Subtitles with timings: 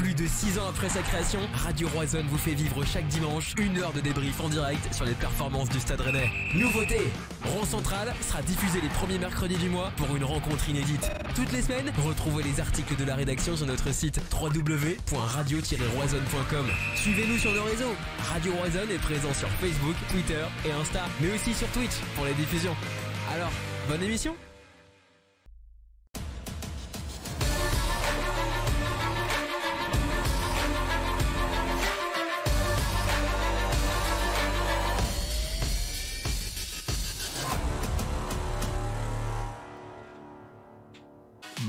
[0.00, 3.76] Plus de 6 ans après sa création, Radio Roison vous fait vivre chaque dimanche une
[3.76, 6.30] heure de débrief en direct sur les performances du Stade Rennais.
[6.54, 7.12] Nouveauté
[7.44, 11.10] Rond Central sera diffusé les premiers mercredis du mois pour une rencontre inédite.
[11.34, 16.66] Toutes les semaines, retrouvez les articles de la rédaction sur notre site www.radio-roison.com.
[16.96, 17.94] Suivez-nous sur nos réseaux.
[18.32, 22.32] Radio Roison est présent sur Facebook, Twitter et Insta, mais aussi sur Twitch pour les
[22.32, 22.74] diffusions.
[23.34, 23.52] Alors,
[23.86, 24.34] bonne émission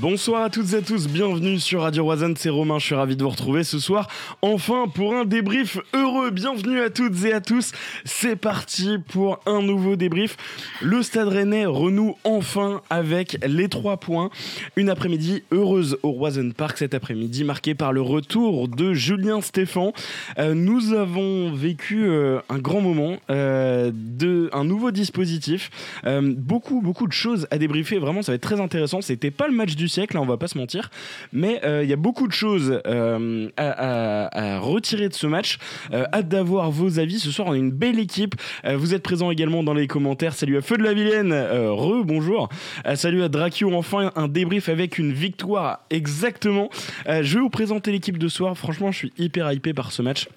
[0.02, 3.14] Bonsoir à toutes et à tous, bienvenue sur Radio Roisanne, c'est Romain, je suis ravi
[3.14, 4.08] de vous retrouver ce soir,
[4.42, 7.70] enfin pour un débrief heureux, bienvenue à toutes et à tous,
[8.04, 10.36] c'est parti pour un nouveau débrief,
[10.80, 14.30] le Stade Rennais renoue enfin avec les trois points,
[14.74, 19.92] une après-midi heureuse au Roisanne Park cet après-midi, marquée par le retour de Julien Stéphan,
[20.40, 25.70] euh, nous avons vécu euh, un grand moment, euh, de, un nouveau dispositif,
[26.04, 29.54] beaucoup beaucoup de choses à débriefer, vraiment ça va être très intéressant, c'était pas le
[29.54, 30.90] match du siècle, hein, on va pas se mentir.
[31.32, 35.58] Mais euh, il y a beaucoup de choses euh, à, retirer de ce match.
[35.92, 37.18] Euh, hâte d'avoir vos avis.
[37.18, 38.34] Ce soir, on a une belle équipe.
[38.64, 40.34] Vous êtes présents également dans les commentaires.
[40.34, 41.32] Salut à Feu de la Vilaine.
[41.32, 42.48] Re, bonjour.
[42.94, 43.76] Salut à Dracula.
[43.76, 45.84] Enfin, un débrief avec une victoire.
[45.90, 46.70] Exactement.
[47.06, 48.56] Je vais vous présenter l'équipe de soir.
[48.56, 50.28] Franchement, je suis hyper hypé par ce match.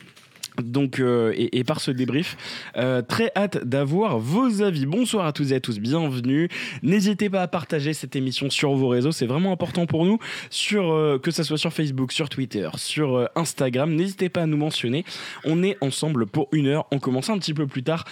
[0.64, 2.38] Donc euh, et, par ce débrief,
[2.78, 4.86] Euh, très hâte d'avoir vos avis.
[4.86, 6.50] Bonsoir à tous et à tous, bienvenue.
[6.84, 10.92] N'hésitez pas à partager cette émission sur vos réseaux, c'est vraiment important pour nous, sur
[10.92, 13.94] euh, que ça soit sur Facebook, sur Twitter, sur Instagram.
[13.94, 15.06] N'hésitez pas à nous mentionner.
[15.46, 16.86] On est ensemble pour une heure.
[16.92, 18.06] On commence un petit peu plus tard.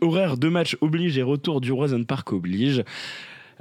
[0.00, 2.84] Horaire de match oblige et retour du Roison Park oblige.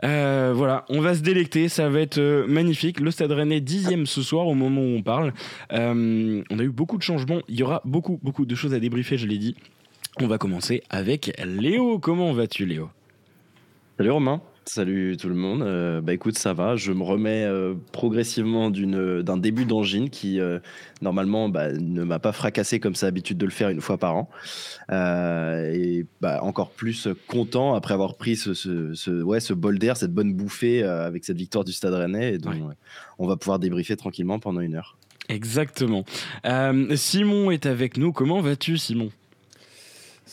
[0.04, 3.00] Euh, voilà, on va se délecter, ça va être euh, magnifique.
[3.00, 5.34] Le Stade Rennais dixième ce soir au moment où on parle.
[5.74, 8.80] Euh, on a eu beaucoup de changements, il y aura beaucoup beaucoup de choses à
[8.80, 9.56] débriefer, je l'ai dit.
[10.22, 12.00] On va commencer avec Léo.
[12.00, 12.90] Comment vas-tu Léo?
[13.98, 15.62] Salut Romain, salut tout le monde.
[15.64, 16.76] Euh, bah écoute, ça va.
[16.76, 20.60] Je me remets euh, progressivement d'une d'un début d'angine qui euh,
[21.02, 24.16] normalement bah, ne m'a pas fracassé comme ça l'habitude de le faire une fois par
[24.16, 24.30] an.
[24.92, 29.80] Euh, et bah, encore plus content après avoir pris ce, ce, ce- ouais, ce bol
[29.80, 32.36] d'air, cette bonne bouffée euh, avec cette victoire du Stade Rennais.
[32.36, 32.60] Et donc, Ouais.
[32.62, 32.74] euh,
[33.18, 34.98] on va pouvoir débriefer tranquillement pendant une heure.
[35.30, 36.06] Exactement.
[36.46, 38.12] Euh, Simon est avec nous.
[38.12, 39.10] Comment vas-tu Simon?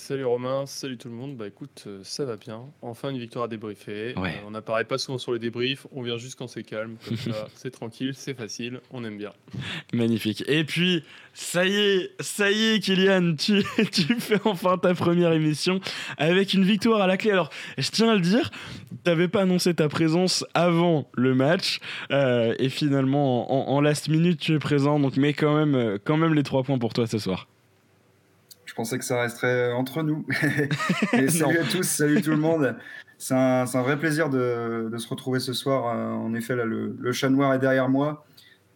[0.06, 1.36] Salut Romain, salut tout le monde.
[1.36, 2.60] Bah écoute, euh, ça va bien.
[2.80, 4.16] Enfin une victoire à débriefer.
[4.16, 4.34] Ouais.
[4.36, 6.94] Euh, on n'apparaît pas souvent sur les débriefs, on vient juste quand c'est calme.
[7.04, 9.32] Comme ça, c'est tranquille, c'est facile, on aime bien.
[9.92, 10.44] Magnifique.
[10.46, 11.02] Et puis,
[11.34, 15.80] ça y est, ça y est, Kylian, tu, tu fais enfin ta première émission
[16.18, 17.32] avec une victoire à la clé.
[17.32, 18.52] Alors, je tiens à le dire,
[19.02, 21.80] t'avais pas annoncé ta présence avant le match,
[22.12, 25.00] euh, et finalement, en, en last minute, tu es présent.
[25.00, 27.48] Donc, mais quand même, quand même les trois points pour toi ce soir.
[28.76, 30.26] Je pensais que ça resterait entre nous.
[31.14, 32.76] Et salut à tous, salut tout le monde.
[33.16, 35.96] C'est un, vrai plaisir de, de se retrouver ce soir.
[35.96, 38.26] Euh, En effet, là, le, le chat noir est derrière moi.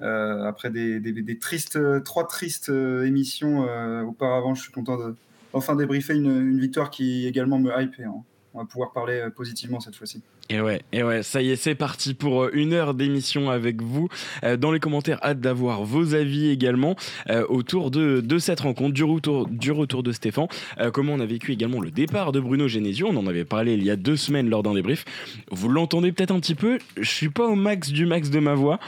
[0.01, 4.97] Euh, après des, des- des tristes, trois tristes euh, émissions euh, auparavant, je suis content
[4.97, 5.15] de
[5.53, 8.01] enfin débriefer une, une victoire qui également me hype.
[8.01, 8.15] Et, hein,
[8.55, 10.23] on va pouvoir parler euh, positivement cette fois-ci.
[10.53, 13.81] Et ouais, et ouais, ça y est, c'est parti pour euh, une heure d'émission avec
[13.83, 14.09] vous.
[14.43, 16.97] Euh, dans les commentaires, hâte d'avoir vos avis également
[17.29, 20.49] euh, autour de, de cette rencontre, du retour, du retour de Stéphane.
[20.93, 23.07] Comment on a vécu également le départ de Bruno Genesio?
[23.09, 25.05] On en avait parlé il y a deux semaines lors d'un débrief.
[25.51, 26.79] Vous l'entendez peut-être un petit peu.
[26.97, 28.81] Je suis pas au max du max de ma voix.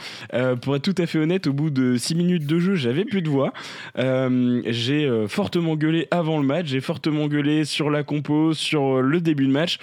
[0.61, 3.21] Pour être tout à fait honnête, au bout de six minutes de jeu, j'avais plus
[3.21, 3.53] de voix.
[3.95, 6.67] J'ai fortement gueulé avant le match.
[6.67, 9.77] J'ai fortement gueulé sur la compo, sur le début de match.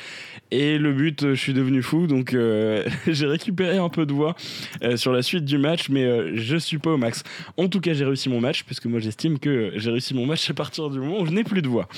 [0.50, 4.34] Et le but, je suis devenu fou, donc euh, j'ai récupéré un peu de voix
[4.82, 7.22] euh, sur la suite du match, mais euh, je suis pas au max.
[7.56, 10.50] En tout cas, j'ai réussi mon match, puisque moi j'estime que j'ai réussi mon match
[10.50, 11.88] à partir du moment où je n'ai plus de voix.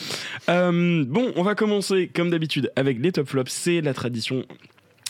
[0.49, 4.45] Bon, on va commencer comme d'habitude avec les top flops, c'est la tradition.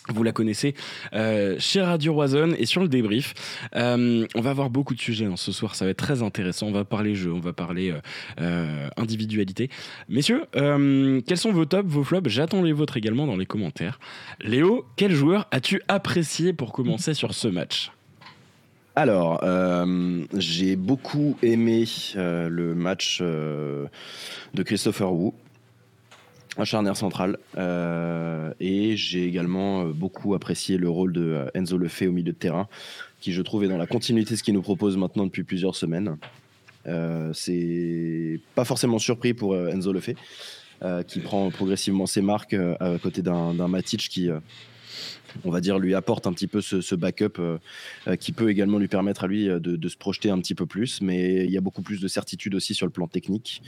[0.09, 0.75] Vous la connaissez
[1.13, 3.35] euh, chez Radio Roison et sur le débrief.
[3.77, 6.67] Euh, on va avoir beaucoup de sujets hein, ce soir, ça va être très intéressant.
[6.67, 7.95] On va parler jeu, on va parler
[8.41, 9.71] euh, individualité.
[10.09, 12.29] Messieurs, quels sont vos tops, vos flops?
[12.29, 14.01] J'attends les vôtres également dans les commentaires.
[14.41, 17.93] Léo, quel joueur as-tu apprécié pour commencer sur ce match?
[18.97, 19.41] Alors,
[20.37, 21.85] j'ai beaucoup aimé
[22.17, 23.89] le match de
[24.65, 25.33] Christopher Wu,
[26.59, 31.79] un charnière central, euh, et j'ai également euh, beaucoup apprécié le rôle de euh, Enzo
[31.79, 32.69] Lefebvre au milieu de terrain,
[33.21, 35.77] qui je trouve est dans la continuité de ce qu'il nous propose maintenant depuis plusieurs
[35.77, 36.17] semaines.
[37.33, 40.21] C'est pas forcément surpris pour Enzo Lefebvre,
[41.07, 44.29] qui prend progressivement ses marques à côté d'un Matic qui,
[45.45, 47.59] on va dire, lui apporte un petit peu ce, backup euh,
[48.07, 50.67] euh, qui peut également lui permettre à lui euh, de, se projeter un petit peu
[50.67, 51.01] plus.
[51.01, 53.63] Mais il y a beaucoup plus de certitude aussi sur le plan technique.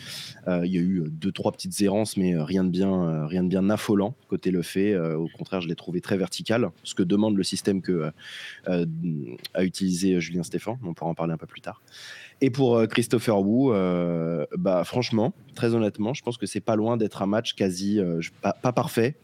[0.46, 3.68] il y a eu deux, trois petites errances, mais rien de bien, rien de bien
[3.70, 4.96] affolant côté le fait.
[4.96, 8.10] au contraire, je l'ai trouvé très vertical, ce que demande le système que
[8.66, 10.78] a utilisé Julien Stéphan.
[10.84, 11.82] On pourra en parler un peu plus tard.
[12.40, 13.72] Et pour Christopher Wu,
[14.56, 18.00] bah, franchement, très honnêtement, je pense que c'est pas loin d'être un match quasi
[18.62, 19.16] pas parfait,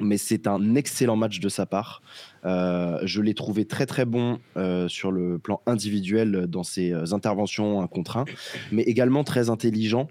[0.00, 2.02] mais c'est un excellent match de sa part.
[2.44, 7.12] Euh, je l'ai trouvé très très bon euh, sur le plan individuel dans ses euh,
[7.12, 8.24] interventions un contre un,
[8.72, 10.08] mais également très intelligent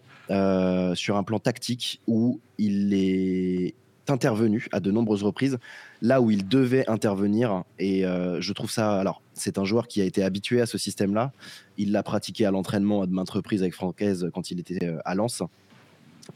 [0.94, 3.74] sur un plan tactique où il est
[4.08, 5.58] intervenu à de nombreuses reprises
[6.04, 7.64] là où il devait intervenir.
[7.80, 11.16] Et je trouve ça alors c'est un joueur qui a été habitué à ce système
[11.16, 11.32] là
[11.78, 15.16] il l'a pratiqué à l'entraînement à de maintes reprises avec Francaise quand il était à
[15.16, 15.42] Lens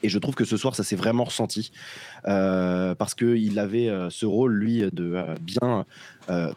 [0.01, 1.71] et je trouve que ce soir, ça s'est vraiment ressenti
[2.27, 5.85] euh, parce qu'il avait euh, ce rôle, lui, de euh, bien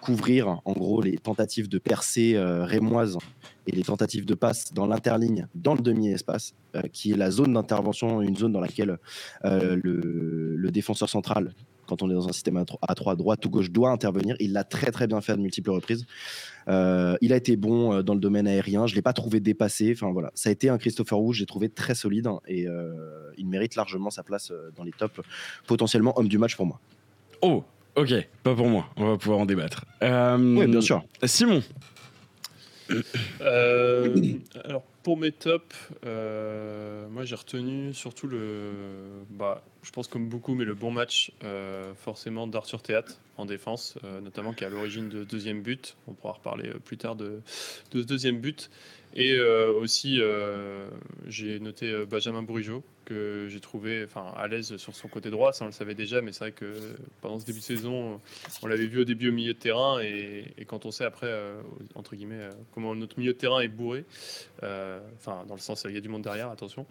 [0.01, 3.19] couvrir, en gros, les tentatives de percée rémoise
[3.67, 6.55] et les tentatives de passe dans l'interligne, dans le demi-espace,
[6.93, 8.99] qui est la zone d'intervention, une zone dans laquelle
[9.43, 11.53] le, défenseur central
[11.87, 14.37] quand on est dans un système à 3 droite ou gauche doit intervenir.
[14.41, 16.07] Il l'a très très bien fait à de multiples reprises.
[16.69, 18.87] Euh, il a été bon euh, dans le domaine aérien.
[18.87, 19.93] Je l'ai pas trouvé dépassé.
[19.95, 21.35] Enfin voilà, ça a été un Christopher Wu.
[21.35, 25.21] J'ai trouvé très solide et euh, il mérite largement sa place dans les tops,
[25.67, 26.81] potentiellement homme du match pour moi.
[27.43, 28.13] Oh, ok,
[28.43, 28.87] pas pour moi.
[28.97, 29.85] On va pouvoir en débattre.
[30.03, 31.05] oui, bien sûr.
[31.25, 31.63] Simon.
[34.65, 38.73] Alors pour mes tops, moi j'ai retenu surtout le,
[39.31, 41.33] bah, je pense comme beaucoup, mais le bon match
[41.97, 45.97] forcément d'Arthur Théâtre en défense, euh, notamment qui est à l'origine de deuxième but.
[46.09, 47.41] On pourra reparler euh, plus tard de,
[47.93, 48.71] ce deuxième but.
[49.15, 50.21] Et euh, aussi,
[51.27, 55.55] j'ai noté Benjamin Bourigeau, que j'ai trouvé enfin, à l'aise sur son côté droit.
[55.55, 56.75] Ça, on le savait déjà, mais c'est vrai que
[57.23, 58.21] pendant ce début de saison,
[58.63, 60.01] on l'avait vu au début au milieu de terrain.
[60.01, 61.33] Et, quand on sait après,
[61.95, 64.05] entre guillemets, comment notre milieu de terrain est bourré,
[64.63, 66.87] enfin, dans le sens, il y a du monde derrière, attention.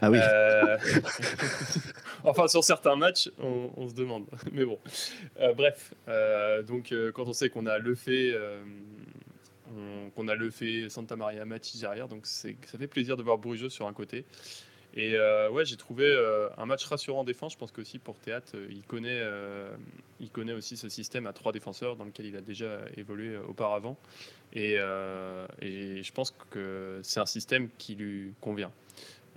[0.00, 0.18] Ah oui.
[2.24, 4.24] enfin, sur certains matchs, on, on se demande.
[4.52, 4.78] Mais bon,
[5.56, 5.92] bref.
[6.08, 8.62] Euh, donc, euh, quand on sait qu'on a le fait, euh,
[10.14, 12.48] qu'on a le fait Santa Maria Matisse derrière, donc ça
[12.78, 14.24] fait plaisir de voir Bourigeau sur un côté.
[14.96, 15.16] Et
[15.50, 16.10] ouais, j'ai trouvé
[16.56, 17.52] un match rassurant en défense.
[17.52, 19.22] Je pense qu'aussi pour Théâtre, il connaît,
[20.20, 23.98] il connaît aussi ce système à trois défenseurs dans lequel il a déjà évolué auparavant.
[24.54, 28.72] Et je pense que c'est un système qui lui convient.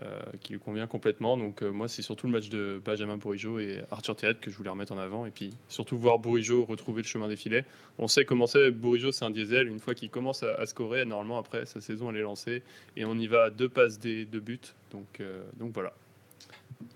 [0.01, 1.35] Euh, qui lui convient complètement.
[1.35, 4.55] Donc euh, moi, c'est surtout le match de Benjamin Bourigeau et Arthur Théâtre que je
[4.55, 5.25] voulais remettre en avant.
[5.25, 7.65] Et puis surtout voir Bourigeau retrouver le chemin des filets.
[7.97, 9.67] On sait comment c'est, Bourigeau c'est un diesel.
[9.67, 12.63] Une fois qu'il commence à, scorer, normalement après sa saison elle est lancée.
[12.95, 14.59] Et on y va à deux passes des deux buts.
[14.91, 15.91] Donc, euh, donc voilà.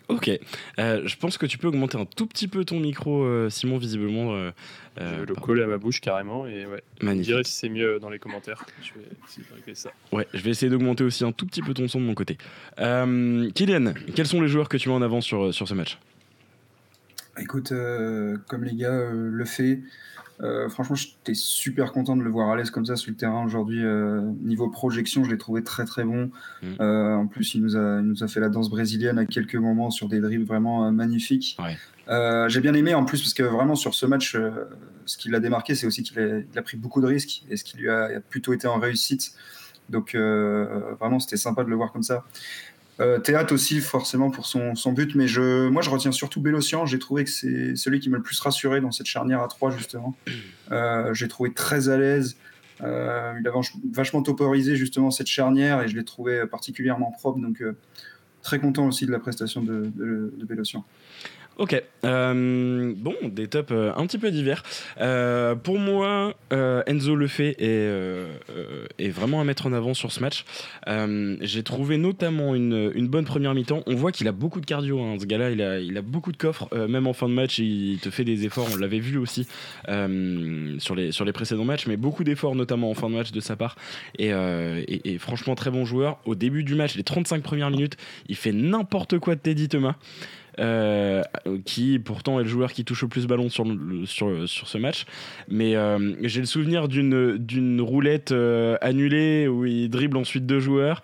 [0.09, 0.29] Ok,
[0.79, 3.77] euh, je pense que tu peux augmenter un tout petit peu ton micro, euh, Simon,
[3.77, 4.33] visiblement.
[4.33, 4.51] Euh,
[4.97, 6.83] je vais le coller à ma bouche carrément et ouais.
[7.01, 7.25] Magnifique.
[7.25, 8.65] Je dirais si c'est mieux dans les commentaires.
[8.81, 9.91] Je vais essayer de régler ça.
[10.11, 12.37] Ouais, je vais essayer d'augmenter aussi un tout petit peu ton son de mon côté.
[12.77, 15.97] Kylian, quels sont les joueurs que tu mets en avant sur, sur ce match?
[17.39, 17.73] Écoute,
[18.47, 19.79] comme les gars le fait,
[20.41, 23.45] euh, franchement, j'étais super content de le voir à l'aise comme ça sur le terrain
[23.45, 23.83] aujourd'hui.
[23.83, 26.31] Euh, niveau projection, je l'ai trouvé très très bon.
[26.61, 26.67] Mm.
[26.79, 29.55] Euh, en plus, il nous, a, il nous a fait la danse brésilienne à quelques
[29.55, 31.57] moments sur des dribbles vraiment magnifiques.
[32.47, 34.37] J'ai bien aimé en plus parce que vraiment sur ce match,
[35.05, 37.63] ce qui l'a démarqué, c'est aussi qu'il a, a, pris beaucoup de risques et ce
[37.63, 39.33] qui lui a plutôt été en réussite.
[39.89, 42.23] Donc vraiment, c'était sympa de le voir comme ça.
[42.99, 45.15] Euh, Théâtre aussi, forcément, pour son, son, but.
[45.15, 46.85] Mais je, moi, je retiens surtout Bélocian.
[46.85, 49.71] J'ai trouvé que c'est celui qui m'a le plus rassuré dans cette charnière à 3,
[49.71, 50.15] justement.
[50.71, 52.37] Euh, j'ai trouvé très à l'aise.
[52.81, 53.51] Euh, il a
[53.91, 57.39] vachement toporisé, justement, cette charnière et je l'ai trouvé particulièrement propre.
[57.39, 57.75] Donc, euh,
[58.41, 60.85] très content aussi de la prestation de, de, de Bélocian.
[61.57, 64.63] Ok, euh, bon, des tops euh, un petit peu divers.
[64.99, 70.45] Euh, pour moi, Enzo le fait est, vraiment à mettre en avant sur ce match.
[71.41, 73.83] J'ai trouvé notamment une, bonne première mi-temps.
[73.85, 76.67] On voit qu'il a beaucoup de cardio, hein, ce gars-là, il a, beaucoup de coffres.
[76.87, 78.67] même en fin de match, il te fait des efforts.
[78.73, 79.47] On l'avait vu aussi
[79.85, 83.75] sur, les, précédents matchs, mais beaucoup d'efforts, notamment en fin de match de sa part.
[84.17, 84.31] Et,
[85.19, 86.17] franchement, très bon joueur.
[86.25, 87.95] Au début du match, les 35 premières minutes,
[88.27, 89.95] il fait n'importe quoi de Teddy Thomas.
[90.59, 91.23] Euh,
[91.65, 93.65] qui pourtant est le joueur qui touche le plus ballon sur,
[94.05, 95.05] sur, sur ce match.
[95.49, 101.01] Mais euh, j'ai le souvenir d'une, roulette euh, annulée où il dribble ensuite deux joueurs.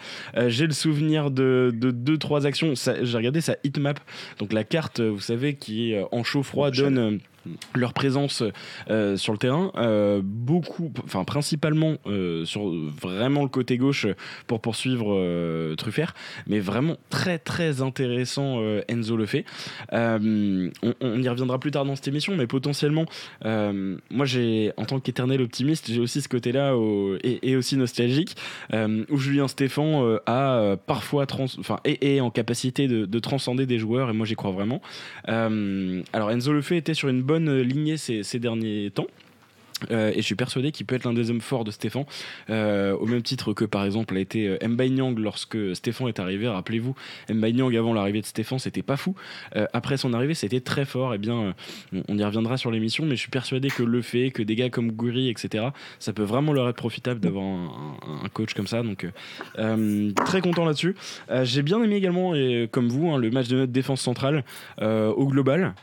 [0.47, 2.73] j'ai le souvenir de, de deux, trois actions.
[2.75, 3.99] j'ai regardé sa hitmap,
[4.37, 7.19] donc la carte, vous savez, qui en chaud-froid donne
[7.75, 8.43] leur présence
[8.89, 14.07] euh, sur le terrain, euh, beaucoup, enfin principalement euh, sur vraiment le côté gauche
[14.47, 16.13] pour poursuivre Truffert,
[16.47, 19.45] mais vraiment très très intéressant Enzo le fait.
[19.91, 23.05] On, y reviendra plus tard dans cette émission, mais potentiellement,
[23.43, 26.75] moi j'ai en tant qu'éternel optimiste, j'ai aussi ce côté-là
[27.23, 28.35] et, aussi nostalgique
[28.73, 31.25] où Julien Stéphan a parfois
[31.59, 34.81] enfin est, en capacité de, de, transcender des joueurs et moi j'y crois vraiment.
[35.27, 39.07] alors Enzo le fait était sur une bonne lignée ces, derniers temps.
[39.91, 42.05] Euh, et je suis persuadé qu'il peut être l'un des hommes forts de Stéphane,
[42.49, 46.19] euh, au même titre que par exemple a été euh, Mbaye Nyang lorsque Stéphane est
[46.19, 46.47] arrivé.
[46.47, 46.95] Rappelez-vous,
[47.29, 49.15] Mbaye Nyang avant l'arrivée de Stéphane, c'était pas fou.
[49.73, 51.13] après son arrivée, c'était très fort.
[51.13, 51.53] Et eh bien,
[52.07, 54.69] on y reviendra sur l'émission, mais je suis persuadé que le fait, que des gars
[54.69, 55.67] comme Guri, etc.,
[55.99, 58.83] ça peut vraiment leur être profitable d'avoir un, coach comme ça.
[58.83, 59.07] Donc,
[60.15, 60.95] très content là-dessus.
[61.43, 64.43] J'ai bien aimé également, et, comme vous, hein, le match de notre défense centrale
[64.81, 65.73] au global.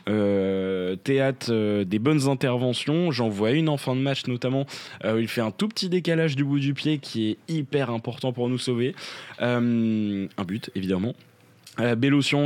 [0.97, 3.11] Théâtre des bonnes interventions.
[3.11, 4.65] J'en vois une en fin de match notamment,
[5.05, 8.33] euh, il fait un tout petit décalage du bout du pied qui est hyper important
[8.33, 8.95] pour nous sauver.
[9.41, 11.13] Euh, un but, évidemment.
[11.79, 11.95] Euh,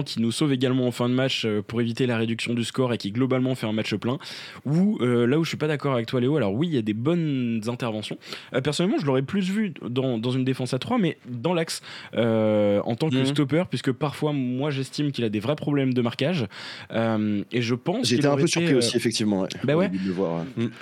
[0.05, 2.93] qui nous sauve également en fin de match euh, pour éviter la réduction du score
[2.93, 4.17] et qui globalement fait un match plein.
[4.65, 6.77] Ou euh, là où je suis pas d'accord avec toi Léo, alors oui il y
[6.77, 8.17] a des bonnes interventions.
[8.53, 11.81] Euh, personnellement je l'aurais plus vu dans, dans, une défense à 3 mais dans l'axe
[12.13, 13.25] en tant que mhm.
[13.25, 16.45] stopper puisque parfois moi j'estime qu'il a des vrais problèmes de marquage
[16.91, 19.41] et je pense j'étais un peu surpris aussi effectivement.
[19.41, 19.50] Ouais.
[19.63, 19.91] Bah ouais.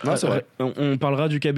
[0.04, 0.46] Vrai.
[0.60, 1.52] On, parlera du cas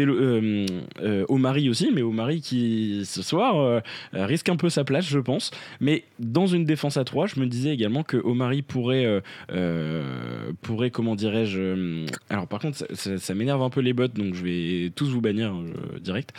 [1.29, 3.81] Omari aussi mais Omari qui ce soir
[4.13, 7.45] risque un peu sa place je pense mais dans une défense à 3, je me
[7.45, 9.21] disais également que Omari pourrait, euh,
[9.51, 11.59] euh, pourrait comment dirais-je.
[11.59, 15.21] Euh, alors, par contre, ça, m'énerve un peu les bots, donc je vais tous vous
[15.21, 15.53] bannir
[16.00, 16.33] direct.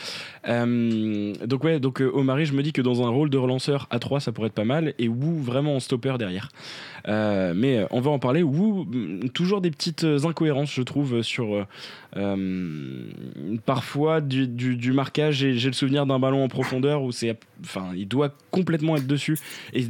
[0.46, 4.20] donc, ouais, donc Omari, je me dis que dans un rôle de relanceur à 3,
[4.20, 6.49] ça pourrait être pas mal, et Wu vraiment en stopper derrière.
[7.06, 8.42] mais on va en parler.
[8.42, 11.66] Wu, mm, toujours des petites incohérences, je trouve, sur
[13.64, 15.37] parfois du, du, marquage.
[15.37, 19.38] J'ai le souvenir d'un ballon en profondeur où c'est, enfin, il doit complètement être dessus
[19.72, 19.88] et se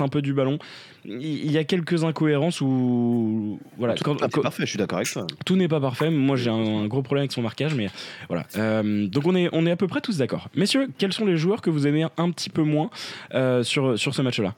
[0.00, 0.58] un peu du ballon.
[1.04, 3.94] Il y a quelques incohérences où voilà.
[3.94, 5.26] Tout n'est pas parfait, je suis d'accord avec toi.
[5.44, 6.10] Tout n'est pas parfait.
[6.10, 7.88] Moi, j'ai un, gros problème avec son marquage, mais
[8.28, 8.44] voilà.
[8.56, 10.48] Euh, donc on est on est à peu près tous d'accord.
[10.54, 12.90] Messieurs, quels sont les joueurs que vous aimez un petit peu moins
[13.34, 14.54] euh, sur sur ce match-là?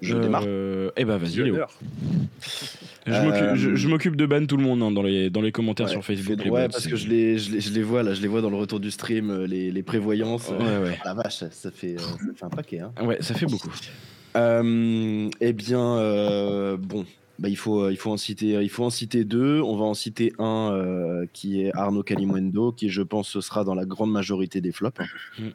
[0.00, 0.44] Je démarre.
[0.46, 1.56] Euh, eh ben vas-y Léo.
[3.06, 6.38] Je m'occupe de ban tout le monde hein, dans, les, dans les commentaires sur Facebook.
[6.46, 8.50] ouais, parce que je les, je, les, je les, vois là, je les vois dans
[8.50, 10.48] le retour du stream, euh, les, les prévoyances.
[10.50, 10.98] Ouais, ouais.
[11.00, 12.80] Ah, la vache, ça fait, euh, ça fait un paquet.
[12.80, 12.92] Hein.
[13.02, 13.70] Ouais, ça fait beaucoup.
[14.36, 17.06] Euh, eh bien, euh, bon,
[17.38, 19.60] bah, il, faut, il, faut en citer, il faut en citer deux.
[19.60, 23.64] On va en citer un euh, qui est Arnaud Calimundo, qui je pense ce sera
[23.64, 25.00] dans la grande majorité des flops.
[25.38, 25.48] Mm.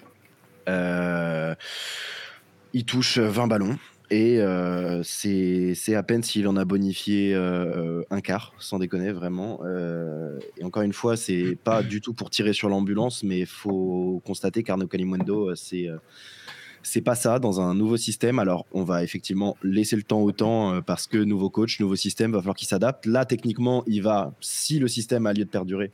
[2.74, 3.78] il touche 20 ballons.
[4.12, 9.60] Et euh, c'est à peine s'il en a bonifié euh, un quart, sans déconner, vraiment.
[9.64, 13.46] Euh, et encore une fois, c'est pas du tout pour tirer sur l'ambulance, mais il
[13.46, 15.88] faut constater qu'Arnaud Calimundo, c'est
[16.82, 18.40] c'est pas ça dans un nouveau système.
[18.40, 22.32] Alors, on va effectivement laisser le temps au temps parce que nouveau coach, nouveau système,
[22.32, 23.06] va falloir qu'il s'adapte.
[23.06, 25.92] Là, techniquement, il va, si le système a lieu de perdurer,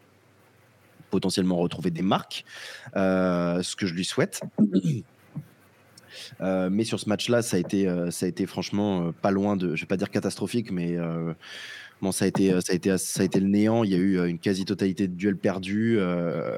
[1.09, 2.45] potentiellement retrouver des marques,
[2.93, 4.41] ce que je lui souhaite.
[6.41, 9.31] Euh, mais sur ce match-là, ça a été, euh, ça a été franchement euh, pas
[9.31, 10.97] loin de, je vais pas dire catastrophique, mais
[12.01, 13.83] Bon, ça a été, ça a été, ça a été le néant.
[13.83, 15.99] Il y a eu une quasi-totalité de duels perdus,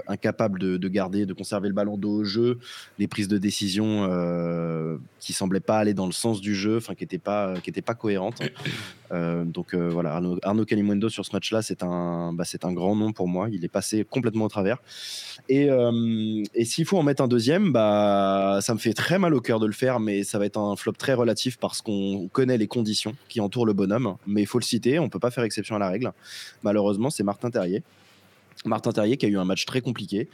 [0.08, 2.60] incapable de, garder, de conserver le ballon dos au jeu,
[3.00, 6.96] des prises de décision euh, qui semblaient pas aller dans le sens du jeu, enfin
[6.96, 8.41] qui n'étaient pas, qui étaient pas cohérentes.
[9.46, 13.13] donc voilà, Arnaud, Arnaud Calimundo sur ce match-là, c'est un, bah, c'est un grand nom
[13.13, 13.48] pour moi.
[13.51, 14.79] Il est passé complètement au travers.
[15.50, 19.34] Et, euh, et s'il faut en mettre un deuxième, bah, ça me fait très mal
[19.34, 22.27] au cœur de le faire, mais ça va être un flop très relatif parce qu'on
[22.32, 24.15] connaît les conditions qui entourent le bonhomme.
[24.25, 26.12] Mais il faut le citer, on peut pas faire exception à la règle.
[26.63, 27.84] Malheureusement, c'est Martin Terrier.
[28.65, 30.29] Martin Terrier qui a eu un match très compliqué.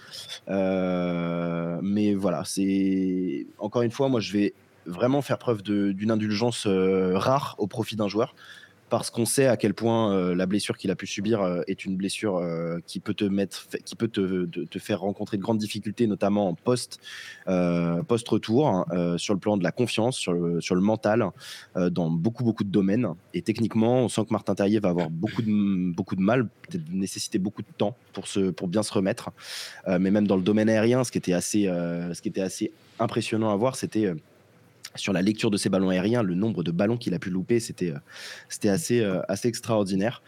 [0.49, 4.53] Euh, mais voilà, c'est encore une fois, moi je vais
[4.85, 8.35] vraiment faire preuve d'une indulgence euh, rare au profit d'un joueur
[8.93, 11.83] parce qu'on sait à quel point euh, la blessure qu'il a pu subir euh, est
[11.83, 16.05] une blessure euh, qui peut te mettre, qui peut te, faire rencontrer de grandes difficultés,
[16.05, 16.99] notamment en post,
[18.07, 18.85] post retour, hein,
[19.17, 21.31] sur le plan de la confiance, sur le, sur le mental,
[21.75, 23.07] dans beaucoup beaucoup de domaines.
[23.33, 26.87] Et techniquement, on sent que Martin Terrier va avoir beaucoup de beaucoup de mal, peut-être
[26.91, 29.31] nécessiter beaucoup de temps pour se pour bien se remettre.
[29.87, 33.49] mais même dans le domaine aérien, ce qui était assez, ce qui était assez impressionnant
[33.49, 34.13] à voir, c'était
[34.95, 37.59] sur la lecture de ses ballons aériens, le nombre de ballons qu'il a pu louper,
[37.59, 37.97] c'était euh,
[38.49, 40.21] c'était assez euh, assez extraordinaire.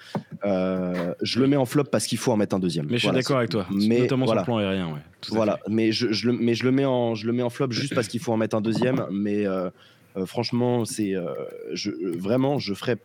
[0.43, 2.87] Euh, je le mets en flop parce qu'il faut en mettre un deuxième.
[2.89, 5.01] Mais je suis d'accord avec toi, mais, notamment sur le plan aérien, ouais.
[5.29, 7.71] Voilà, mais je, je, le mais je le mets en je le mets en flop
[7.71, 9.05] juste parce qu'il faut en mettre un deuxième.
[9.11, 9.45] Mais
[10.25, 11.13] franchement, c'est
[11.73, 12.97] je, vraiment je ferais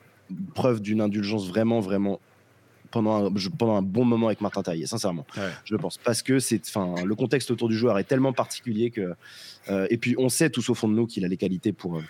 [0.55, 2.21] preuve d'une indulgence vraiment, vraiment
[2.91, 5.27] pendant un, pendant un bon moment avec Martin Taillé, sincèrement.
[5.65, 5.99] Je pense.
[5.99, 9.15] Parce que c'est, le contexte autour du joueur est tellement particulier que.
[9.91, 12.01] et puis, on sait tous au fond de nous qu'il a les qualités pour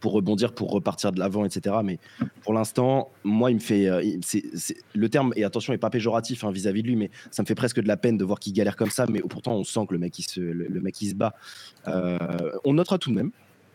[0.00, 1.76] pour rebondir, pour repartir de l'avant, etc.
[1.84, 1.98] Mais
[2.42, 3.86] pour l'instant, moi, il me fait.
[3.88, 4.02] Euh,
[4.94, 7.54] le terme, et attention, n'est pas péjoratif hein, vis-à-vis de lui, mais ça me fait
[7.54, 9.06] presque de la peine de voir qu'il galère comme ça.
[9.08, 11.34] Mais pourtant, on sent que le mec, il se, le, mec, il se bat.
[11.88, 12.18] Euh,
[12.64, 13.30] on notera tout de même.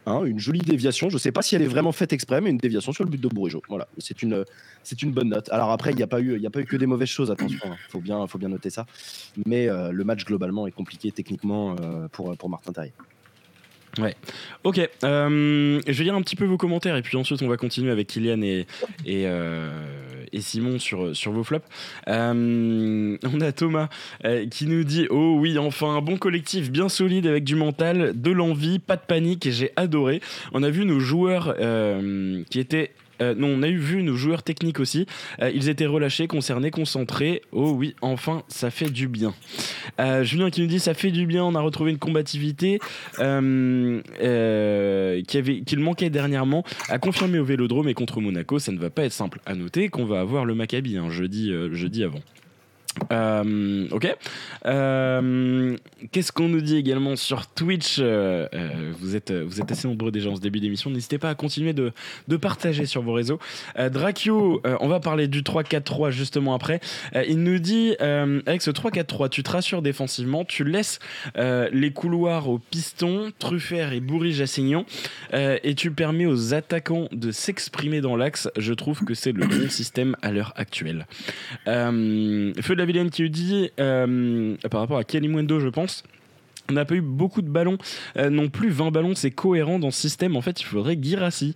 [0.09, 1.09] Hein, une jolie déviation.
[1.09, 3.09] Je ne sais pas si elle est vraiment faite exprès, mais une déviation sur le
[3.09, 3.61] but de Bourigeau.
[3.69, 4.43] Voilà, c'est une,
[5.11, 5.49] bonne note.
[5.49, 7.29] Alors après, il n'y a pas eu, il a pas eu que des mauvaises choses.
[7.29, 7.75] Attention, il hein.
[7.89, 8.85] faut bien, faut bien noter ça.
[9.45, 11.75] Mais euh, le match globalement est compliqué techniquement
[12.11, 12.93] pour pour Martin Taille.
[13.97, 14.15] Ouais.
[14.63, 14.79] Ok.
[15.03, 17.91] Euh, je vais lire un petit peu vos commentaires et puis ensuite on va continuer
[17.91, 18.67] avec Kylian et,
[19.05, 19.69] et, euh,
[20.39, 21.65] Simon sur, sur vos flops.
[22.07, 23.89] Euh, on a Thomas
[24.51, 28.31] qui nous dit Oh oui, enfin un bon collectif bien solide avec du mental, de
[28.31, 30.21] l'envie, pas de panique j'ai adoré.
[30.53, 31.55] On a vu nos joueurs
[32.49, 32.91] qui étaient
[33.21, 35.05] euh, non, on a eu vu nos joueurs techniques aussi.
[35.41, 37.41] Euh, ils étaient relâchés, concernés, concentrés.
[37.51, 39.33] Oh oui, enfin, ça fait du bien.
[39.99, 41.43] Euh, Julien qui nous dit ça fait du bien.
[41.43, 42.79] On a retrouvé une combativité
[43.17, 43.23] qu'il
[45.79, 46.63] manquait dernièrement.
[46.89, 49.39] A confirmé au Vélodrome et contre Monaco, ça ne va pas être simple.
[49.45, 52.19] À noter qu'on va avoir le Maccabi hein, jeudi avant.
[53.11, 54.15] Euh, ok.
[54.65, 55.77] Euh,
[56.11, 58.47] qu'est-ce qu'on nous dit également sur Twitch euh,
[58.99, 60.89] vous, êtes, vous êtes assez nombreux déjà en ce début d'émission.
[60.89, 61.91] N'hésitez pas à continuer de,
[62.27, 63.39] de, partager sur vos réseaux.
[63.77, 66.79] Dracchio, on va parler du 3-4-3 justement après.
[67.27, 70.99] il nous dit avec ce 3-4-3, tu te rassures défensivement, tu laisses
[71.35, 74.85] les couloirs aux pistons, Truffert et Bourrige Assignon,
[75.33, 78.49] et tu permets aux attaquants de s'exprimer dans l'axe.
[78.57, 81.05] Je trouve que c'est le bon système à l'heure actuelle.
[81.65, 86.03] Feu de la Vilaine qui lui dit, euh, par rapport à Kalimwendo, je pense,
[86.69, 87.77] on n'a pas eu beaucoup de ballons,
[88.17, 90.35] euh, non plus 20 ballons, c'est cohérent dans ce système.
[90.35, 91.55] En fait, il faudrait Girassi.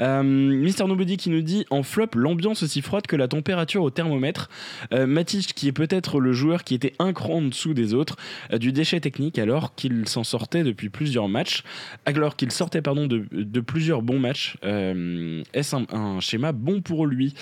[0.00, 3.90] Euh, Mister Nobody qui nous dit en flop, l'ambiance aussi froide que la température au
[3.90, 4.50] thermomètre.
[4.92, 5.06] Euh,
[5.54, 8.16] qui est peut-être le joueur qui était un cran en dessous des autres,
[8.52, 11.64] du déchet technique alors qu'il s'en sortait depuis plusieurs matchs,
[12.06, 14.56] alors qu'il sortait pardon de, plusieurs bons matchs.
[14.62, 17.34] Est-ce un, schéma bon pour lui?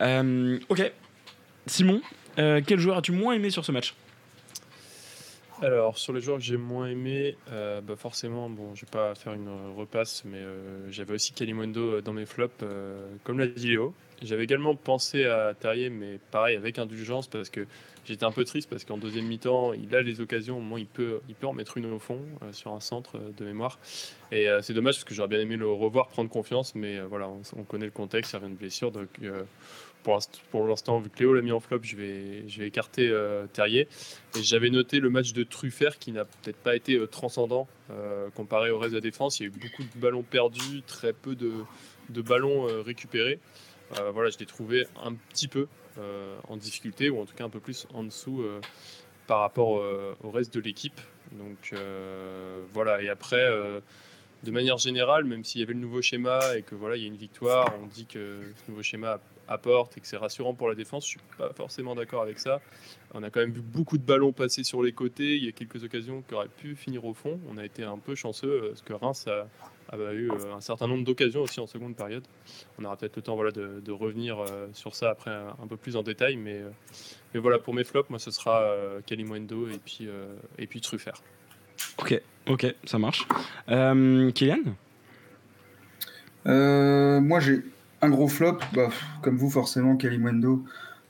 [0.00, 0.92] Ok,
[1.66, 2.00] Simon.
[2.38, 3.94] Euh, quel joueur as-tu moins aimé sur ce match?
[5.62, 9.14] Alors, sur les joueurs que j'ai moins aimé, euh, bah forcément, bon, je vais pas
[9.14, 12.64] faire une repasse, mais euh, j'avais aussi Kalimundo dans mes flops,
[13.22, 13.94] comme l'a dit Léo.
[14.22, 17.66] J'avais également pensé à Terrier, mais pareil, avec indulgence, parce que
[18.04, 20.86] j'étais un peu triste, parce qu'en deuxième mi-temps, il a les occasions, au moins il
[20.86, 22.20] peut, il peut en mettre une au fond,
[22.52, 23.78] sur un centre de mémoire.
[24.32, 27.42] Et c'est dommage, parce que j'aurais bien aimé le revoir, prendre confiance, mais voilà, on,
[27.56, 29.08] on, connaît le contexte, il y rien de blessure, donc
[30.50, 33.88] pour l'instant, vu que Léo l'a mis en flop, je vais, je écarter euh, Terrier.
[34.38, 38.28] Et j'avais noté le match de Truffert qui n'a peut-être pas été euh, transcendant euh,
[38.30, 39.40] comparé au reste de la défense.
[39.40, 41.64] Il y a eu beaucoup de ballons perdus, très peu de,
[42.22, 43.40] ballons récupérés.
[44.12, 45.68] voilà, je l'ai trouvé un petit peu
[46.48, 48.44] en difficulté, ou en tout cas un peu plus en dessous
[49.26, 49.82] par rapport
[50.22, 51.00] au reste de l'équipe.
[51.32, 51.74] Donc
[52.72, 53.48] voilà, et après
[54.42, 57.04] de manière générale, même s'il y avait le nouveau schéma et que voilà, il y
[57.04, 60.68] a une victoire, on dit que ce nouveau schéma apporte et que c'est rassurant pour
[60.68, 61.04] la défense.
[61.04, 62.60] Je suis pas forcément d'accord avec ça.
[63.12, 65.36] On a quand même vu beaucoup de ballons passer sur les côtés.
[65.36, 67.38] Il y a quelques occasions qui auraient pu finir au fond.
[67.48, 70.88] On a été un peu chanceux euh, parce que Reims a, eu euh, un certain
[70.88, 72.24] nombre d'occasions aussi en seconde période.
[72.78, 75.96] On aura peut-être le temps voilà, de, revenir euh, sur ça après un, peu plus
[75.96, 76.36] en détail.
[76.36, 76.62] Mais,
[77.32, 78.76] mais voilà, pour mes flops, moi ce sera
[79.06, 80.08] Kalimundo et puis,
[80.58, 81.22] et puis Truffert.
[81.98, 83.26] Ok, ok, ça marche.
[83.68, 84.74] Kylian?
[86.46, 87.62] Moi j'ai
[88.04, 88.90] un gros flop, bah,
[89.22, 90.64] comme vous forcément, Kalimwendo.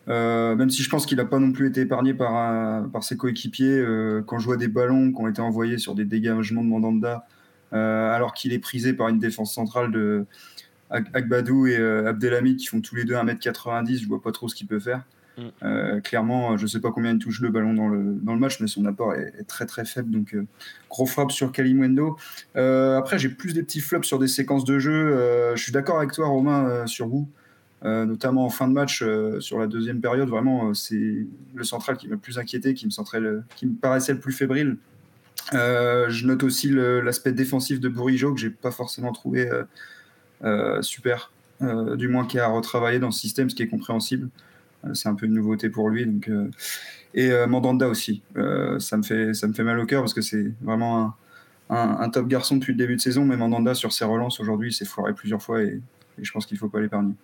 [0.09, 3.17] Euh, même si je pense qu'il n'a pas non plus été épargné par, par ses
[3.17, 6.69] coéquipiers euh, quand je vois des ballons qui ont été envoyés sur des dégagements de
[6.69, 7.27] Mandanda,
[7.73, 10.27] euh, alors qu'il est prisé par une défense centrale de
[10.91, 14.67] Agbadou et Abdelhamid qui font tous les deux 1m90, je vois pas trop ce qu'il
[14.67, 15.03] peut faire.
[15.37, 15.43] Mm.
[15.63, 18.41] Euh, clairement, je ne sais pas combien il touche le ballon dans le, dans le
[18.41, 20.11] match, mais son apport est, très très faible.
[20.11, 20.47] Donc, euh,
[20.89, 22.17] gros frappe sur Kalimwendo.
[22.57, 25.55] Euh, après, j'ai plus des petits flops sur des séquences de jeu.
[25.55, 27.29] je suis d'accord avec toi, Romain, sur vous.
[27.83, 29.05] notamment en fin de match,
[29.41, 33.75] sur la deuxième période, vraiment, c'est le central qui m'a le plus inquiété, qui me,
[33.81, 34.77] paraissait le plus fébrile.
[35.53, 39.51] je note aussi l'aspect défensif de Bourigeau que j'ai pas forcément trouvé
[40.81, 44.29] super, du moins qui a retravaillé dans ce système, ce qui est compréhensible.
[44.87, 46.07] Euh, c'est un peu une nouveauté pour lui.
[46.07, 46.51] Donc, euh,
[47.15, 48.23] et euh, Mandanda aussi.
[48.79, 51.15] ça, me fait, ça me fait mal au cœur parce que c'est vraiment
[51.71, 53.25] un, top garçon depuis le début de saison.
[53.25, 55.81] Mais Mandanda, sur ses relances aujourd'hui, il s'est foiré plusieurs fois et,
[56.19, 57.15] je pense qu'il ne faut pas l'épargner.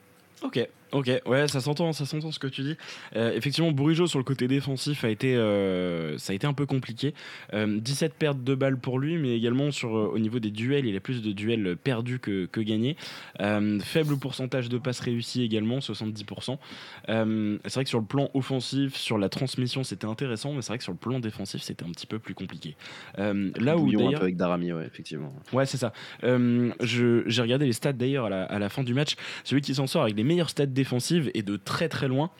[0.43, 2.77] Ok, Ok, ouais, ça s'entend, ça s'entend ce que tu dis.
[3.15, 6.67] Euh, effectivement, Bourigeau sur le côté défensif a été, euh, ça a été un peu
[6.67, 7.15] compliqué.
[7.53, 11.01] 17 pertes de balles pour lui, mais également sur, au niveau des duels, il a
[11.01, 12.97] plus de duels perdus que, que gagnés.
[13.39, 16.59] faible pourcentage de passes réussies également, 70%.
[17.07, 20.79] c'est vrai que sur le plan offensif, sur la transmission, c'était intéressant, mais c'est vrai
[20.79, 22.77] que sur le plan défensif, c'était un petit peu plus compliqué.
[23.17, 25.33] là où d'ailleurs, avec Darami, ouais, effectivement.
[25.53, 25.93] Ouais, c'est ça.
[26.23, 29.15] j'ai regardé les stats d'ailleurs à la, à la fin du match.
[29.45, 32.31] Celui qui s'en sort avec les meilleurs stats défensive et de très très loin.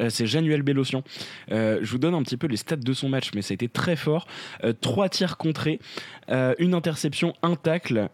[0.00, 1.02] Euh, c'est Januel Bélocian.
[1.52, 3.54] Euh, je vous donne un petit peu les stats de son match, mais ça a
[3.54, 4.26] été très fort.
[4.64, 5.80] Euh, trois tirs contrés,
[6.58, 8.08] une interception, un tacle,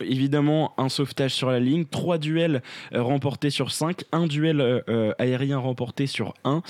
[0.00, 2.62] évidemment un sauvetage sur la ligne, trois duels
[2.94, 4.82] remportés sur 5, un duel
[5.18, 6.62] aérien remporté sur 1,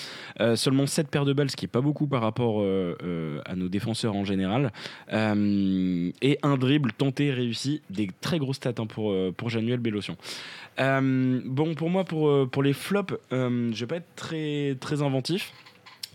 [0.57, 4.17] seulement 7 paires de balles, ce qui est pas beaucoup par rapport à nos défenseurs
[4.17, 4.73] en général,
[5.13, 10.17] et un dribble tenté réussi, des très grosses stats hein, pour, pour Januel Bélocian.
[10.79, 13.15] bon, pour moi, pour, pour les flops,
[13.75, 15.53] je vais pas être très, très inventif.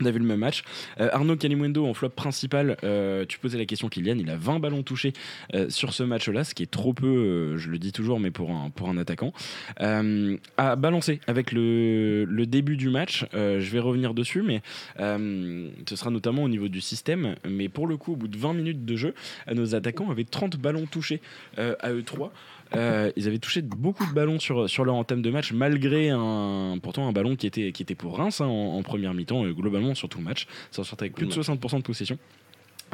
[0.01, 0.63] On a vu le même match.
[0.99, 4.59] Euh, Arnaud Calimundo en flop principal, euh, tu posais la question Kylian, il a 20
[4.59, 5.13] ballons touchés
[5.53, 8.49] euh, sur ce match-là, ce qui est trop peu, je le dis toujours, mais pour
[8.51, 9.33] un, attaquant.
[9.77, 14.61] à balancer avec le, le, début du match, je vais revenir dessus, mais
[14.97, 17.35] ce sera notamment au niveau du système.
[17.47, 19.13] Mais pour le coup, au bout de 20 minutes de jeu,
[19.51, 21.21] nos attaquants avaient 30 ballons touchés
[21.57, 22.31] à eux 3.
[22.75, 26.77] Euh, ils avaient touché beaucoup de ballons sur, sur leur entame de match, malgré un,
[26.81, 29.95] pourtant un ballon qui était, qui était pour Reims hein, en, première mi-temps, euh, globalement
[29.95, 30.47] sur tout le match.
[30.71, 32.17] Ça sortait avec plus de 60% de possession.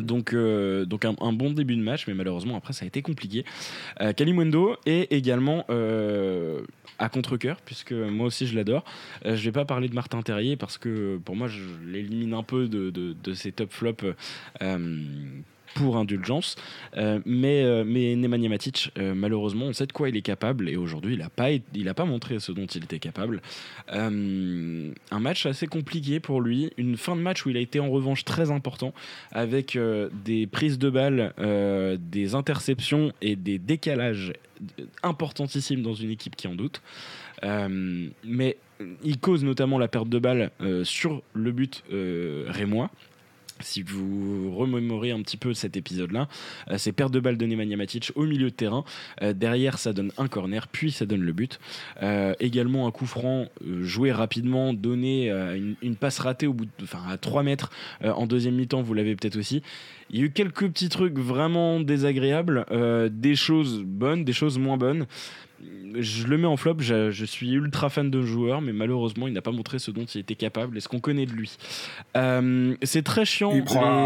[0.02, 3.44] Donc, euh, donc un, bon début de match, mais malheureusement après ça a été compliqué.
[4.00, 5.65] Euh, Kalimundo est également
[7.00, 8.86] à contre-coeur, puisque moi aussi je l'adore.
[9.26, 12.70] je vais pas parler de Martin Terrier parce que pour moi je l'élimine un peu
[12.70, 14.06] de, de, de ces top flops
[15.76, 16.56] pour indulgence.
[16.98, 20.70] Euh, mais, euh, mais Nemanja Matic, euh, malheureusement, on sait de quoi il est capable
[20.70, 21.50] et aujourd'hui, il n'a pas,
[21.94, 23.42] pas montré ce dont il était capable.
[23.90, 27.90] un match assez compliqué pour lui, une fin de match où il a été en
[27.90, 28.94] revanche très important
[29.32, 29.78] avec
[30.26, 31.34] des prises de balles,
[32.00, 34.34] des interceptions et des décalages
[35.04, 36.82] importantissimes dans une équipe qui en doute.
[37.44, 38.58] mais
[39.04, 40.52] il cause notamment la perte de balles
[40.84, 41.84] sur le but
[42.48, 42.90] rémois
[43.62, 46.28] si vous remémorez un petit peu cet épisode-là,
[46.69, 48.84] euh, c'est perte de balle de Nemanja Matic au milieu de terrain.
[49.22, 51.60] Euh, derrière, ça donne un corner, puis ça donne le but.
[52.02, 53.48] Euh, également un coup franc
[53.82, 55.30] joué rapidement, donné
[55.82, 57.72] une, passe ratée au bout enfin, à 3 mètres
[58.04, 59.62] en deuxième mi-temps, vous l'avez peut-être aussi.
[60.10, 62.65] Il y a eu quelques petits trucs vraiment désagréables,
[63.12, 65.06] des choses bonnes, des choses moins bonnes
[65.95, 66.78] je le mets en flop.
[66.80, 70.19] Je, suis ultra fan de joueur, mais malheureusement, il n'a pas montré ce dont il
[70.19, 71.58] était capable et ce qu'on connaît de lui?
[72.17, 73.54] Euh, c'est très chiant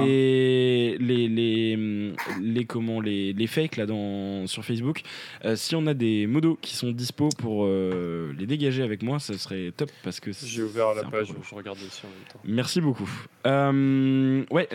[0.05, 5.01] les, les, les, les, comment, les, les fakes là dans, sur Facebook.
[5.45, 9.19] Euh, si on a des modos qui sont dispo pour euh, les dégager avec moi,
[9.19, 12.39] ce serait top parce que j'ai ouvert la page, je regarde aussi en même temps.
[12.43, 13.09] Merci beaucoup.
[14.51, 14.69] ouais,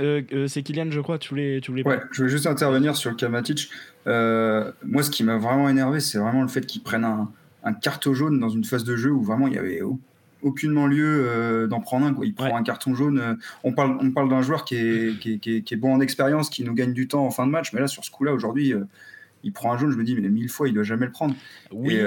[0.49, 1.19] c'est Kylian, je crois.
[1.19, 1.87] Tu voulais, tu voulais.
[1.87, 3.69] Ouais, je voulais juste intervenir sur le Kamatic.
[4.09, 7.31] Euh, moi, ce qui m'a vraiment énervé, c'est vraiment le fait qu'ils prennent un,
[7.65, 9.83] un, carton jaune dans une phase de jeu où vraiment il y avait
[10.43, 12.15] aucunement lieu euh, d'en prendre un.
[12.15, 12.27] Quoi.
[12.27, 13.19] Il prend un carton jaune.
[13.19, 16.01] Euh, on parle, on parle d'un joueur qui est, qui, est, qui, est, bon en
[16.01, 18.33] expérience, qui nous gagne du temps en fin de match, mais là, sur ce coup-là,
[18.33, 18.73] aujourd'hui,
[19.45, 19.91] il prend un jaune.
[19.91, 21.35] Je me dis, mais mille fois, il doit jamais le prendre.
[21.73, 21.95] Oui.
[21.95, 22.05] Et,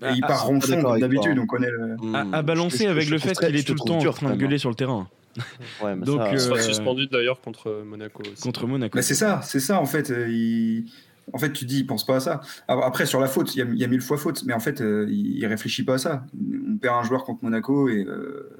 [0.00, 1.38] bah, il part ronchon d'habitude.
[1.38, 1.96] On connaît le...
[2.32, 4.68] à, balancer avec le fait qu'il est tout le temps en train de gueuler sur
[4.68, 5.08] le terrain.
[5.82, 8.22] Ouais, mais Donc, ça, sera suspendu d'ailleurs contre Monaco.
[8.40, 8.96] Contre Monaco.
[8.96, 10.08] Mais c'est ça, c'est ça en fait.
[10.10, 10.86] Il
[11.32, 12.40] en fait, tu dis, il pense pas à ça.
[12.68, 15.44] Après, sur la faute, il y, a, mille fois faute, mais en fait, euh, il,
[15.46, 16.24] réfléchit pas à ça.
[16.68, 18.50] On perd un joueur contre Monaco et euh,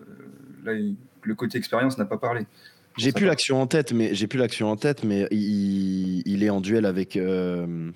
[0.65, 0.73] là,
[1.23, 2.47] le côté expérience n'a pas parlé.
[2.97, 6.61] J'ai plus l'action en tête, mais j'ai plus l'action en tête, mais il, est en
[6.61, 7.17] duel avec.
[7.17, 7.91] Euh,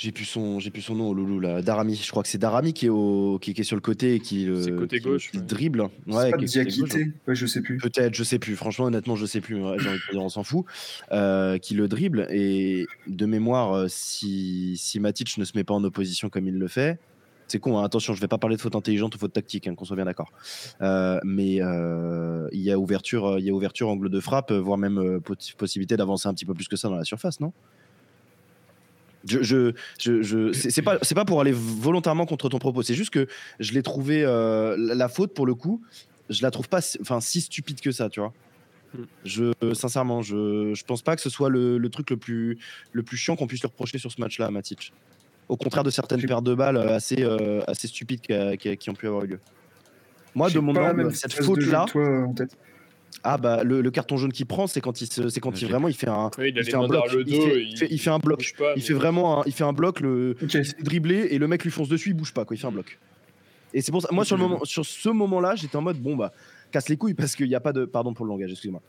[0.00, 1.60] j'ai plus son, j'ai plus son nom, Loulou là.
[1.60, 1.94] Darami.
[1.94, 4.46] Je crois que c'est Darami qui est au, qui, est sur le côté et qui,
[4.46, 5.88] le, côté gauche, dribble.
[6.06, 7.12] Ouais, pas Diakité.
[7.28, 7.76] Ouais, je sais plus.
[7.76, 8.56] Peut-être, je sais plus.
[8.56, 9.56] Franchement, honnêtement, je sais plus.
[9.56, 10.64] J'ai envie de dire, on s'en fout.
[11.12, 15.74] Euh, qui le dribble et de mémoire, euh, si si Matic ne se met pas
[15.74, 16.98] en opposition comme il le fait,
[17.48, 17.84] c'est con, hein.
[17.84, 20.06] attention, je vais pas parler de faute intelligente ou faute tactique, hein, qu'on soit bien
[20.06, 20.32] d'accord.
[20.80, 25.20] Euh, mais il y a ouverture, il y a ouverture, angle de frappe, voire même
[25.58, 27.52] possibilité d'avancer un petit peu plus que ça dans la surface, non?
[29.26, 29.42] Je,
[29.98, 32.82] je, je, c'est pas, c'est pas pour aller volontairement contre ton propos.
[32.82, 33.26] C'est juste que
[33.58, 35.82] je l'ai trouvé euh, la faute pour le coup.
[36.28, 38.32] Je la trouve pas, enfin, si stupide que ça, tu vois.
[39.24, 42.58] Je, sincèrement, je, je pense pas que ce soit le, le truc le plus,
[42.92, 44.92] le plus chiant qu'on puisse lui reprocher sur ce match-là à Matic.
[45.48, 49.06] Au contraire de certaines paires de balles assez, euh, assez stupides qui, qui, ont pu
[49.06, 49.40] avoir eu lieu.
[50.34, 51.86] Moi, de mon angle, cette faute-là.
[53.22, 55.68] Ah bah le, le carton jaune qu'il prend, c'est quand il se, c'est quand il
[55.68, 57.04] vraiment il fait un, Oui, il fait un bloc.
[57.26, 58.54] Il fait- et il fait- il fait un bloc.
[58.56, 60.54] pas, il fait vraiment, un, il fait un bloc, le, Ok.
[60.54, 62.66] il s'est dribblé et le mec lui fonce dessus, il bouge pas quoi, il fait
[62.66, 62.98] un bloc.
[63.74, 66.16] Et c'est pour ça, moi sur le moment, sur ce moment-là, j'étais en mode bon
[66.16, 66.32] bah
[66.72, 68.80] casse les couilles parce qu'il n'y a pas de, pardon pour le langage, excuse-moi.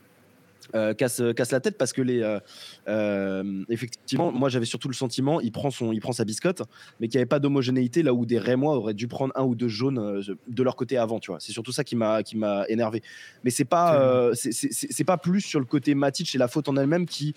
[0.73, 2.39] Euh, casse, casse la tête parce que les euh,
[2.87, 6.61] euh, effectivement moi j'avais surtout le sentiment il prend son il prend sa biscotte
[6.99, 9.53] mais qu'il n'y avait pas d'homogénéité là où des Rémois auraient dû prendre un ou
[9.55, 11.39] deux jaunes euh, de leur côté avant tu vois.
[11.39, 13.01] C'est surtout ça qui m'a qui m'a énervé.
[13.43, 16.77] Mais c'est pas euh, c'est- pas plus sur le côté Matic et la faute en
[16.77, 17.33] elle-même qui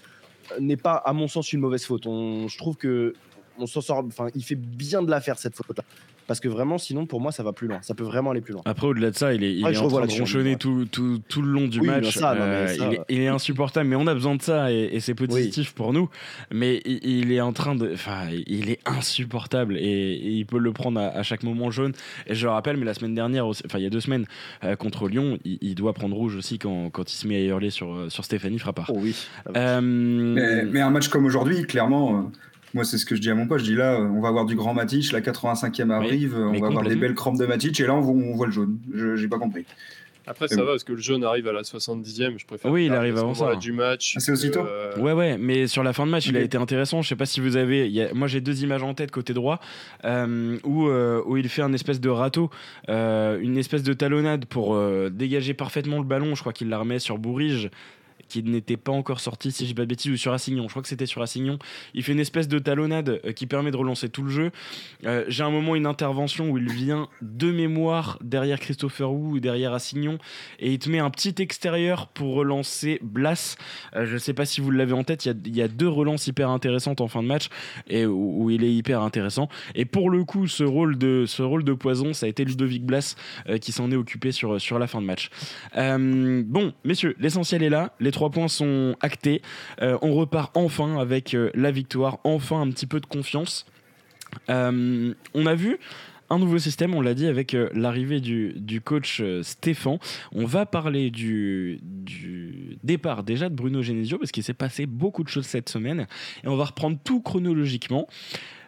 [0.52, 2.06] euh, n'est pas à mon sens une mauvaise faute.
[2.06, 3.14] On, je trouve que
[3.58, 5.84] on s'en sort enfin il fait bien de la faire cette faute là
[6.26, 8.54] parce que vraiment sinon pour moi ça va plus loin ça peut vraiment aller plus
[8.54, 10.56] loin Après, au-delà de ça, il est, il Ouais, est en train de ronchonner ouais.
[10.56, 12.16] tout, tout, tout le long du Oui, match.
[12.16, 14.88] ça, Euh, ça- il, est, il est insupportable, mais on a besoin de ça et,
[14.92, 16.08] et c'est positif pour nous.
[16.50, 17.92] Mais il, il est en train de.
[17.92, 21.92] Enfin, il est insupportable et, et il peut le prendre à, à chaque moment jaune.
[22.26, 24.24] Et je le rappelle, mais la semaine dernière, enfin, il y a deux semaines,
[24.64, 27.40] euh, contre Lyon, il, il doit prendre rouge aussi quand, quand il se met à
[27.44, 28.90] hurler sur, euh, sur Stéphanie Frappard.
[28.94, 29.14] oh oui
[29.56, 32.22] Euh, Mais, mais un match comme aujourd'hui, clairement, euh,
[32.74, 34.44] moi c'est ce que je dis à mon pote, je dis là, on va avoir
[34.44, 37.86] du grand Matic, la 85e arrive, on va avoir des belles crampes de Matic, et
[37.86, 38.78] là on voit, on voit le jaune.
[38.92, 39.64] Je J'ai pas compris.
[40.26, 40.62] Après, ça bon.
[40.64, 42.38] va parce que le jaune arrive à la 70e.
[42.38, 42.70] Je préfère.
[42.72, 43.56] Oui, il arrive avant ça.
[43.56, 44.14] Du match.
[44.16, 46.56] Ah, c'est aussitôt euh, Ouais, ouais, mais sur la fin de match, il a été
[46.56, 47.02] intéressant.
[47.02, 47.84] Je sais pas si vous avez.
[47.88, 49.60] il y a- moi, j'ai deux images en tête côté droit
[50.06, 52.48] euh, où, euh, où il fait un espèce de râteau,
[52.88, 56.34] euh, une espèce de talonnade pour euh, dégager parfaitement le ballon.
[56.34, 57.68] Je crois qu'il la remet sur Bourrige
[58.28, 60.64] qui n'était pas encore sorti, si dis pas de bêtises, ou sur Assignon.
[60.64, 61.58] Je crois que c'était sur Assignon.
[61.94, 64.50] Il fait une espèce de talonnade euh, qui permet de relancer tout le jeu.
[65.04, 69.40] Euh, J'ai un moment, une intervention où il vient de mémoire derrière Christopher Wu ou
[69.40, 70.18] derrière Assignon
[70.58, 73.56] et il te met un petit extérieur pour relancer Blas.
[73.96, 76.50] Euh, je sais pas si vous l'avez en tête, il y a, deux relances hyper
[76.50, 77.48] intéressantes en fin de match
[77.88, 79.48] et où, il est hyper intéressant.
[79.74, 82.84] Et pour le coup, ce rôle de, ce rôle de poison, ça a été Ludovic
[82.84, 83.16] Blas
[83.48, 85.30] euh, qui s'en est occupé sur, sur la fin de match.
[85.74, 87.94] Bon, messieurs, l'essentiel est là.
[88.14, 89.42] Trois points sont actés.
[89.82, 93.66] Euh, on repart enfin avec euh, la victoire, enfin un petit peu de confiance.
[94.48, 95.78] Euh, on a vu
[96.30, 99.98] un nouveau système, on l'a dit, avec l'arrivée du, du coach Stéphane.
[100.32, 105.22] On va parler du, du départ déjà de Bruno Genesio, parce qu'il s'est passé beaucoup
[105.22, 106.06] de choses cette semaine.
[106.42, 108.08] Et on va reprendre tout chronologiquement.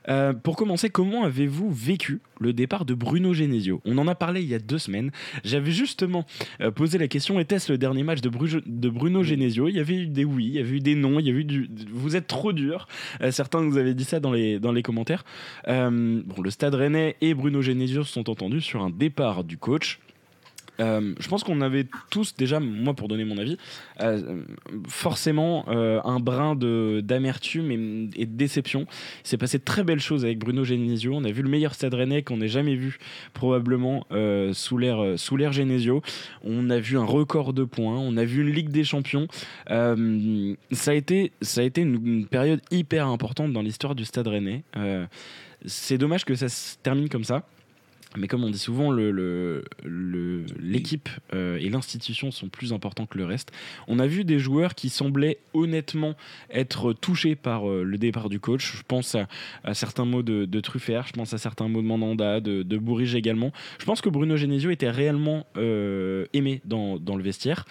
[0.08, 3.80] Euh, pour commencer, comment avez-vous vécu le départ de Bruno Genesio?
[3.84, 5.10] On en a parlé il y a deux semaines.
[5.44, 6.24] J'avais justement
[6.60, 9.68] euh, posé la question était-ce le dernier match de, Bru- de Bruno Genesio?
[9.68, 11.40] Il y avait eu des oui, il y avait eu des non, il y avait
[11.40, 11.70] eu du.
[11.92, 12.88] Vous êtes trop dur.
[13.20, 15.24] Euh, certains vous avez dit ça dans les, dans les commentaires.
[15.66, 19.98] Bon, le Stade Rennais et Bruno Genesio se sont entendus sur un départ du coach.
[20.80, 23.56] Euh, je pense qu'on avait tous déjà, moi pour donner mon avis,
[24.00, 24.42] euh,
[24.88, 28.86] forcément euh, un brin d'amertume et, de déception.
[29.24, 31.14] Il s'est passé de très belles choses avec Bruno Genesio.
[31.14, 32.98] On a vu le meilleur Stade Rennais qu'on ait jamais vu
[33.32, 34.06] probablement
[34.52, 36.02] sous l'ère Genesio.
[36.42, 37.98] On a vu un record de points.
[37.98, 39.28] On a vu une Ligue des Champions.
[39.68, 44.62] Ça a été ça a été une, période hyper importante dans l'histoire du Stade Rennais.
[45.64, 47.44] C'est dommage que ça se termine comme ça.
[48.16, 53.52] Mais comme on dit souvent, l'équipe euh, et l'institution sont plus importants que le reste.
[53.88, 56.14] On a vu des joueurs qui semblaient honnêtement
[56.50, 58.76] être touchés par euh, le départ du coach.
[58.76, 59.16] Je pense
[59.64, 63.52] à, certains mots de, de je pense à certains mots de Mandanda, de, de également.
[63.78, 67.64] Je pense que Bruno Genesio était réellement euh, aimé dans le vestiaire.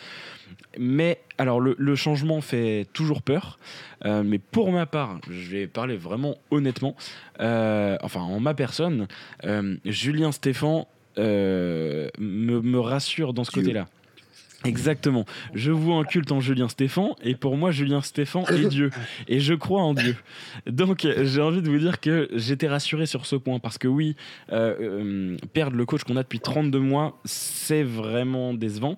[0.78, 3.58] Mais alors le, le changement fait toujours peur.
[4.06, 6.96] Euh, mais pour ma part, je vais parler vraiment honnêtement.
[7.40, 9.08] euh, enfin, en ma personne,
[9.46, 13.88] euh, Julien Stéphan me, me rassure dans ce côté-là.
[14.66, 15.26] Exactement.
[15.54, 18.90] Je vois un culte en Julien Stéphan et pour moi Julien Stéphan est Dieu
[19.28, 20.16] et je crois en Dieu.
[20.68, 24.16] Donc j'ai envie de vous dire que j'étais rassuré sur ce point parce que oui,
[24.52, 28.98] euh, euh, perdre le coach qu'on a depuis 32 mois, c'est vraiment décevant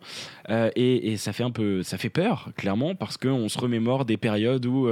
[0.50, 4.16] Euh, et, ça fait un peu, ça fait peur clairement parce qu'on se remémore des
[4.16, 4.90] périodes où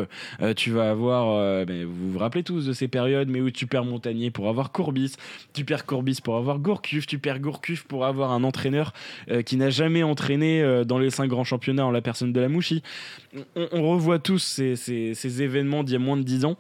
[0.57, 3.85] tu vas avoir, ben, vous vous rappelez tous de ces périodes, mais où tu perds
[3.85, 5.13] Montagnier pour avoir Courbis,
[5.53, 8.91] tu perds Courbis pour avoir Gourcuff, tu perds Gourcuff pour avoir un entraîneur
[9.45, 12.49] qui n'a jamais entraîné euh, dans les cinq grands championnats en la personne de la
[12.49, 12.83] Mouchi.
[13.55, 16.57] On, revoit tous ces événements d'il y a moins de 10 ans.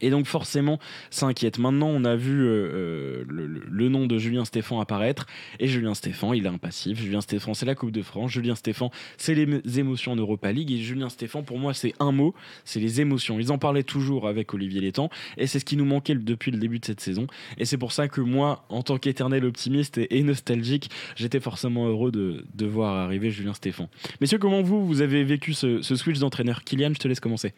[0.00, 0.78] Et donc forcément,
[1.10, 1.58] ça inquiète.
[1.58, 5.26] Maintenant, on a vu euh, euh, le, nom de Julien Stéphan apparaître.
[5.60, 6.98] Et Julien Stéphan, il est un passif.
[6.98, 8.30] Julien Stéphan, c'est la Coupe de France.
[8.30, 10.72] Julien Stéphan, c'est les émotions en Europa League.
[10.72, 13.38] Et Julien Stéphan, pour moi, c'est un mot, c'est les émotions.
[13.38, 15.10] Ils en parlaient toujours avec Olivier Létang.
[15.36, 17.26] Et c'est ce qui nous manquait depuis le début de cette saison.
[17.58, 22.12] Et c'est pour ça que moi, en tant qu'éternel optimiste et, nostalgique, j'étais forcément heureux
[22.12, 23.88] de, de voir arriver Julien Stéphan.
[24.20, 26.64] Messieurs, comment vous, vous avez vécu ce, ce switch d'entraîneur?
[26.64, 27.52] Kylian, je te laisse commencer.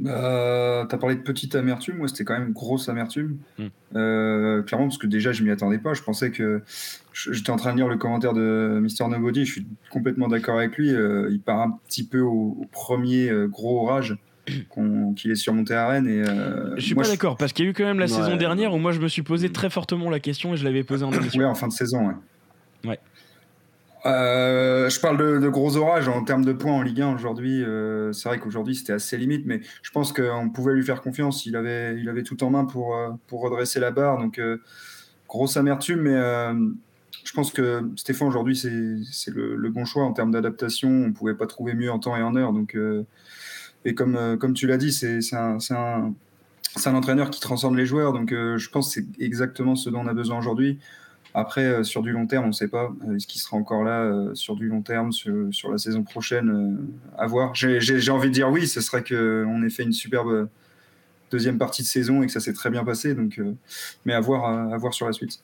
[0.00, 3.36] Bah, tu as parlé de petite amertume, moi c'était quand même grosse amertume.
[3.58, 3.66] Hmm.
[3.96, 5.94] Euh, clairement, parce que déjà je m'y attendais pas.
[5.94, 6.62] Je pensais que.
[7.12, 10.76] J'étais en train de lire le commentaire de Mister Nobody, je suis complètement d'accord avec
[10.76, 10.94] lui.
[10.94, 15.88] Euh, il part un petit peu au, premier euh, gros orage qu'il est surmonté à
[15.88, 16.08] Rennes.
[16.08, 16.24] Et,
[16.76, 18.78] je suis pas d'accord, parce qu'il y a eu quand même la saison dernière où
[18.78, 21.40] moi je me suis posé très fortement la question et je l'avais posé en émission.
[21.40, 22.14] Oui, en fin de saison, ouais.
[22.84, 22.98] Ouais.
[24.06, 27.62] Euh, je parle de, gros orages en termes de points en Ligue 1 aujourd'hui.
[27.62, 31.46] Euh, c'est vrai qu'aujourd'hui c'était assez limite, mais je pense qu'on pouvait lui faire confiance.
[31.46, 34.18] Il avait, il avait tout en main pour, euh, pour redresser la barre.
[34.18, 34.40] Donc,
[35.28, 36.16] grosse amertume, mais
[37.24, 40.88] je pense que Stéphane aujourd'hui c'est le, le, bon choix en termes d'adaptation.
[40.88, 42.52] On ne pouvait pas trouver mieux en temps et en heure.
[42.52, 42.76] Donc,
[43.84, 46.14] et comme, comme tu l'as dit, c'est un, un,
[46.84, 48.12] un, entraîneur qui transforme les joueurs.
[48.12, 50.80] Donc, je pense que c'est exactement ce dont on a besoin aujourd'hui.
[51.34, 52.92] Après, euh, sur du long terme, on ne sait pas.
[53.06, 56.78] Euh, est-ce qu'il sera encore là euh, sur du long terme, sur, la saison prochaine
[57.18, 57.54] À voir.
[57.54, 60.48] J'ai envie de dire oui, ce serait qu'on ait fait une superbe
[61.30, 63.14] deuxième partie de saison et que ça s'est très bien passé.
[63.14, 63.40] Donc,
[64.04, 65.40] mais à voir, à voir sur la suite.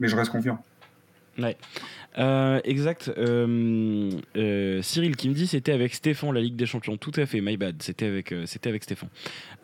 [0.00, 0.62] Mais je reste confiant.
[1.38, 1.56] Ouais.
[2.16, 3.10] Exact.
[4.82, 6.96] Cyril qui me dit c'était avec Stéphane la Ligue des Champions.
[6.96, 7.82] Tout à fait, my bad.
[7.82, 9.08] C'était avec, c'était avec Stéphane.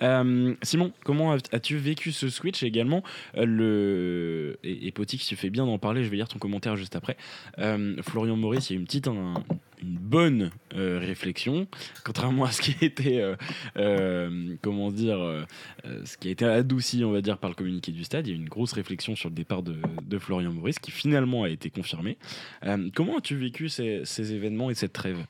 [0.02, 3.02] Euh, Simon, comment as-tu vécu ce switch également?
[3.36, 4.58] Euh, le...
[4.62, 7.16] Et, et Potik, tu fais bien d'en parler, je vais lire ton commentaire juste après.
[7.58, 9.08] Euh, Florian Maurice, il y a une petite,
[9.82, 11.66] une bonne réflexion,
[12.04, 13.34] contrairement à ce qui a été,
[14.62, 15.46] comment dire,
[16.04, 18.26] ce qui a été adouci, on va dire, par le communiqué du stade.
[18.26, 21.48] Il y a une grosse réflexion sur le départ de, Florian Maurice, qui finalement a
[21.48, 22.18] été confirmé.
[22.94, 25.24] comment as-tu vécu ces, événements et cette trêve?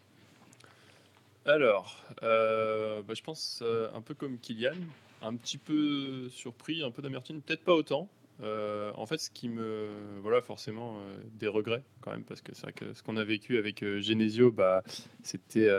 [1.48, 4.74] Alors, euh, bah, je pense euh, un peu comme Kylian,
[5.22, 8.06] un petit peu surpris, un peu d'amertume, peut-être pas autant.
[8.40, 9.88] Euh, en fait, ce qui me.
[10.22, 10.96] Voilà, forcément,
[11.32, 14.52] des regrets quand même, parce que c'est vrai que ce qu'on a vécu avec Genesio,
[14.52, 14.82] bah,
[15.22, 15.70] c'était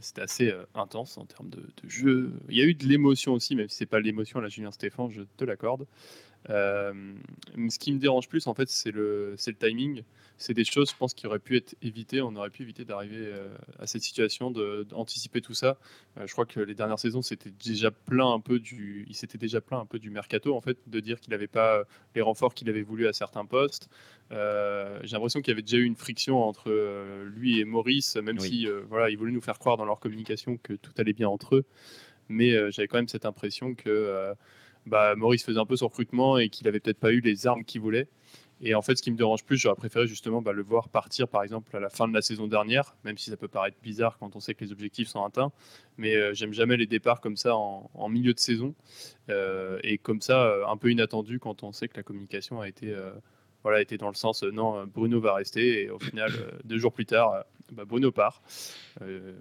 [0.00, 2.32] c'était assez intense en termes de, jeu.
[2.48, 4.72] Il y a eu de l'émotion aussi, même si c'est pas l'émotion à la Julien
[4.72, 5.86] Stéphane, je te l'accorde.
[6.48, 10.02] Ce qui me dérange plus, en fait, c'est le, le timing
[10.42, 12.20] c'est des choses, je pense, qui auraient pu être évitées.
[12.20, 15.78] On aurait pu éviter d'arriver euh, à cette situation, d'anticiper tout ça.
[16.18, 19.38] Euh, je crois que les dernières saisons, c'était déjà plein un peu du, il s'était
[19.38, 22.54] déjà plein un peu du mercato en fait, de dire qu'il n'avait pas les renforts
[22.54, 23.88] qu'il avait voulu à certains postes.
[24.32, 26.70] Euh, j'ai l'impression qu'il y avait déjà eu une friction entre
[27.26, 30.72] lui et Maurice, même si voilà, ils voulaient nous faire croire dans leur communication que
[30.74, 31.64] tout allait bien entre eux.
[32.28, 34.34] Mais j'avais quand même cette impression que
[34.86, 37.64] bah, Maurice faisait un peu son recrutement et qu'il n'avait peut-être pas eu les armes
[37.64, 38.08] qu'il voulait.
[38.64, 41.26] Et en fait, ce qui me dérange plus, j'aurais préféré justement bah, le voir partir,
[41.26, 44.18] par exemple, à la fin de la saison dernière, même si ça peut paraître bizarre
[44.18, 45.50] quand on sait que les objectifs sont atteints.
[45.98, 48.74] Mais euh, j'aime jamais les départs comme ça en, milieu de saison.
[49.30, 52.68] Euh, et comme ça, euh, un peu inattendu quand on sait que la communication a
[52.68, 52.94] été,
[53.64, 55.82] voilà, été dans le sens non, Bruno va rester.
[55.82, 56.30] Et au final,
[56.64, 58.42] deux jours plus tard, bah, part.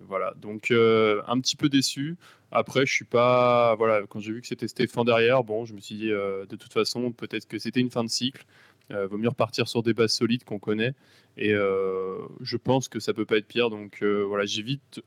[0.08, 2.17] voilà, donc un petit peu déçu.
[2.52, 3.76] Après, je suis pas.
[3.76, 6.74] Voilà, quand j'ai vu que c'était Stéphane derrière, bon, je me suis dit, de toute
[6.74, 8.46] façon, peut-être que c'était une fin de cycle.
[8.94, 10.94] Euh, vaut mieux repartir sur des bases solides qu'on connaît.
[11.38, 13.70] Et euh, je pense que ça peut pas être pire.
[13.70, 15.02] Donc euh, voilà, j'évite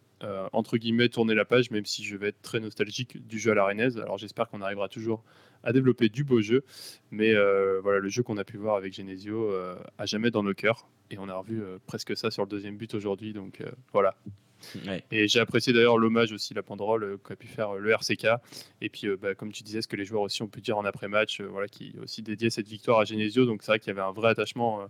[0.53, 3.55] entre guillemets tourner la page, même si je vais être très nostalgique du jeu à
[3.55, 3.99] l'arénaise.
[3.99, 5.25] Alors j'espère qu'on arrivera toujours
[5.63, 6.65] à développer du beau jeu.
[7.11, 7.35] Mais
[7.83, 9.53] voilà, le jeu qu'on a pu voir avec Genesio
[9.99, 10.89] a jamais dans nos cœurs.
[11.11, 13.33] Et on a revu presque ça sur le deuxième but aujourd'hui.
[13.33, 14.17] Donc voilà,
[15.11, 18.27] et j'ai apprécié d'ailleurs l'hommage aussi, la banderole euh, qu'a pu faire euh, le RCK.
[18.81, 20.79] Et puis, euh, bah, comme tu disais, ce que les joueurs aussi ont pu dire
[20.79, 23.47] en après-match, voilà, qui aussi dédié cette victoire à Genesio.
[23.47, 24.87] Donc, c'est vrai qu'il y avait un vrai attachement.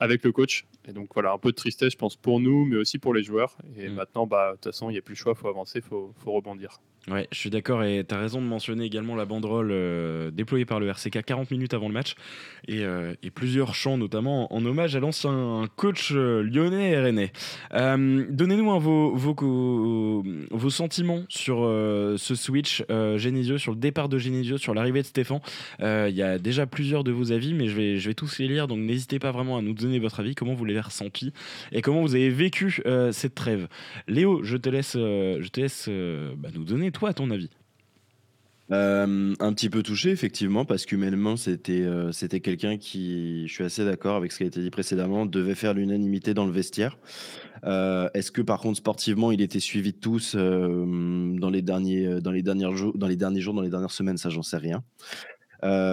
[0.00, 0.64] Avec le coach.
[0.88, 3.22] Et donc voilà, un peu de tristesse, je pense, pour nous, mais aussi pour les
[3.22, 3.56] joueurs.
[3.76, 3.94] Et mm.
[3.94, 5.84] maintenant, bah, de toute façon, il n'y a plus le choix, il faut avancer, il
[5.84, 6.80] faut, faut, rebondir.
[7.08, 10.64] Ouais, je suis d'accord et tu as raison de mentionner également la banderole euh, déployée
[10.64, 12.16] par le RCK 40 minutes avant le match
[12.66, 17.32] et, euh, et plusieurs chants notamment en hommage à l'ancien coach euh, lyonnais et rennais.
[17.72, 24.74] Donnez-nous vos, vos, vos, sentiments sur ce switch Genesio, sur le départ de Genesio, sur
[24.74, 25.40] l'arrivée de Stéphane.
[25.80, 28.48] Il y a déjà plusieurs de vos avis, mais je vais, je vais tous les
[28.48, 31.32] lire, donc n'hésitez pas vraiment à nous donner votre avis, comment vous l'avez ressenti
[31.70, 33.68] et comment vous avez vécu cette trêve?
[34.08, 37.50] Léo, je te laisse, je te laisse bah, nous donner toi, à ton avis
[38.72, 43.62] euh, un petit peu touché, effectivement, parce qu'humainement, c'était euh, c'était quelqu'un qui, je suis
[43.62, 46.98] assez d'accord avec ce qui a été dit précédemment, devait faire l'unanimité dans le vestiaire.
[47.62, 52.06] Euh, est-ce que, par contre, sportivement, il était suivi de tous dans, les derniers,
[52.74, 53.06] jours, dans
[53.62, 54.82] les dernières semaines Ça, j'en sais rien.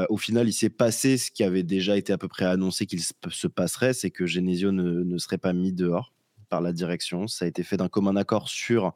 [0.10, 3.02] au final, il s'est passé ce qui avait déjà été à peu près annoncé qu'il
[3.02, 6.12] se passerait, c'est que Genesio ne, ne serait pas mis dehors
[6.54, 7.28] par la direction.
[7.28, 8.94] Ça a été fait d'un commun accord sur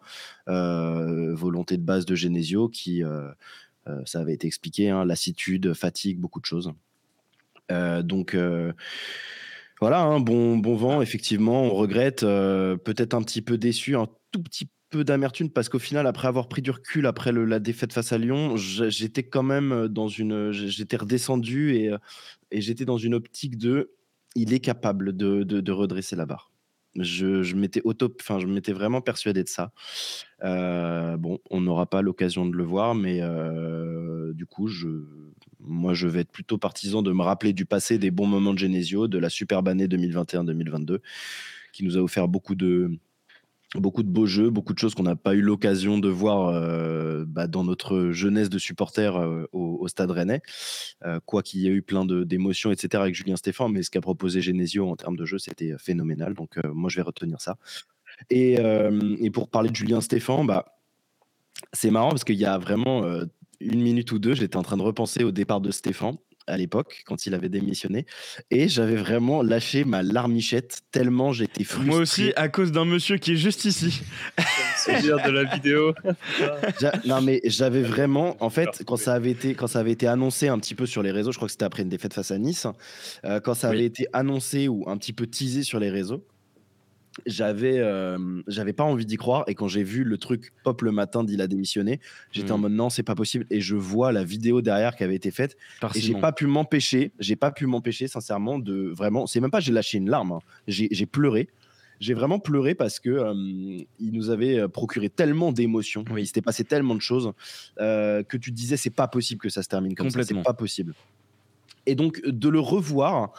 [0.48, 3.32] euh, volonté de base de Genesio, qui, euh,
[3.88, 6.72] euh, ça avait été expliqué, hein, lassitude, fatigue, beaucoup de choses.
[8.04, 8.38] donc
[9.82, 11.64] voilà, un hein, bon, bon vent, effectivement.
[11.64, 16.06] On regrette, peut-être un petit peu déçu, un tout petit peu d'amertume parce qu'au final,
[16.06, 20.10] après avoir pris du recul après la défaite face à Lyon, j'étais quand même dans
[20.10, 20.52] une.
[20.52, 21.92] J'étais redescendu et,
[22.52, 23.96] j'étais dans une optique de.
[24.36, 26.52] Il est capable de- de redresser la barre.
[26.98, 29.72] Je, m'étais auto, je m'étais vraiment persuadé de ça.
[30.44, 34.70] Euh, bon, on n'aura pas l'occasion de le voir, mais euh, du coup,
[35.60, 38.60] moi, je vais être plutôt partisan de me rappeler du passé, des bons moments de
[38.60, 41.00] Genesio, de la superbe année 2021-2022,
[41.72, 42.98] qui nous a offert beaucoup de,
[43.76, 47.26] beaucoup de beaux jeux, beaucoup de choses qu'on n'a pas eu l'occasion de voir euh,
[47.28, 50.42] bah, dans notre jeunesse de supporters euh, au, Stade Rennais.
[51.06, 53.02] Euh, quoi qu'il y ait eu plein d'émotions, etc.
[53.02, 56.34] avec Julien Stéphan, mais ce qu'a proposé Genesio en termes de jeu, c'était phénoménal.
[56.34, 57.58] Donc, moi, je vais retenir ça.
[58.30, 58.58] Et,
[59.34, 60.66] pour parler de Julien Stéphan, bah,
[61.74, 63.04] c'est marrant parce qu'il y a vraiment
[63.60, 67.04] une minute ou deux, j'étais en train de repenser au départ de Stéphan à l'époque,
[67.06, 68.06] quand il avait démissionné,
[68.52, 71.90] et j'avais vraiment lâché ma larmichette tellement j'étais frustré.
[71.90, 74.02] Moi aussi, à cause d'un monsieur qui est juste ici.
[74.88, 75.94] de la vidéo.
[77.06, 80.48] Non mais j'avais vraiment, en fait, quand ça avait été, quand ça avait été annoncé
[80.48, 82.38] un petit peu sur les réseaux, je crois que c'était après une défaite face à
[82.38, 82.68] Nice,
[83.26, 83.84] euh, quand ça avait Oui.
[83.86, 86.26] été annoncé ou un petit peu teasé sur les réseaux,
[87.26, 90.92] j'avais, euh, j'avais pas envie d'y croire et quand j'ai vu le truc pop le
[90.92, 92.00] matin d'il a démissionné,
[92.32, 92.62] j'étais en Mhm.
[92.64, 95.58] mode non c'est pas possible et je vois la vidéo derrière qui avait été faite
[95.82, 99.52] Par et j'ai pas pu m'empêcher, j'ai pas pu m'empêcher sincèrement de vraiment, c'est même
[99.52, 100.40] pas j'ai lâché une larme, hein.
[100.68, 101.50] j'ai pleuré.
[102.00, 106.22] J'ai vraiment pleuré parce que euh, il nous avait euh, procuré tellement d'émotions, Oui.
[106.22, 107.32] il s'était passé tellement de choses
[107.80, 110.54] euh, que tu disais c'est pas possible que ça se termine comme ça, c'est pas
[110.54, 110.94] possible.
[111.88, 113.32] Et donc de le revoir,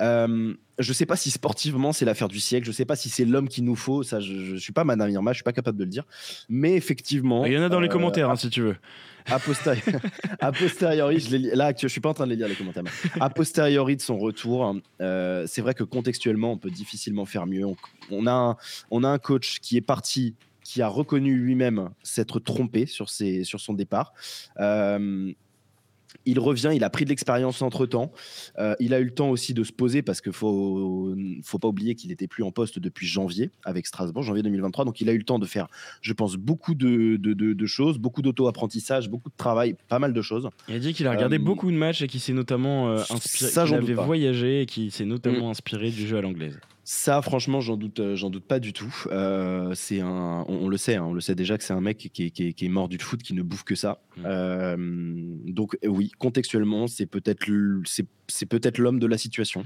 [0.00, 3.24] euh, je sais pas si sportivement c'est l'affaire du siècle, je sais pas si c'est
[3.24, 5.78] l'homme qu'il nous faut, ça je, je suis pas Madame Irma, je suis pas capable
[5.78, 6.04] de le dire,
[6.48, 7.46] mais effectivement.
[7.46, 8.76] Il y en a dans les euh, commentaires, hein, si tu veux.
[9.26, 9.82] a, posteri-
[10.40, 12.82] a posteriori, je les là, je suis pas en train de les lire les commentaires.
[12.82, 12.90] mais
[13.22, 17.64] a posteriori de son retour, euh, c'est vrai que contextuellement, on peut difficilement faire mieux.
[17.64, 17.76] On,
[18.10, 18.56] on a, un,
[18.90, 20.34] on a un coach qui est parti,
[20.64, 24.12] qui a reconnu lui-même s'être trompé sur, ses, sur son départ.
[24.58, 25.32] Euh,
[26.26, 28.12] il revient, il a pris de l'expérience entre temps.
[28.58, 31.68] Euh, il a eu le temps aussi de se poser parce qu'il faut, faut pas
[31.68, 34.84] oublier qu'il n'était plus en poste depuis janvier avec Strasbourg, janvier 2023.
[34.84, 35.66] Donc il a eu le temps de faire,
[36.00, 40.12] je pense, beaucoup de, de- de- de choses, beaucoup d'auto-apprentissage, beaucoup de travail, pas mal
[40.12, 40.48] de choses.
[40.68, 43.02] Il a dit qu'il a regardé Euh, beaucoup de matchs et qu'il s'est notamment euh,
[43.10, 43.50] inspiré.
[43.50, 44.04] ça, j'en avait pas.
[44.04, 46.58] voyagé et qu'il s'est notamment inspiré du jeu à l'anglaise.
[46.94, 48.94] Ça, franchement, j'en doute, euh, j'en doute pas du tout.
[49.10, 51.80] Euh, c'est un, on, on le sait, hein, on le sait déjà que c'est un
[51.80, 54.02] mec qui est, qui est- qui est mort du foot, qui ne bouffe que ça.
[54.18, 54.22] Mm.
[54.26, 54.76] Euh,
[55.46, 57.46] donc oui, contextuellement, c'est peut-être,
[57.86, 58.06] c'est,
[58.78, 59.64] l'homme de la situation,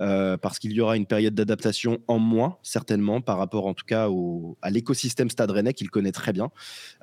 [0.00, 3.86] euh, parce qu'il y aura une période d'adaptation en moins, certainement, par rapport en tout
[3.86, 6.50] cas au, à l'écosystème Stade Rennais qu'il connaît très bien.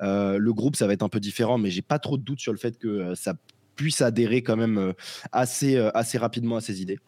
[0.00, 2.52] Le groupe, ça va être un peu différent, mais j'ai pas trop de doute sur
[2.52, 3.36] le fait que ça
[3.74, 4.92] puisse adhérer quand même
[5.32, 6.98] assez, assez rapidement à ses idées.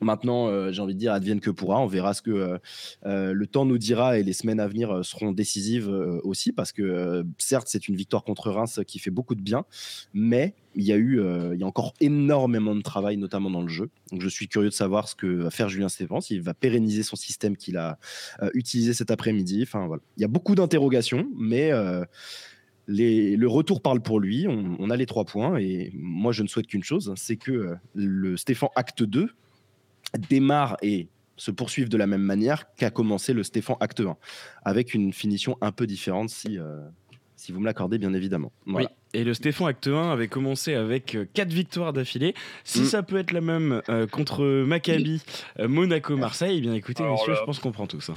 [0.00, 1.80] Maintenant, euh, j'ai envie de dire, advienne que pourra.
[1.80, 2.58] On verra ce que euh,
[3.06, 5.88] euh, le temps nous dira et les semaines à venir seront décisives
[6.22, 9.64] aussi, parce que certes, c'est une victoire contre Reims qui fait beaucoup de bien,
[10.12, 11.20] mais il y a eu,
[11.52, 13.90] il y a encore énormément de travail, notamment dans le jeu.
[14.12, 17.02] Donc, je suis curieux de savoir ce que va faire Julien Stéphane, s'il va pérenniser
[17.02, 17.98] son système qu'il a
[18.54, 19.60] utilisé cet après-midi.
[19.62, 21.70] Enfin voilà, il y a beaucoup d'interrogations, mais
[22.86, 24.46] le retour parle pour lui.
[24.48, 27.74] On, on a les trois points et moi, je ne souhaite qu'une chose, c'est que
[27.94, 29.30] le Stéphane Acte 2
[30.16, 34.16] démarre et se poursuive de la même manière qu'a commencé le Stéphane Acte 1,
[34.64, 36.80] avec une finition un peu différente si, euh,
[37.36, 38.52] si vous me l'accordez, bien évidemment.
[38.66, 38.90] Voilà.
[39.14, 42.34] Et le Stéphane Acte 1 avait commencé avec 4 victoires d'affilée.
[42.64, 42.84] Si Mm.
[42.84, 45.22] ça peut être la même euh, contre Maccabi,
[45.58, 48.14] euh, Monaco, Marseille, eh bien écoutez, Alors messieurs, là- je pense qu'on prend tout ça.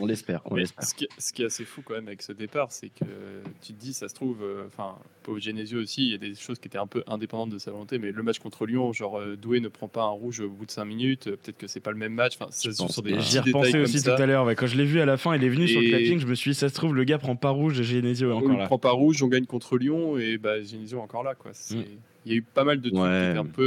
[0.00, 0.84] On l'espère, on Mais l'espère.
[0.84, 3.04] ce, qui, ce qui est assez fou quand même avec ce départ, c'est que
[3.62, 6.34] tu te dis, ça se trouve, euh, enfin, pour Genesio aussi, il y a des
[6.34, 9.18] choses qui étaient un peu indépendantes de sa volonté, mais le match contre Lyon, genre
[9.20, 11.66] euh, Doué ne prend pas un rouge au bout de 5 minutes, euh, peut-être que
[11.66, 14.16] c'est pas le même match, enfin, J'y repensais aussi ça.
[14.16, 14.46] tout à l'heure.
[14.56, 16.18] Quand je l'ai vu à la fin, il est venu sur le clapping.
[16.18, 18.38] Je me suis dit, ça se trouve, le gars prend pas rouge, Genesio est On
[18.38, 18.66] encore ne là.
[18.66, 21.50] prend pas rouge, on gagne contre Lyon, et bah, Genesio encore là, quoi.
[21.70, 21.74] Mm.
[22.26, 23.34] Il y a eu pas mal de trucs Ouais.
[23.36, 23.62] un peu.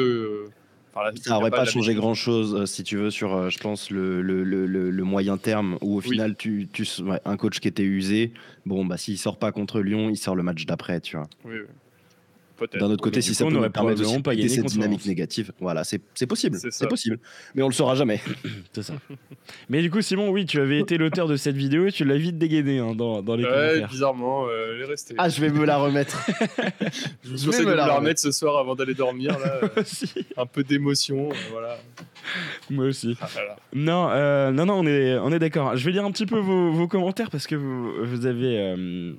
[0.47, 0.49] euh,
[0.93, 3.91] enfin, là, Ça n'aurait pas changé grand chose, si tu veux, sur, euh, je pense,
[3.91, 6.09] le, le, le, le- le moyen terme, où au Oui.
[6.11, 8.33] final, tu, tu, ouais, un coach qui était usé,
[8.65, 11.27] bon, bah, s'il sort pas contre Lyon, il sort le match d'après, tu vois.
[11.45, 11.67] Oui, oui.
[12.79, 15.05] D'un autre côté, si coup, ça on peut nous permettre pas de gagné cette dynamique
[15.05, 17.19] négative, voilà, c'est possible, C'est possible,
[17.55, 18.21] mais on le saura jamais.
[18.73, 18.93] C'est ça.
[19.69, 22.17] Mais du coup, Simon, oui, tu avais été l'auteur de cette vidéo et tu l'as
[22.17, 23.89] vite dégainé hein, dans, dans les Ouais, commentaires.
[23.89, 25.15] bizarrement, euh, elle est restée.
[25.17, 26.25] Ah, je vais me la remettre.
[27.23, 27.99] je vous je vais conseille me de la remettre.
[27.99, 29.59] remettre ce soir avant d'aller dormir, là.
[29.63, 30.11] euh, Aussi.
[30.35, 31.77] un peu d'émotion, euh, voilà.
[32.69, 33.17] Moi aussi.
[33.21, 33.55] Ah, voilà.
[33.73, 35.75] Non, euh, non, non, on est, on est d'accord.
[35.77, 39.13] Je vais lire un petit peu vos, vos commentaires parce que vous, vous avez, euh,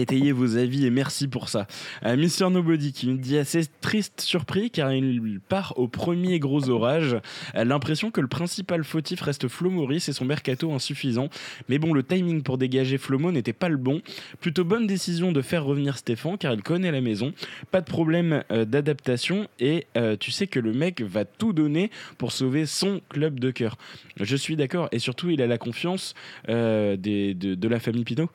[0.00, 1.66] Étayez vos avis et merci pour ça.
[2.04, 2.16] Euh,
[2.50, 7.16] Nobody qui nous dit assez triste surpris car il part au premier gros orage.
[7.56, 11.30] Euh, L'impression que le principal fautif reste Flo Maurice et son mercato insuffisant.
[11.68, 14.00] Mais bon, le timing pour dégager Flomo n'était pas le bon.
[14.40, 17.32] Plutôt bonne décision de faire revenir Stéphane car il connaît la maison.
[17.72, 21.90] Pas de problème euh, d'adaptation et euh, tu sais que le mec va tout donner
[22.18, 23.76] pour sauver son club de cœur.
[24.20, 26.14] Je suis d'accord et surtout il a la confiance
[26.46, 28.30] de, de la famille Pinot.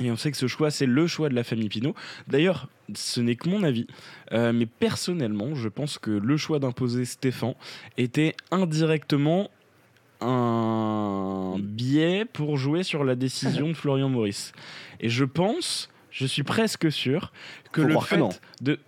[0.00, 1.94] Et on sait que ce choix, c'est le choix de la famille Pinot.
[2.26, 3.86] D'ailleurs, ce n'est que mon avis.
[4.32, 7.54] Euh, mais personnellement, je pense que le choix d'imposer Stéphane
[7.96, 9.50] était indirectement
[10.20, 14.52] un biais pour jouer sur la décision de Florian Maurice.
[15.00, 17.32] Et je pense, je suis presque sûr
[17.72, 18.80] que Faut le que fait de...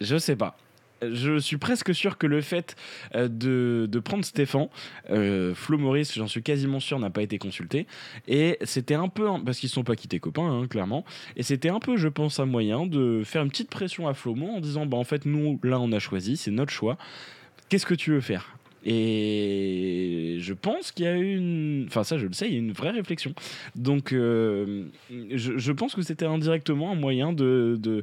[0.00, 0.56] Je sais pas.
[1.02, 2.76] Je suis presque sûr que le fait
[3.14, 4.68] euh, de, prendre Stéphane,
[5.10, 7.86] euh, Flo Maurice, j'en suis quasiment sûr, n'a pas été consulté.
[8.26, 11.04] Et c'était un peu, parce qu'ils ne sont pas quittés copains, hein, clairement.
[11.36, 14.48] Et c'était un peu, je pense, un moyen de faire une petite pression à Flomo
[14.48, 16.98] en disant, bah en fait, nous, là, on a choisi, c'est notre choix.
[17.68, 18.57] Qu'est-ce que tu veux faire?
[18.88, 21.84] Et je pense qu'il y a eu une.
[21.88, 23.32] Enfin, ça, je le sais, il y a une vraie réflexion.
[23.76, 24.84] Donc, euh,
[25.30, 27.76] je, je pense que c'était indirectement un moyen de.
[27.80, 28.02] de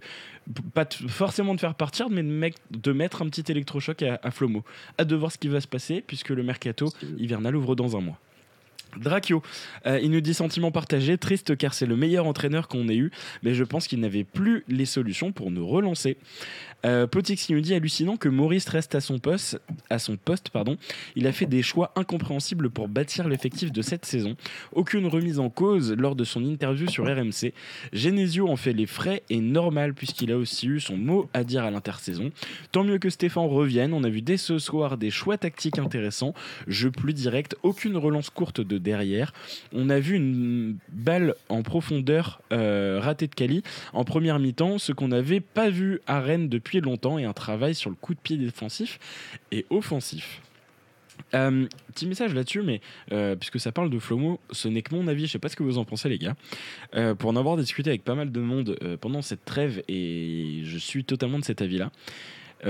[0.73, 4.19] pas de- forcément de faire partir, mais de, mec- de mettre un petit électrochoc à,
[4.21, 4.63] à Flomo.
[4.97, 8.01] À de voir ce qui va se passer, puisque le mercato hivernal ouvre dans un
[8.01, 8.19] mois.
[8.97, 9.41] Dracchio,
[9.85, 13.11] euh, il nous dit sentiment partagé, triste car c'est le meilleur entraîneur qu'on ait eu,
[13.43, 16.17] mais je pense qu'il n'avait plus les solutions pour nous relancer.
[16.85, 20.77] Euh, Potix nous dit hallucinant que Maurice reste à son poste, à son poste pardon.
[21.15, 24.35] Il a fait des choix incompréhensibles pour bâtir l'effectif de cette saison.
[24.71, 27.53] Aucune remise en cause lors de son interview sur RMC.
[27.91, 31.63] Genesio en fait les frais et normal puisqu'il a aussi eu son mot à dire
[31.63, 32.31] à l'intersaison.
[32.71, 33.93] Tant mieux que Stéphane revienne.
[33.93, 36.33] On a vu dès ce soir des choix tactiques intéressants.
[36.67, 39.33] Jeu plus direct, aucune relance courte de derrière.
[39.73, 44.93] On a vu une balle en profondeur euh, ratée de Cali en première mi-temps, ce
[44.93, 48.19] qu'on n'avait pas vu à Rennes depuis longtemps, et un travail sur le coup de
[48.19, 48.99] pied défensif
[49.51, 50.41] et offensif.
[51.33, 52.81] Euh, petit message là-dessus, mais
[53.11, 55.55] euh, puisque ça parle de Flomo, ce n'est que mon avis, je sais pas ce
[55.55, 56.35] que vous en pensez les gars.
[57.17, 61.03] Pour en avoir discuté avec pas mal de monde pendant cette trêve, et je suis
[61.03, 61.91] totalement de cet avis-là.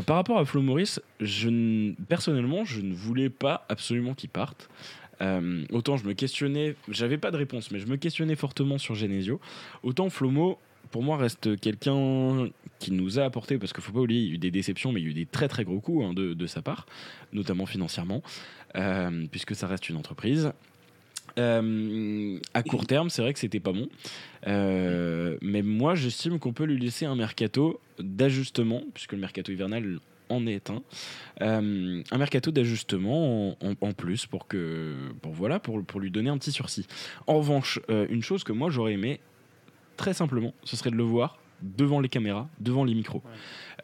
[0.06, 1.00] Par rapport à Flo Maurice,
[2.10, 4.70] personnellement, je ne voulais pas absolument qu'il parte.
[5.22, 8.96] Euh, autant je me questionnais, j'avais pas de réponse, mais je me questionnais fortement sur
[8.96, 9.40] Genesio.
[9.84, 10.60] Autant Flomo,
[10.92, 12.50] pour moi, reste quelqu'un
[12.80, 14.92] qui nous a apporté, parce qu'il faut pas oublier, il y a eu des déceptions,
[14.92, 16.86] mais il y a eu des très très gros coups hein, de, sa part,
[17.34, 18.22] notamment financièrement,
[18.76, 20.52] euh, puisque ça reste une entreprise.
[21.38, 23.90] Euh, à court terme, c'est vrai que c'était pas bon.
[24.46, 30.00] Mais moi, j'estime qu'on peut lui laisser un mercato d'ajustement, puisque le mercato hivernal
[30.30, 30.82] en est un.
[31.42, 36.52] Euh, un mercato d'ajustement en, plus pour que pour voilà pour, lui donner un petit
[36.52, 36.88] sursis.
[37.28, 39.20] En revanche, euh, une chose que moi j'aurais aimé
[39.98, 43.24] très simplement, ce serait de le voir devant les caméras, devant les micros.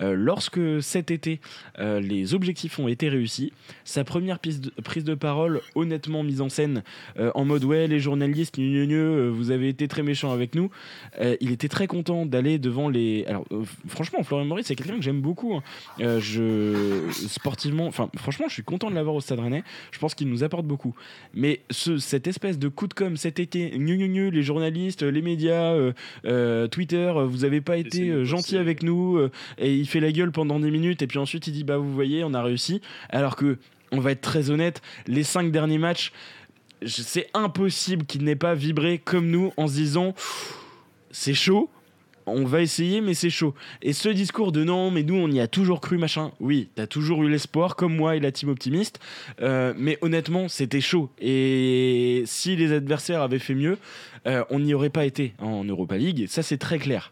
[0.01, 1.39] Lorsque cet été,
[1.79, 6.41] euh, les objectifs ont été réussis, sa première prise de, prise de parole, honnêtement mise
[6.41, 6.83] en scène,
[7.19, 10.69] euh, en mode ouais, les journalistes, gnu, euh, vous avez été très méchants avec nous,
[11.19, 13.25] euh, il était très content d'aller devant les.
[13.25, 15.55] Alors, euh, franchement, Florian Maurice, c'est quelqu'un que j'aime beaucoup.
[15.55, 15.63] hein.
[15.99, 17.11] Euh, je...
[17.11, 19.63] Sportivement, enfin, franchement, je suis content de l'avoir au Stade Rennais.
[19.91, 20.95] Je pense qu'il nous apporte beaucoup.
[21.33, 25.21] Mais ce, cette espèce de coup de com cet été, gnu, gnu, les journalistes, les
[25.21, 25.93] médias, euh,
[26.25, 29.99] euh, Twitter, euh, vous avez pas été euh, gentils avec nous, euh, et il fait
[29.99, 32.41] la gueule pendant des minutes, et puis ensuite il dit bah vous voyez, on a
[32.41, 32.81] réussi.
[33.09, 33.57] Alors que,
[33.91, 36.11] on va être très honnête, les cinq derniers matchs,
[36.85, 40.15] c'est impossible qu'il n'ait pas vibré comme nous en se disant
[41.11, 41.69] c'est chaud.
[42.27, 43.55] On va essayer, mais c'est chaud.
[43.81, 46.31] Et ce discours de non, mais nous, on y a toujours cru, machin.
[46.39, 48.99] Oui, t'as toujours eu l'espoir, comme moi et la team optimiste.
[49.41, 51.09] Euh, mais honnêtement, c'était chaud.
[51.19, 53.79] Et si les adversaires avaient fait mieux,
[54.27, 56.27] euh, on n'y aurait pas été en Europa League.
[56.29, 57.11] Ça, c'est très clair.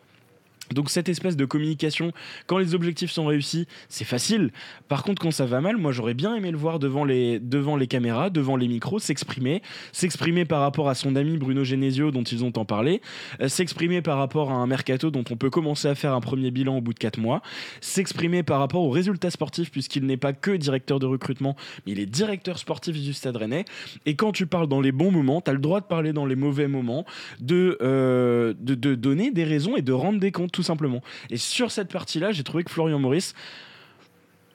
[0.73, 2.11] Donc cette espèce de communication,
[2.47, 4.51] quand les objectifs sont réussis, c'est facile.
[4.87, 7.75] Par contre, quand ça va mal, moi j'aurais bien aimé le voir devant les, devant
[7.75, 9.61] les caméras, devant les micros, s'exprimer,
[9.91, 13.01] s'exprimer par rapport à son ami Bruno Genesio dont ils ont tant parlé,
[13.41, 16.51] euh, s'exprimer par rapport à un mercato dont on peut commencer à faire un premier
[16.51, 17.41] bilan au bout de 4 mois,
[17.81, 21.55] s'exprimer par rapport aux résultats sportifs puisqu'il n'est pas que directeur de recrutement,
[21.85, 23.65] mais il est directeur sportif du Stade Rennais.
[24.05, 26.25] Et quand tu parles dans les bons moments, tu as le droit de parler dans
[26.25, 27.05] les mauvais moments,
[27.51, 31.01] euh, de, de donner des raisons et de rendre des comptes tout simplement.
[31.29, 33.33] Et sur cette partie-là, j'ai trouvé que Florian Maurice,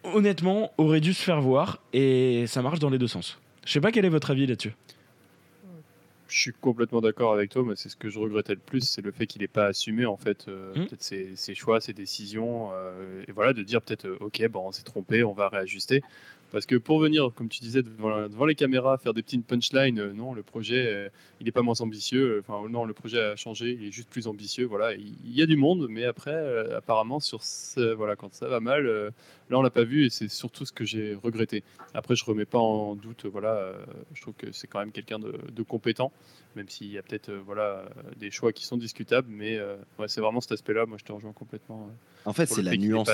[0.03, 3.39] honnêtement, aurait dû se faire voir et ça marche dans les deux sens.
[3.65, 4.75] Je sais pas quel est votre avis là-dessus.
[6.29, 9.01] Je suis complètement d'accord avec toi, mais c'est ce que je regrettais le plus, c'est
[9.01, 10.87] le fait qu'il n'ait pas assumé en fait euh, Mm.
[10.99, 14.73] ses, ses choix, ses décisions, euh, et voilà de dire peut-être euh, ok bon on
[14.73, 16.03] s'est trompé, on va réajuster,
[16.55, 20.13] Parce que pour venir, comme tu disais, devant, les caméras, faire des petites punchlines, euh,
[20.13, 21.09] non, le projet, euh,
[21.41, 22.45] il n'est pas moins ambitieux.
[22.47, 24.65] Enfin, non, le projet a changé, il est juste plus ambitieux.
[24.65, 26.33] Voilà, il, y a du monde, mais après,
[26.73, 27.41] apparemment, sur
[27.97, 30.85] voilà, quand ça va mal, là, on l'a pas vu et c'est surtout ce que
[30.85, 31.65] j'ai regretté.
[31.93, 33.27] Après, je remets pas en doute.
[33.27, 33.73] Voilà,
[34.13, 36.13] je trouve que c'est quand même quelqu'un de, de, compétent,
[36.55, 37.85] même s'il y a peut-être voilà
[38.17, 39.59] des choix qui sont discutables, mais
[39.99, 40.87] ouais, c'est vraiment cet aspect-là.
[40.87, 41.91] Moi, je te rejoins complètement.
[42.25, 43.11] En fait, c'est la nuance.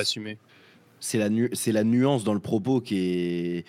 [1.00, 3.64] C'est la, nuance dans le propos qui est,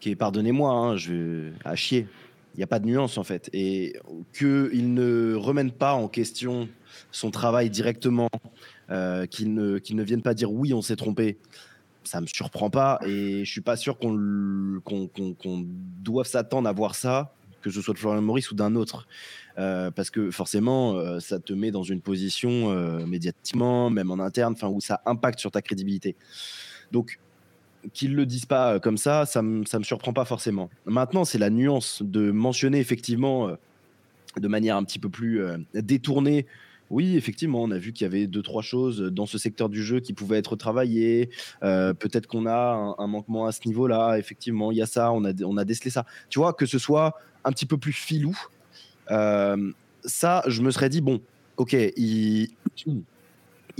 [0.00, 2.06] qui est pardonnez-moi, hein, je à chier.
[2.54, 3.48] Il n'y a pas de nuance en fait.
[3.52, 3.96] Et
[4.32, 6.68] qu'il ne remène pas en question
[7.12, 8.28] son travail directement,
[8.90, 11.38] euh, qu'il ne, vienne pas dire oui, on s'est trompé,
[12.04, 12.98] ça me surprend pas.
[13.06, 14.80] Et je suis pas sûr qu'on
[16.02, 19.06] doive s'attendre à voir ça, que ce soit de Florian Maurice ou d'un autre.
[19.58, 24.18] Euh, parce que forcément, euh, ça te met dans une position euh, médiatiquement, même en
[24.18, 26.16] interne, où ça impacte sur ta crédibilité.
[26.92, 27.18] Donc,
[27.94, 30.70] qu'ils le disent pas comme ça, ça me me surprend pas forcément.
[30.84, 33.56] Maintenant, c'est la nuance de mentionner effectivement
[34.36, 35.40] de manière un petit peu plus
[35.72, 36.46] détournée.
[36.90, 39.82] Oui, effectivement, on a vu qu'il y avait deux trois choses dans ce secteur du
[39.82, 41.30] jeu qui pouvaient être travaillées.
[41.62, 44.18] Peut-être qu'on a un, manquement à ce niveau-là.
[44.18, 45.10] Effectivement, il y a ça.
[45.10, 46.04] On a décelé ça.
[46.28, 48.36] Tu vois que ce soit un petit peu plus filou
[50.04, 51.20] ça, je me serais dit, bon,
[51.56, 52.48] ok, il,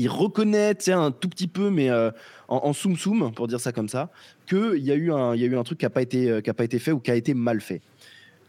[0.08, 2.10] reconnaît un tout petit peu, mais euh,
[2.48, 4.10] en, soum soum, pour dire ça comme ça,
[4.48, 6.92] qu'il y, y a eu un truc qui n'a pas, été, a pas été fait
[6.92, 7.80] ou qui a été mal fait.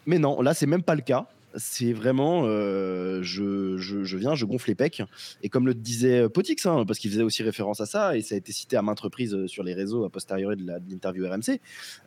[0.05, 4.45] Mais non, là, c'est même pas le cas c'est vraiment, euh, je, je, viens, je
[4.45, 5.03] gonfle les pecs.
[5.43, 8.35] Et comme le disait Potix, hein, parce qu'il faisait aussi référence à ça, et ça
[8.35, 11.59] a été cité à maintes reprises euh, sur les réseaux a posteriori de l'interview RMC,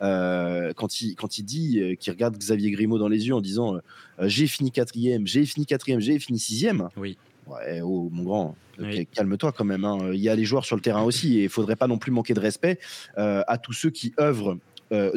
[0.03, 3.79] euh, quand, il, quand il dit qu'il regarde Xavier Grimaud dans les yeux en disant
[4.21, 6.89] J'ai fini quatrième, j'ai fini quatrième, j'ai fini sixième.
[6.97, 7.19] Oui.
[7.47, 8.57] Ouais, oh, mon grand,
[9.13, 9.85] calme-toi quand même.
[9.85, 10.13] Hein.
[10.15, 12.11] Il y a les joueurs sur le terrain aussi, et il faudrait pas non plus
[12.11, 12.79] manquer de respect
[13.17, 14.57] à tous ceux qui œuvrent
[14.93, 15.13] euh,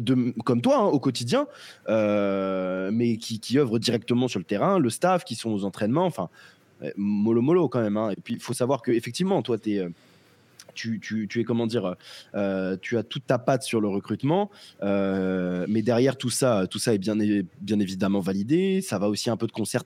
[0.45, 1.47] comme toi hein, au quotidien,
[1.89, 6.05] euh, mais qui, qui œuvrent directement sur le terrain, le staff, qui sont aux entraînements,
[6.05, 6.29] enfin,
[6.95, 7.97] mollo mollo quand même.
[7.97, 8.11] Hein.
[8.11, 9.89] Et puis il faut savoir que effectivement, toi, es, euh,
[10.73, 11.95] tu, tu, tu, es comment dire,
[12.81, 14.51] tu as toute ta patte sur le recrutement,
[14.81, 18.81] mais derrière tout ça, tout ça est bien, évidemment validé.
[18.81, 19.83] Ça va aussi un peu de concert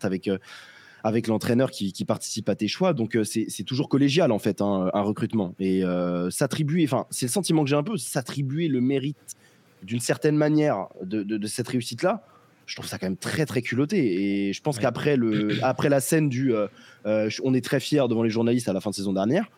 [1.04, 2.94] avec l'entraîneur qui, qui, participe à tes choix.
[2.94, 5.82] Donc c'est toujours collégial en fait hein, un recrutement et
[6.30, 9.38] s'attribuer, enfin c'est le sentiment que j'ai un peu, s'attribuer le mérite
[9.84, 12.24] d'une certaine manière de, cette réussite-là,
[12.66, 14.48] je trouve ça quand même très très culotté.
[14.48, 16.68] Et je pense qu'après le, après la scène du, euh,
[17.06, 19.50] euh, on est très fiers devant les journalistes à la fin de saison dernière.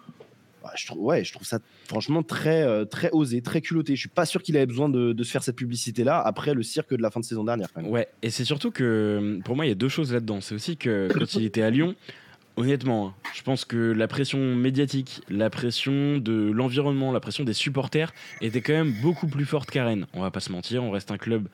[0.64, 3.96] Bah, je trouve, ouais, je trouve ça franchement très euh, très osé, très culotté.
[3.96, 6.96] Je suis pas sûr qu'il avait besoin de, se faire cette publicité-là après le cirque
[6.96, 7.68] de la fin de saison dernière.
[7.84, 10.40] Ouais, et c'est surtout que pour moi il y a deux choses là-dedans.
[10.40, 11.96] C'est aussi que quand il était à Lyon,
[12.56, 17.54] Honnêtement, hein, je pense que la pression médiatique, la pression de l'environnement, la pression des
[17.54, 20.06] supporters était quand même beaucoup plus forte qu'à Rennes.
[20.14, 21.48] On va pas se mentir, on reste un club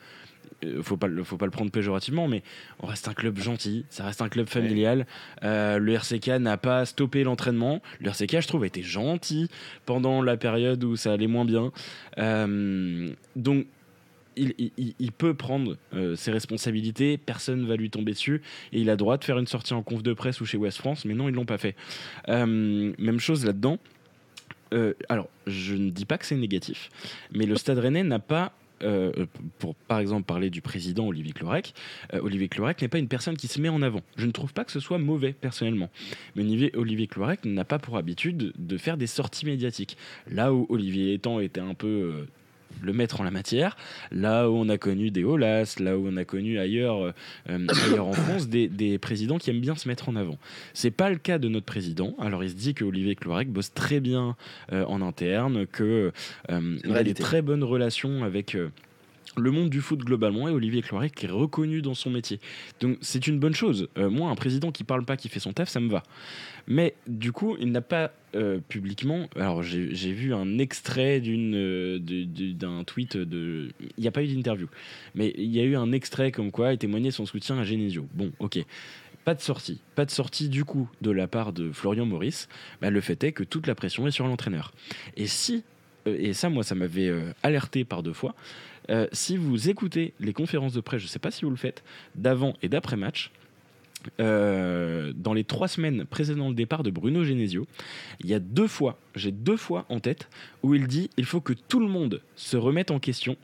[0.64, 2.42] euh, faut pas faut pas le prendre péjorativement mais
[2.80, 5.06] on reste un club gentil ça reste un club familial.
[5.42, 7.80] Euh, le RCK n'a pas stoppé l'entraînement.
[8.00, 9.48] Le RCK je trouve a été gentil
[9.86, 11.72] pendant la période où ça allait moins bien.
[12.18, 13.66] Euh, donc
[14.40, 19.16] il, peut prendre euh, ses responsabilités, personne va lui tomber dessus, et il a droit
[19.16, 21.34] de faire une sortie en conf de presse ou chez West France, mais non, ils
[21.34, 21.76] l'ont pas fait.
[22.28, 23.78] Euh, même chose là-dedans.
[24.72, 26.90] Euh, alors, je ne dis pas que c'est négatif,
[27.32, 28.52] mais le Stade Rennais n'a pas
[29.58, 31.74] pour par exemple parler du président Olivier Clorec,
[32.14, 34.00] Olivier Clorec n'est pas une personne qui se met en avant.
[34.16, 35.90] Je ne trouve pas que ce soit mauvais personnellement.
[36.34, 39.98] Mais Olivier, Olivier Clorec n'a pas pour habitude de faire des sorties médiatiques.
[40.30, 42.24] Là où Olivier Etan était un peu
[42.82, 43.76] le mettre en la matière.
[44.10, 47.12] Là où on a connu des Olas, là où on a connu ailleurs,
[47.48, 50.38] euh, ailleurs en France des, présidents qui aiment bien se mettre en avant.
[50.74, 52.14] C'est pas le cas de notre président.
[52.18, 54.36] Alors il se dit que Olivier Clorec bosse très bien
[54.72, 56.12] euh, en interne, que
[56.50, 58.56] euh, il a des très bonnes relations avec
[59.36, 62.40] le monde du foot globalement et Olivier Cloirec est reconnu dans son métier.
[62.80, 63.88] Donc c'est une bonne chose.
[63.96, 66.02] moi, un président qui parle pas, qui fait son taf, ça me va.
[66.66, 69.28] Mais du coup, il n'a pas euh, publiquement.
[69.34, 73.70] Alors, j'ai vu un extrait euh, d'un tweet de.
[73.80, 74.68] Il n'y a pas eu d'interview,
[75.16, 78.06] mais il y a eu un extrait comme quoi il témoignait son soutien à Genesio.
[78.14, 78.60] Bon, ok.
[79.24, 79.80] Pas de sortie.
[79.96, 82.48] Pas de sortie du coup de la part de Florian Maurice.
[82.80, 84.72] Bah, le fait est que toute la pression est sur l'entraîneur.
[85.16, 85.64] Et si.
[86.06, 87.12] Euh, et ça, moi, ça m'avait
[87.42, 88.36] alerté par deux fois.
[89.12, 91.84] Si vous écoutez les conférences de presse, je ne sais pas si vous le faites,
[92.14, 93.30] d'avant et d'après match,
[94.18, 97.66] euh, dans les trois semaines précédant le départ de Bruno Genesio,
[98.20, 100.28] il y a deux fois, j'ai deux fois en tête,
[100.62, 103.36] où il dit il faut que tout le monde se remette en question.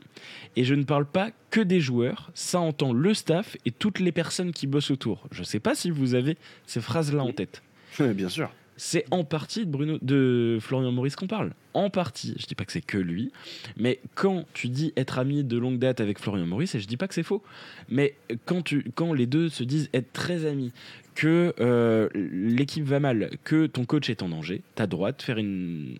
[0.55, 4.11] Et je ne parle pas que des joueurs, ça entend le staff et toutes les
[4.11, 5.27] personnes qui bossent autour.
[5.31, 7.61] Je ne sais pas si vous avez ces phrases-là en tête.
[7.99, 8.49] bien sûr.
[8.77, 11.51] C'est en partie de, Bruno, de Florian Maurice qu'on parle.
[11.73, 12.35] En partie.
[12.39, 13.31] Je dis pas que c'est que lui.
[13.75, 16.97] Mais quand tu dis être ami de longue date avec Florian Maurice, et je dis
[16.97, 17.43] pas que c'est faux,
[17.89, 18.15] mais
[18.45, 20.71] quand, tu, quand les deux se disent être très amis,
[21.17, 25.19] que euh, l'équipe va mal, que ton coach est en danger, tu as droit de
[25.19, 25.97] faire une,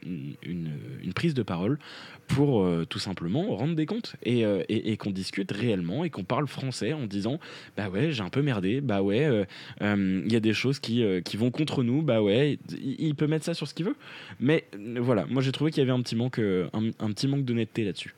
[1.15, 1.79] prise de parole
[2.27, 6.23] pour euh, tout simplement rendre des comptes et, euh, et, qu'on discute réellement et qu'on
[6.23, 7.39] parle français en disant
[7.75, 9.47] bah ouais j'ai un peu merdé bah ouais
[9.81, 11.03] il y a des choses qui,
[11.35, 13.95] vont contre nous bah ouais il, peut mettre ça sur ce qu'il veut.
[14.39, 14.65] Mais
[14.97, 18.13] voilà moi j'ai trouvé qu'il y avait un petit manque un, petit manque d'honnêteté là-dessus.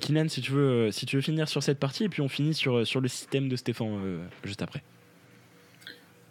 [0.00, 2.52] Kinan si tu veux si tu veux finir sur cette partie et puis on finit
[2.52, 4.82] sur, sur le système de Stéphane juste après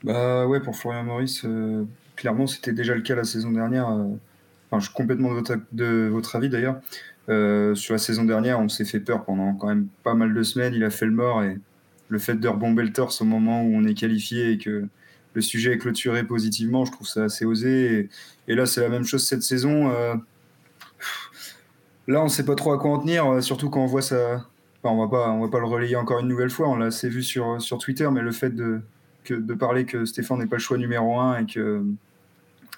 [0.03, 1.83] bah ouais, pour Florian Maurice, euh,
[2.15, 3.89] clairement, c'était déjà le cas la saison dernière.
[3.89, 4.03] Euh,
[4.69, 5.29] enfin, je suis complètement
[5.71, 6.79] de votre, avis d'ailleurs.
[7.29, 10.43] Euh, sur la saison dernière, on s'est fait peur pendant quand même pas mal de
[10.43, 10.73] semaines.
[10.73, 11.57] Il a fait le mort et
[12.09, 14.85] le fait de rebomber le torse au moment où on est qualifié et que
[15.33, 18.09] le sujet est clôturé positivement, je trouve ça assez osé.
[18.47, 19.91] Et, là, c'est la même chose cette saison.
[22.07, 24.45] Là, on sait pas trop à quoi en tenir, surtout quand on voit ça.
[24.83, 26.69] Enfin, on va pas, on va pas le relayer encore une nouvelle fois.
[26.69, 28.81] On l'a assez vu sur, sur Twitter, mais le fait de,
[29.25, 31.83] que de parler que Stéphane n'est pas le choix numéro un et que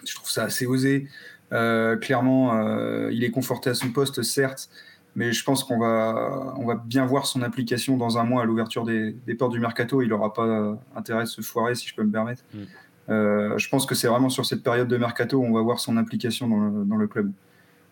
[0.05, 1.07] je trouve ça assez osé.
[1.53, 4.69] Euh, clairement, euh, il est conforté à son poste, certes,
[5.15, 8.45] mais je pense qu'on va, on va bien voir son application dans un mois à
[8.45, 10.01] l'ouverture des, des, portes du mercato.
[10.01, 12.43] Il n'aura pas intérêt de se foirer, si je peux me permettre.
[12.53, 12.63] Mm.
[13.09, 15.79] Euh, je pense que c'est vraiment sur cette période de mercato où on va voir
[15.79, 17.31] son implication dans le, dans le club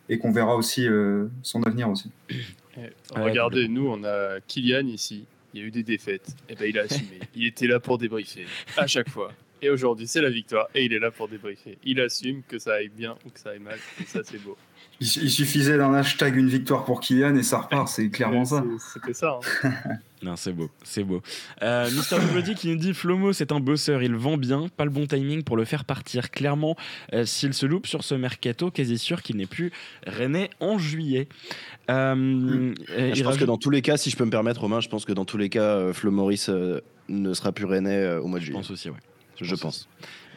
[0.10, 2.12] et qu'on verra aussi euh, son avenir aussi.
[3.16, 5.26] regardez, nous, on a Kylian ici,
[5.56, 7.20] il y a eu des défaites, et eh ben il a assumé.
[7.36, 8.46] il était là pour débriefer
[8.76, 9.32] à chaque fois.
[9.62, 11.78] Et aujourd'hui, c'est la victoire et il est là pour débriefer.
[11.86, 14.58] Il assume que ça aille bien ou que ça aille mal, et ça, c'est beau.
[15.02, 18.64] Il, suffisait d'un hashtag une victoire pour Kylian et ça repart, c'est clairement ça.
[18.94, 19.40] C'était ça.
[19.64, 19.72] Hein.
[20.24, 21.22] non, c'est beau, c'est beau.
[21.62, 22.18] Euh, Mister
[22.56, 25.58] qui nous dit Flomo, c'est un bosseur, il vend bien, pas le bon timing pour
[25.58, 26.32] le faire partir.
[26.32, 26.78] Clairement,
[27.14, 29.72] euh, s'il se loupe sur ce mercato, quasi sûr qu'il n'est plus
[30.08, 31.28] René en juillet.
[31.90, 32.76] Euh, mmh.
[33.14, 35.06] Je pense que dans tous les cas, si je peux me permettre, Romain, je pense
[35.06, 36.80] que dans tous les cas, euh, Flo Maurice euh,
[37.10, 38.60] ne sera plus René au mois de juillet.
[38.62, 38.98] Je pense aussi, ouais.
[39.38, 39.62] Je, je pense.
[39.62, 39.90] pense.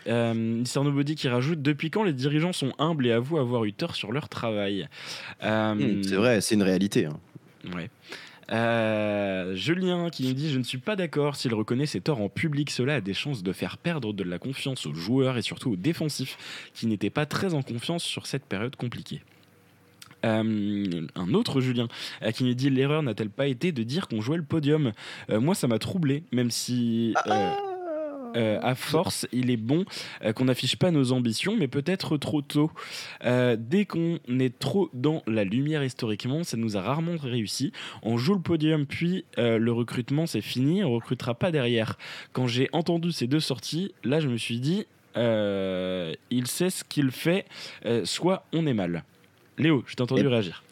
[0.08, 3.94] Euh, Nobody qui rajoute Depuis quand les dirigeants sont humbles et avouent avoir eu tort
[3.94, 4.88] sur leur travail
[5.42, 7.06] euh, mmh, C'est vrai, c'est une réalité.
[7.06, 7.18] Hein.
[7.74, 7.90] Ouais.
[8.50, 11.36] Euh, Julien qui nous dit Je ne suis pas d'accord.
[11.36, 14.38] S'il reconnaît ses torts en public, cela a des chances de faire perdre de la
[14.38, 18.44] confiance aux joueurs et surtout aux défensifs qui n'étaient pas très en confiance sur cette
[18.44, 19.22] période compliquée.
[20.24, 21.86] Euh, un autre Julien
[22.22, 24.92] euh, qui nous dit l'erreur n'a-t-elle pas été de dire qu'on jouait le podium?
[25.30, 27.14] Euh, Moi, ça m'a troublé, même si.
[27.24, 27.56] Ah
[28.36, 29.84] euh, à force, il est bon
[30.24, 32.70] euh, qu'on n'affiche pas nos ambitions, mais peut-être trop tôt.
[33.24, 37.72] Euh, dès qu'on est trop dans la lumière historiquement, ça nous a rarement réussi.
[38.02, 41.98] On joue le podium, puis le recrutement, c'est fini, on recrutera pas derrière.
[42.32, 47.10] Quand j'ai entendu ces deux sorties, là, je me suis dit, il sait ce qu'il
[47.10, 47.46] fait,
[48.04, 49.04] soit on est mal.
[49.58, 50.26] Léo, je t'ai entendu Et...
[50.26, 50.62] réagir.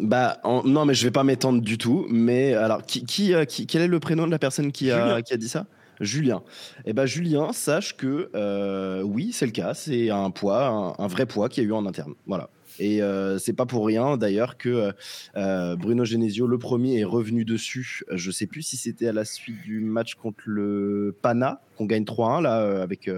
[0.00, 0.62] Bah en...
[0.64, 2.06] non, mais je vais pas m'étendre du tout.
[2.08, 5.34] Mais alors, qui, qui, qui, quel est le prénom de la personne qui a, qui
[5.34, 5.66] a dit ça?
[6.02, 6.42] Julien.
[6.84, 9.74] Eh ben Julien, sache que euh, oui, c'est le cas.
[9.74, 12.14] C'est un poids, un, vrai poids qu'il y a eu en interne.
[12.26, 12.50] Voilà.
[12.78, 14.92] Et euh, c'est pas pour rien d'ailleurs que
[15.36, 18.02] euh, Bruno Genesio, le premier, est revenu dessus.
[18.10, 22.04] Je sais plus si c'était à la suite du match contre le Pana, qu'on gagne
[22.04, 23.08] 3-1 là, avec,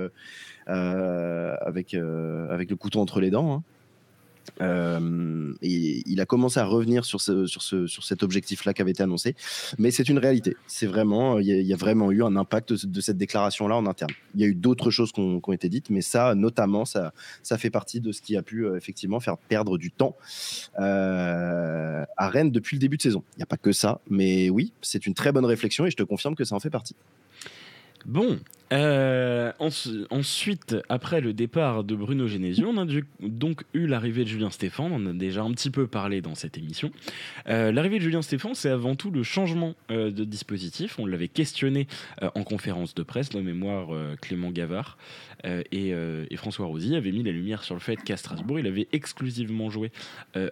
[0.66, 3.54] avec, avec le couteau entre les dents.
[3.54, 3.62] Hein.
[4.60, 9.34] Euh, il a commencé à revenir sur, sur, sur cet objectif-là qui avait été annoncé.
[9.78, 10.56] Mais c'est une réalité.
[10.66, 14.12] C'est vraiment, il y, a, vraiment eu un impact de, cette déclaration-là en interne.
[14.34, 16.84] Il y a eu d'autres choses qui ont, qui ont, été dites, mais ça, notamment,
[16.84, 20.16] ça, ça fait partie de ce qui a pu euh, effectivement faire perdre du temps
[20.78, 23.22] euh, à Rennes depuis le début de saison.
[23.34, 25.96] Il n'y a pas que ça, mais oui, c'est une très bonne réflexion et je
[25.96, 26.96] te confirme que ça en fait partie.
[28.06, 28.38] Bon,
[28.72, 29.68] euh, en,
[30.10, 32.86] ensuite, après le départ de Bruno Genesio, on a
[33.20, 34.92] donc eu l'arrivée de Julien Stéphane.
[34.92, 36.90] On en a déjà un petit peu parlé dans cette émission.
[37.48, 40.98] Euh, l'arrivée de Julien Stéphane, c'est avant tout le changement euh, de dispositif.
[40.98, 41.86] On l'avait questionné
[42.22, 43.88] euh, en conférence de presse, de mémoire
[44.20, 44.98] Clément Gavard
[45.44, 45.94] et,
[46.36, 49.92] François Rosy avait mis la lumière sur le fait qu'à Strasbourg, il avait exclusivement joué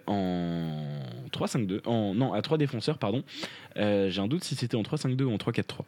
[0.07, 3.23] en 3-5-2, en non à 3 défenseurs, pardon.
[3.75, 5.81] J'ai un doute si c'était en 3-5-2 ou en 3-4-3.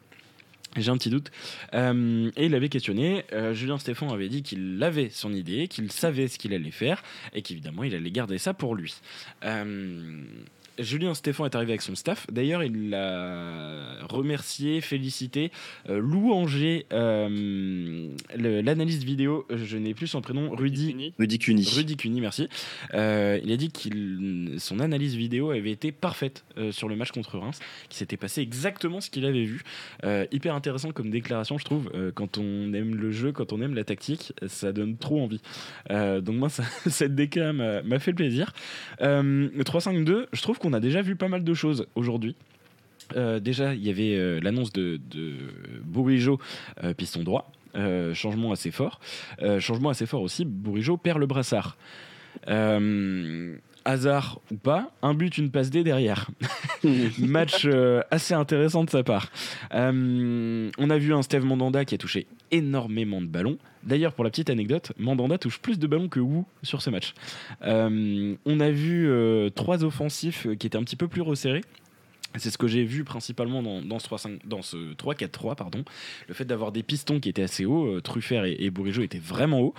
[0.78, 1.32] J'ai un petit doute.
[1.74, 3.24] Euh, et il avait questionné.
[3.34, 7.04] Euh, Julien Stéphan avait dit qu'il avait son idée, qu'il savait ce qu'il allait faire
[7.34, 8.96] et qu'évidemment il allait garder ça pour lui.
[9.44, 10.22] Euh,
[10.80, 12.28] Julien Stéphane est arrivé avec son staff.
[12.32, 15.52] D'ailleurs, il l'a remercié, félicité,
[15.90, 19.46] euh, louangé euh, l'analyste vidéo.
[19.50, 21.14] Je n'ai plus son prénom, Rudy.
[21.20, 21.68] Rudy Cuny.
[21.76, 22.48] Rudy Cuny, merci.
[22.94, 27.12] Euh, il a dit que son analyse vidéo avait été parfaite euh, sur le match
[27.12, 27.60] contre Reims,
[27.90, 29.62] qu'il s'était passé exactement ce qu'il avait vu.
[30.04, 31.90] Euh, hyper intéressant comme déclaration, je trouve.
[31.96, 35.42] Euh, quand on aime le jeu, quand on aime la tactique, ça donne trop envie.
[35.92, 38.52] Euh, donc moi, ça- cette décla m'a fait plaisir.
[39.02, 42.36] Euh, le 3-5-2, je trouve qu'on a déjà vu pas mal de choses aujourd'hui.
[43.16, 45.34] Euh, déjà, il y avait euh, l'annonce de, de
[45.84, 46.40] Bourigeau,
[46.84, 47.52] euh, piston droit.
[48.14, 49.02] Changement assez fort.
[49.60, 51.76] Changement assez fort aussi, Bourigeau perd le brassard.
[53.88, 56.30] Hasard ou pas, un but, une passe D derrière.
[57.20, 57.68] Match
[58.12, 59.30] assez intéressant de sa part.
[59.74, 63.58] On a vu un Steve Mandanda qui a touché énormément de ballons.
[63.86, 67.14] D'ailleurs, pour la petite anecdote, Mandanda touche plus de ballons que Wu sur ce match.
[67.64, 71.62] Euh, on a vu euh, trois offensifs qui étaient un petit peu plus resserrés.
[72.38, 75.84] C'est ce que j'ai vu principalement dans, ce 3-5 dans ce 3-4-3, pardon.
[76.28, 78.72] Le fait d'avoir des pistons qui étaient assez hauts, euh, Truffert et, et
[79.04, 79.74] étaient vraiment hauts.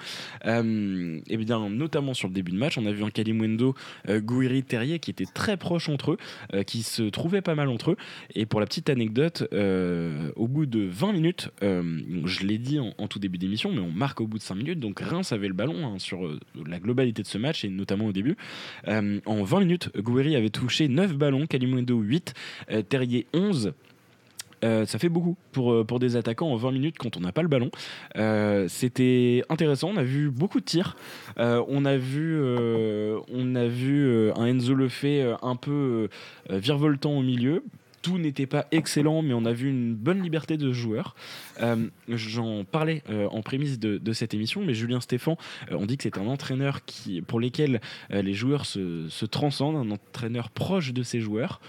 [0.46, 3.74] Euh, et bien, notamment sur le début de match, on a vu un Kalimwendo,
[4.08, 6.16] euh, Gouiri, Terrier qui étaient très proches entre eux,
[6.54, 7.96] euh, qui se trouvaient pas mal entre eux.
[8.34, 9.48] Et pour la petite anecdote,
[10.36, 14.20] au bout de 20 minutes, je l'ai dit en, tout début d'émission, mais on marque
[14.20, 16.28] au bout de 5 minutes, donc Reims avait le ballon hein, sur
[16.66, 18.36] la globalité de ce match et notamment au début.
[18.86, 22.32] En 20 minutes, Gouiri avait touché 9 ballons, Kalimwendo 8, euh,
[22.88, 23.72] Terrier 11.
[24.64, 27.32] Euh, ça fait beaucoup pour, euh, pour des attaquants en 20 minutes quand on n'a
[27.32, 27.70] pas le ballon.
[28.16, 30.96] Euh, C'était intéressant, on a vu beaucoup de tirs.
[31.38, 36.08] Euh, on a vu, euh, on a vu euh, un Enzo Lefebvre euh, un peu
[36.50, 37.62] euh, virevoltant au milieu.
[38.02, 41.16] Tout n'était pas excellent, mais on a vu une bonne liberté de joueur.
[41.62, 45.36] Euh, J'en parlais euh, en prémisse de, de cette émission, mais Julien Stéphan,
[45.70, 47.80] euh, on dit que c'est un entraîneur qui, pour lesquels
[48.10, 51.60] les joueurs se, se transcendent, un entraîneur proche de ses joueurs.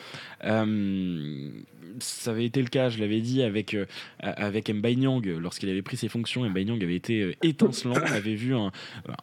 [2.00, 3.76] Ça avait été le cas, je l'avais dit, avec,
[4.20, 4.98] avec Mbaye
[5.40, 6.48] lorsqu'il avait pris ses fonctions.
[6.48, 7.94] Mbaye avait été étincelant.
[7.96, 8.72] On avait vu un,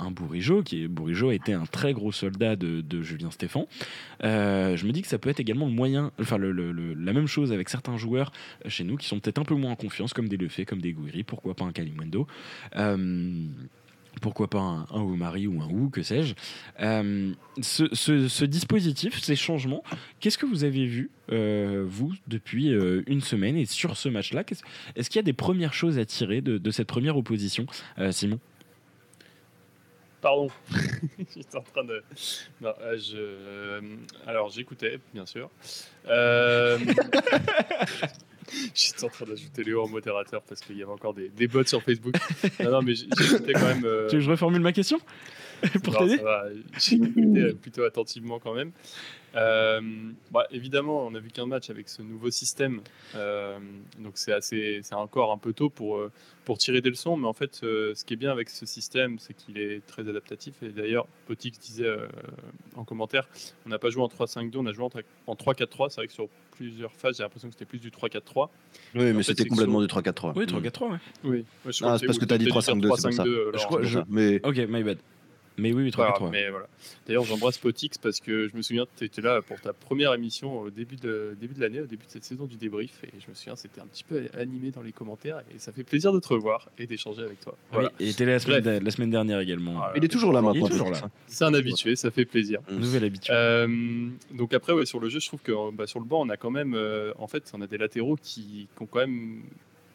[0.01, 3.69] un Bourigeau, qui Bourigeau était un très gros soldat de, de Julien Stéphan.
[4.23, 7.13] Je me dis que ça peut être également le moyen, enfin le, le- le- la
[7.13, 8.33] même chose avec certains joueurs
[8.67, 10.93] chez nous qui sont peut-être un peu moins en confiance, comme des Lefebvre, comme des
[10.93, 12.27] Gouiri, pourquoi pas un Kalimwendo.
[12.77, 13.47] Euh,
[14.21, 16.35] pourquoi pas un, un ou un Ou, que sais-je.
[16.81, 19.83] Euh, ce, ce- ce dispositif, ces changements,
[20.21, 24.45] qu'est-ce que vous avez vu, euh, vous, depuis euh, une semaine et sur ce match-là
[24.45, 24.63] Qu'est-ce-
[24.95, 27.67] Est-ce qu'il y a des premières choses à tirer de, de cette première opposition,
[27.99, 28.39] Euh, Simon?
[30.21, 30.49] Pardon.
[31.37, 32.03] J'étais en train de.
[32.63, 33.83] Non, je...
[34.27, 35.51] Alors, j'écoutais, bien sûr.
[38.49, 38.69] Euh...
[38.75, 41.65] J'étais en train d'ajouter Léo en modérateur parce qu'il y avait encore des, des bots
[41.65, 42.15] sur Facebook.
[42.61, 43.85] Non, non, mais j- j'écoutais quand même.
[43.85, 44.99] euh, Tu veux que je reformule ma question
[45.83, 46.45] Pour t'aider ça va,
[46.79, 48.73] J'écoutais plutôt attentivement quand même.
[49.37, 49.81] Euh,
[50.31, 52.81] bah, évidemment, on a vu qu'un match avec ce nouveau système,
[53.17, 53.59] euh,
[53.99, 56.11] donc c'est assez, c'est encore un peu tôt pour euh,
[56.45, 57.17] pour tirer des leçons.
[57.17, 60.09] Mais en fait, euh, ce qui est bien avec ce système, c'est qu'il est très
[60.09, 60.55] adaptatif.
[60.63, 62.07] Et d'ailleurs, Potix disait euh,
[62.77, 63.29] en commentaire,
[63.67, 65.89] on n'a pas joué en 3-5-2, on a joué en, tra- en 3-4-3.
[65.91, 68.49] C'est vrai que sur plusieurs phases, j'ai l'impression que c'était plus du 3-4-3.
[68.95, 70.33] Oui, mais c'était complètement que du 3-4-3.
[70.37, 70.59] Oui, Mm.
[70.67, 70.99] 3-4-3, ouais.
[71.25, 71.45] Oui.
[71.67, 73.25] Ah, c'est parce que t'as dit 3-5-2, c'est pour ça.
[73.59, 74.99] Je crois- je- mais Ok, my bad.
[75.57, 76.31] Mais oui, oui, 3-4-3.
[76.31, 76.67] mais voilà.
[77.07, 80.13] D'ailleurs, j'embrasse Potix parce que je me souviens que tu étais là pour ta première
[80.15, 83.05] émission au début de, début de l'année, au début de cette saison du débrief.
[83.05, 85.43] Et je me souviens, c'était un petit peu animé dans les commentaires.
[85.55, 87.57] Et ça fait plaisir de te revoir et d'échanger avec toi.
[87.73, 87.89] Voilà.
[87.89, 89.75] Oui, et il était là la semaine, la semaine dernière également.
[89.75, 89.93] Voilà.
[89.97, 90.69] il est toujours là Il est maintenant.
[90.69, 91.11] toujours là.
[91.29, 92.61] C'est un habitué, ça fait plaisir.
[92.71, 93.33] Nouvelle habitude.
[93.33, 96.23] Euh, donc après, ouais, sur le jeu, je trouve que euh, bah, sur le banc,
[96.23, 99.01] on a quand même, euh, en fait, on a des latéraux qui, qui ont quand
[99.01, 99.43] même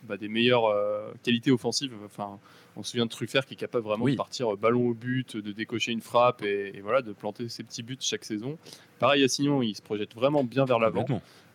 [0.03, 1.93] bah, des meilleures euh, qualités offensives.
[2.05, 2.39] Enfin,
[2.75, 4.13] on se souvient de Truffert qui est capable vraiment Oui.
[4.13, 7.49] de partir euh, ballon au but, de décocher une frappe et, et voilà, de planter
[7.49, 8.57] ses petits buts chaque saison.
[8.99, 11.05] Pareil, Assignon, il se projette vraiment bien vers l'avant.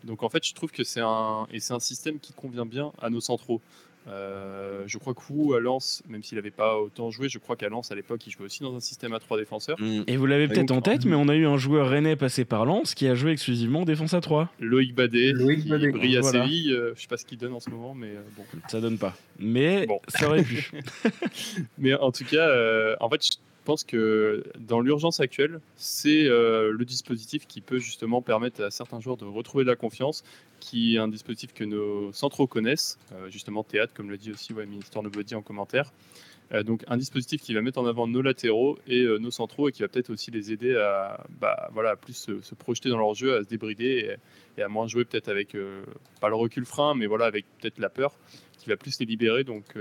[0.05, 2.93] Donc en fait, je trouve que c'est un et c'est un système qui convient bien
[3.01, 3.63] à nos centraux.
[4.07, 7.57] Euh, je crois que Wu à Lens, même s'il n'avait pas autant joué, je crois
[7.57, 9.81] qu'à Lens à l'époque, il jouait aussi dans un système à trois défenseurs.
[9.81, 10.03] Mm.
[10.07, 12.45] Et vous l'avez Et peut-être en tête, mais on a eu un joueur rennais passé
[12.45, 14.51] par Lens qui a joué exclusivement en défense à 3.
[14.61, 15.91] Loïc Badet, Loïc qui Badet.
[15.93, 16.45] brille à Voilà.
[16.45, 16.73] Séville.
[16.73, 18.45] euh, je sais pas ce qu'il donne en ce moment, mais euh, bon.
[18.69, 19.17] Ça donne pas.
[19.39, 20.01] Mais Bon.
[20.09, 20.71] ça aurait pu.
[21.79, 23.31] Mais en tout cas, euh, en fait, je
[23.65, 29.01] pense que dans l'urgence actuelle, c'est euh, le dispositif qui peut justement permettre à certains
[29.01, 30.23] joueurs de retrouver de la confiance,
[30.65, 34.55] qui est un dispositif que nos centraux connaissent, euh, justement théâtre, comme l'a dit aussi
[34.55, 35.93] ouais, Ministre Nobody en commentaire.
[36.53, 39.69] Euh, donc un dispositif qui va mettre en avant nos latéraux et euh, nos centraux
[39.69, 43.15] et qui va peut-être aussi les aider à, bah, voilà, plus se, projeter dans leur
[43.15, 44.17] jeu, à se débrider
[44.57, 45.55] et, et à moins jouer peut-être avec,
[46.21, 48.15] pas le recul frein, mais voilà, avec peut-être la peur
[48.59, 49.45] qui va plus les libérer.
[49.45, 49.77] Donc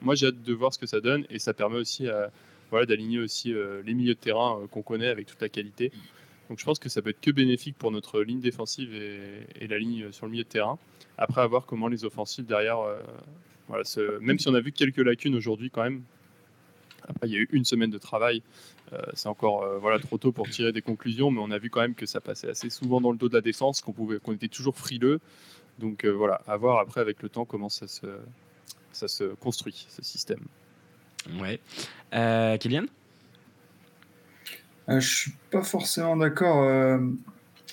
[0.00, 2.30] moi j'ai hâte de voir ce que ça donne et ça permet aussi à,
[2.70, 5.92] voilà, d'aligner aussi euh, les milieux de terrain euh, qu'on connaît avec toute la qualité.
[6.48, 9.78] Donc je pense que ça peut être que bénéfique pour notre ligne défensive et, la
[9.78, 10.78] ligne sur le milieu de terrain.
[11.18, 12.78] Après, à voir comment les offensives derrière,
[13.66, 13.82] voilà,
[14.20, 16.02] même si on a vu quelques lacunes aujourd'hui quand même.
[17.08, 18.42] Après, il y a eu une semaine de travail.
[19.14, 21.96] c'est encore voilà, trop tôt pour tirer des conclusions, mais on a vu quand même
[21.96, 24.76] que ça passait assez souvent dans le dos de la défense, qu'on pouvait, était toujours
[24.76, 25.18] frileux.
[25.80, 28.06] Donc voilà, à voir après avec le temps comment ça se,
[28.92, 30.44] ça se construit, ce système.
[31.40, 31.60] Ouais.
[32.14, 32.86] Euh, Kylian?
[34.88, 36.98] Euh, Je suis pas forcément d'accord euh,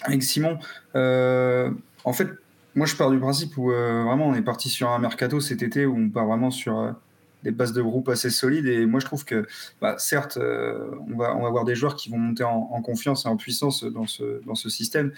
[0.02, 0.58] avec Simon.
[0.96, 1.72] Euh,
[2.04, 2.28] en fait,
[2.76, 5.86] moi je pars du principe où vraiment on est parti sur un mercato cet été
[5.86, 6.96] où on part vraiment sur
[7.44, 8.66] des bases de groupe assez solides.
[8.66, 9.46] Et moi je trouve que,
[9.80, 13.30] bah, certes, on, va, on va avoir des joueurs qui vont monter en, confiance et
[13.30, 15.12] en puissance dans ce, dans ce système.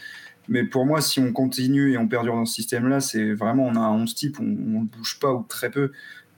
[0.47, 3.75] Mais pour moi, si on continue et on perdure dans ce système-là, c'est vraiment, on
[3.75, 5.91] a un 11 type, on ne bouge pas ou très peu.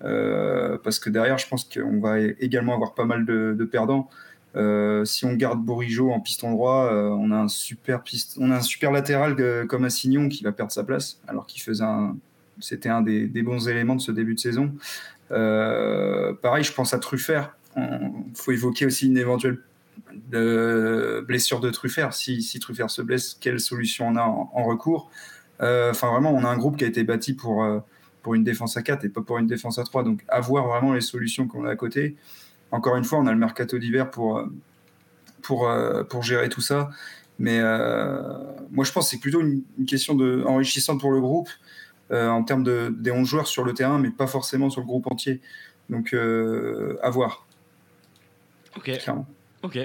[0.03, 4.09] Euh, parce que derrière, je pense qu'on va également avoir pas mal de, perdants.
[4.55, 8.03] Euh, si on garde Bourigeau en piston droit, euh, on, a un super
[8.39, 9.35] on a un super latéral
[9.67, 12.15] comme Assignon qui va perdre sa place, alors qu'il faisait un,
[12.59, 14.73] c'était un des, bons éléments de ce début de saison.
[15.29, 17.55] pareil, je pense à Truffert.
[17.75, 19.59] Il faut évoquer aussi une éventuelle
[20.31, 22.13] blessure de Truffert.
[22.13, 25.11] Si, si Truffert se blesse, quelle solution on a en, en recours?
[25.59, 27.63] Enfin, vraiment, on a un groupe qui a été bâti pour
[28.27, 30.03] pour une défense à 4 et pas pour une défense à 3.
[30.03, 32.17] Donc, avoir vraiment les solutions qu'on a à côté.
[32.71, 34.47] Encore une fois, on a le mercato d'hiver pour, euh,
[35.41, 36.89] pour, euh, pour gérer tout ça.
[37.39, 38.21] Mais euh,
[38.69, 41.47] moi, je pense que c'est plutôt une, question de, enrichissante pour le groupe
[42.11, 45.09] en termes de, des 11 joueurs sur le terrain, mais pas forcément sur le groupe
[45.09, 45.39] entier.
[45.89, 47.47] Donc, à voir.
[48.75, 48.91] Ok.
[49.63, 49.79] Ok.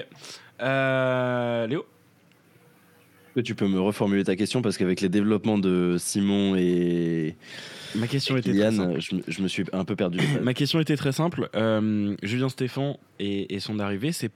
[1.69, 1.85] Léo?
[3.41, 4.61] Tu peux me reformuler ta question?
[4.61, 7.37] Parce qu'avec les développements de Simon et,
[7.95, 8.99] Ma question était très simple.
[9.27, 10.19] Je, me suis un peu perdu.
[10.41, 11.49] Ma question était très simple.
[11.55, 14.31] Euh, Julien Stéphan et, son arrivée, c'est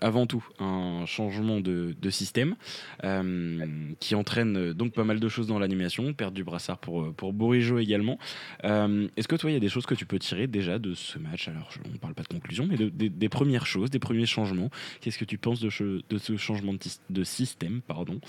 [0.00, 2.56] avant tout un changement de, système
[3.04, 3.66] euh,
[4.00, 6.12] qui entraîne donc pas mal de choses dans l'animation.
[6.12, 8.18] Perte du brassard pour, pour Borijo également.
[8.64, 10.94] Euh, est-ce que toi, il y a des choses que tu peux tirer déjà de
[10.94, 11.48] ce match?
[11.48, 14.70] Alors, on ne parle pas de conclusion, mais des premières choses, des premiers changements.
[15.00, 16.74] Qu'est-ce que tu penses de, ce changement
[17.10, 18.20] de, système pardon?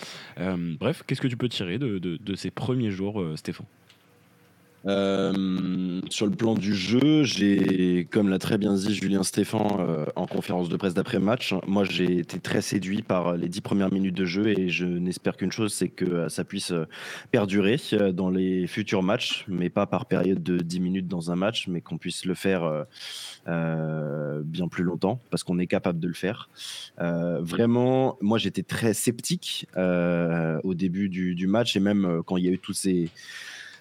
[0.80, 3.66] Bref, qu'est-ce que tu peux tirer de, de ces premiers jours, Stéphane?
[4.86, 10.06] Euh, sur le plan du jeu, j'ai, comme l'a très bien dit Julien Stéphan euh,
[10.16, 14.16] en conférence de presse d'après-match, moi j'ai été très séduit par les dix premières minutes
[14.16, 16.74] de jeu et je n'espère qu'une chose, c'est que euh, ça puisse
[17.32, 17.78] perdurer
[18.14, 21.82] dans les futurs matchs, mais pas par période de 10 minutes dans un match, mais
[21.82, 22.86] qu'on puisse le faire
[23.46, 26.50] bien plus longtemps parce qu'on est capable de le faire.
[26.98, 32.52] vraiment, moi j'étais très sceptique au début du, match et même quand il y a
[32.52, 33.10] eu tous ces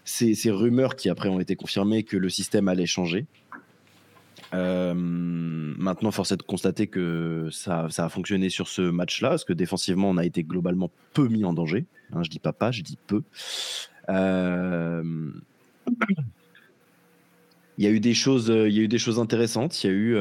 [0.06, 3.26] ces, rumeurs qui après ont été confirmées que le système allait changer.
[4.54, 9.52] Euh, maintenant, force est de constater que ça, a fonctionné sur ce match-là, parce que
[9.52, 11.86] défensivement, on a été globalement peu mis en danger.
[12.12, 13.22] Hein, je dis pas pas, je dis peu.
[14.08, 15.02] Euh,
[17.78, 19.82] il y a eu des choses, il y a eu des choses intéressantes.
[19.82, 20.16] Il y a eu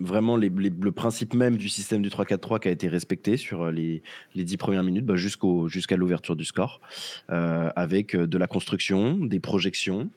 [0.00, 4.02] vraiment le principe même du système du 3-4-3 qui a été respecté sur euh, les,
[4.34, 6.80] les 10 premières minutes bah, jusqu'à l'ouverture du score,
[7.30, 10.08] euh, avec euh, de la construction, des projections.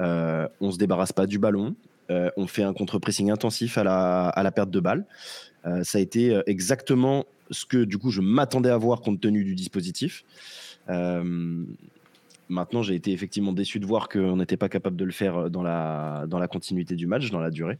[0.00, 1.76] Euh, on se débarrasse pas du ballon.
[2.08, 5.04] on fait un contre-pressing intensif à la, perte de balle.
[5.82, 9.54] ça a été exactement ce que du coup je m'attendais à voir compte tenu du
[9.54, 10.24] dispositif.
[12.48, 15.62] Maintenant, j'ai été effectivement déçu de voir qu'on n'était pas capable de le faire dans
[15.62, 17.78] la continuité du match, dans la durée.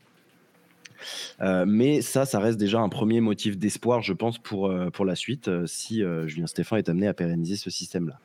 [1.40, 5.04] Euh, mais ça, ça reste déjà un premier motif d'espoir, je pense, pour, euh, pour
[5.04, 8.20] la suite, euh, si Julien Stéphane est amené à pérenniser ce système-là.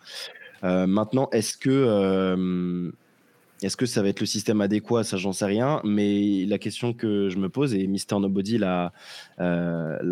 [0.87, 2.91] maintenant, est-ce que,
[3.61, 5.81] est-ce que ça va être le système adéquat Ça, j'en sais rien.
[5.83, 8.91] Mais la question que je me pose, et Mister Nobody l'a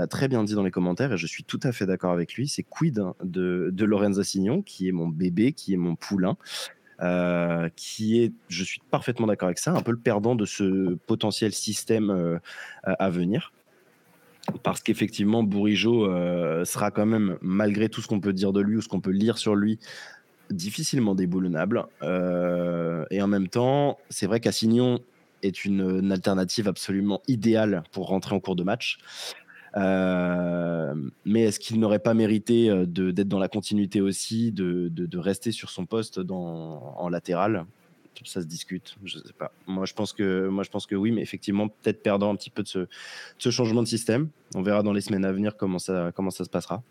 [0.09, 2.47] très bien dit dans les commentaires, et je suis tout à fait d'accord avec lui,
[2.47, 6.38] c'est quid de, de Lorenzo Signon, qui est mon bébé, qui est mon poulain
[7.02, 10.95] euh, qui est, je suis parfaitement d'accord avec ça, un peu le perdant de ce
[11.08, 12.38] potentiel système euh,
[12.84, 13.54] à venir.
[14.64, 18.78] Parce qu'effectivement, Bourigeau euh, sera quand même, malgré tout ce qu'on peut dire de lui
[18.78, 19.80] ou ce qu'on peut lire sur lui,
[20.52, 21.86] difficilement déboulonnable.
[22.04, 24.99] et en même temps, c'est vrai qu'Assignon
[25.41, 28.99] est une, une, alternative absolument idéale pour rentrer en cours de match.
[29.78, 30.93] Euh,
[31.26, 35.69] mais est-ce qu'il n'aurait pas mérité euh, d'être dans la continuité aussi, de, rester sur
[35.69, 37.65] son poste en latéral?
[38.24, 39.51] Ça se discute, je sais pas.
[39.65, 43.82] Moi, je pense que, oui, mais effectivement, peut-être perdant un petit peu de ce, changement
[43.82, 44.30] de système.
[44.53, 46.84] On verra dans les semaines à venir comment ça, se passera.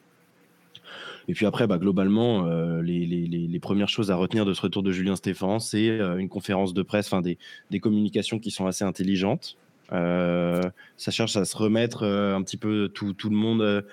[1.28, 4.90] Et puis après, bah, globalement, euh, les, premières choses à retenir de ce retour de
[4.90, 9.56] Julien Stéphan, c'est une conférence de presse, enfin des, communications qui sont assez intelligentes,
[9.90, 13.84] ça cherche à se remettre euh, un petit peu tout, le monde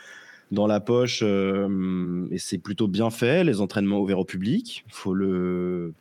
[0.51, 3.43] dans la poche et c'est plutôt bien fait.
[3.43, 5.93] Les entraînements ouverts au public, faut le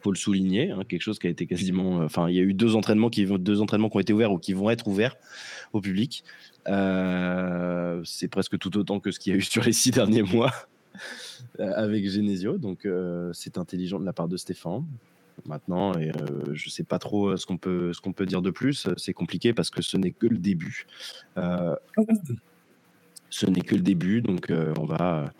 [0.00, 1.96] faut le souligner, hein, quelque chose qui a été quasiment.
[1.96, 4.38] Enfin, il y a eu deux entraînements qui deux entraînements qui ont été ouverts ou
[4.38, 5.16] qui vont être ouverts
[5.72, 6.22] au public.
[6.66, 10.52] c'est presque tout autant que ce qu'il y a eu sur les six derniers mois
[11.58, 12.86] avec Genesio, donc
[13.32, 14.84] c'est intelligent de la part de Stéphane
[15.46, 18.50] maintenant et euh, je sais pas trop ce qu'on peut ce qu'on peut dire de
[18.50, 18.88] plus.
[18.96, 20.86] C'est compliqué parce que ce n'est que le début.
[21.36, 21.74] Euh,
[23.30, 25.32] ce n'est que le début, donc euh, on va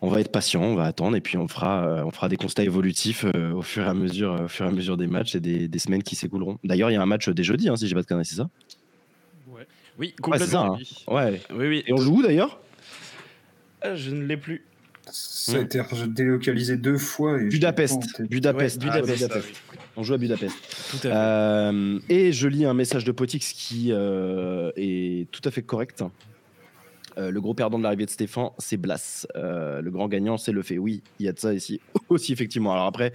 [0.00, 2.64] on va être patient, on va attendre et puis on fera on fera des constats
[2.64, 3.24] évolutifs
[3.54, 5.78] au fur et à mesure au fur et à mesure des matchs et des, des
[5.78, 6.58] semaines qui s'écouleront.
[6.64, 8.36] D'ailleurs, il y a un match des jeudis, hein, si j'ai pas de conneries, c'est
[8.36, 8.48] ça?
[9.48, 9.66] Ouais.
[9.98, 10.74] Oui, complètement.
[10.74, 11.14] Ouais, ça, hein.
[11.14, 11.40] ouais.
[11.50, 11.84] Oui, oui.
[11.86, 12.60] Et on joue où d'ailleurs?
[13.94, 14.64] Je ne l'ai plus.
[15.12, 17.40] Ça a été délocalisé deux fois.
[17.40, 18.20] Et Budapest.
[18.22, 18.82] Budapest.
[18.82, 19.22] Ouais, Budapest.
[19.22, 19.62] Ah, Budapest.
[19.96, 20.56] On joue à Budapest.
[20.90, 21.12] Tout à fait.
[21.12, 26.02] Euh, et je lis un message de Potix qui euh, est tout à fait correct.
[27.18, 29.26] Euh, le gros perdant de l'arrivée de Stéphane, c'est Blas.
[29.36, 30.76] Euh, le grand gagnant, c'est le fait.
[30.76, 32.72] Oui, il y a de ça ici aussi, effectivement.
[32.72, 33.12] Alors après,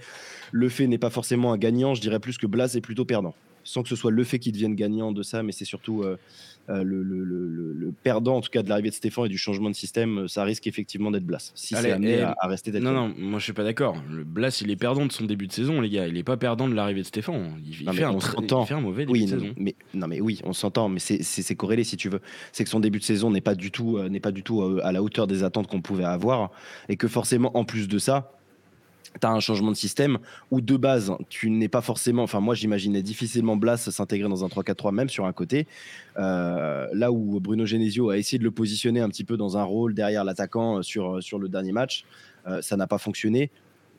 [0.50, 1.94] le fait n'est pas forcément un gagnant.
[1.94, 3.34] Je dirais plus que Blas est plutôt perdant.
[3.64, 6.18] Sans que ce soit le fait qui devienne gagnant de ça, mais c'est surtout euh,
[6.68, 9.38] euh, le, le, le, le, perdant, en tout cas, de l'arrivée de Stéphane et du
[9.38, 11.50] changement de système, euh, ça risque effectivement d'être Blas.
[11.56, 13.96] Si c'est amené à, à, rester Non, non, moi je suis pas d'accord.
[14.08, 16.06] Blas, il est perdant de son début de saison, les gars.
[16.06, 17.60] Il est pas perdant de l'arrivée de Stéphane.
[17.64, 19.54] Il, il, non, fait un, il, fait un, mauvais début oui, de non, saison.
[19.56, 22.20] Mais, non, mais oui, on s'entend, mais c'est corrélé si tu veux.
[22.52, 24.62] C'est que son début de saison n'est pas du tout, euh, n'est pas du tout
[24.62, 26.52] à la hauteur des attentes qu'on pouvait avoir
[26.88, 28.38] et que forcément, en plus de ça,
[29.20, 30.18] tu as un changement de système
[30.50, 32.22] où de base, tu n'es pas forcément.
[32.22, 35.66] Enfin, moi, j'imaginais difficilement Blas s'intégrer dans un 3-4-3, même sur un côté.
[36.18, 39.64] Euh, là où Bruno Genesio a essayé de le positionner un petit peu dans un
[39.64, 42.04] rôle derrière l'attaquant sur, sur le dernier match,
[42.46, 43.50] euh, ça n'a pas fonctionné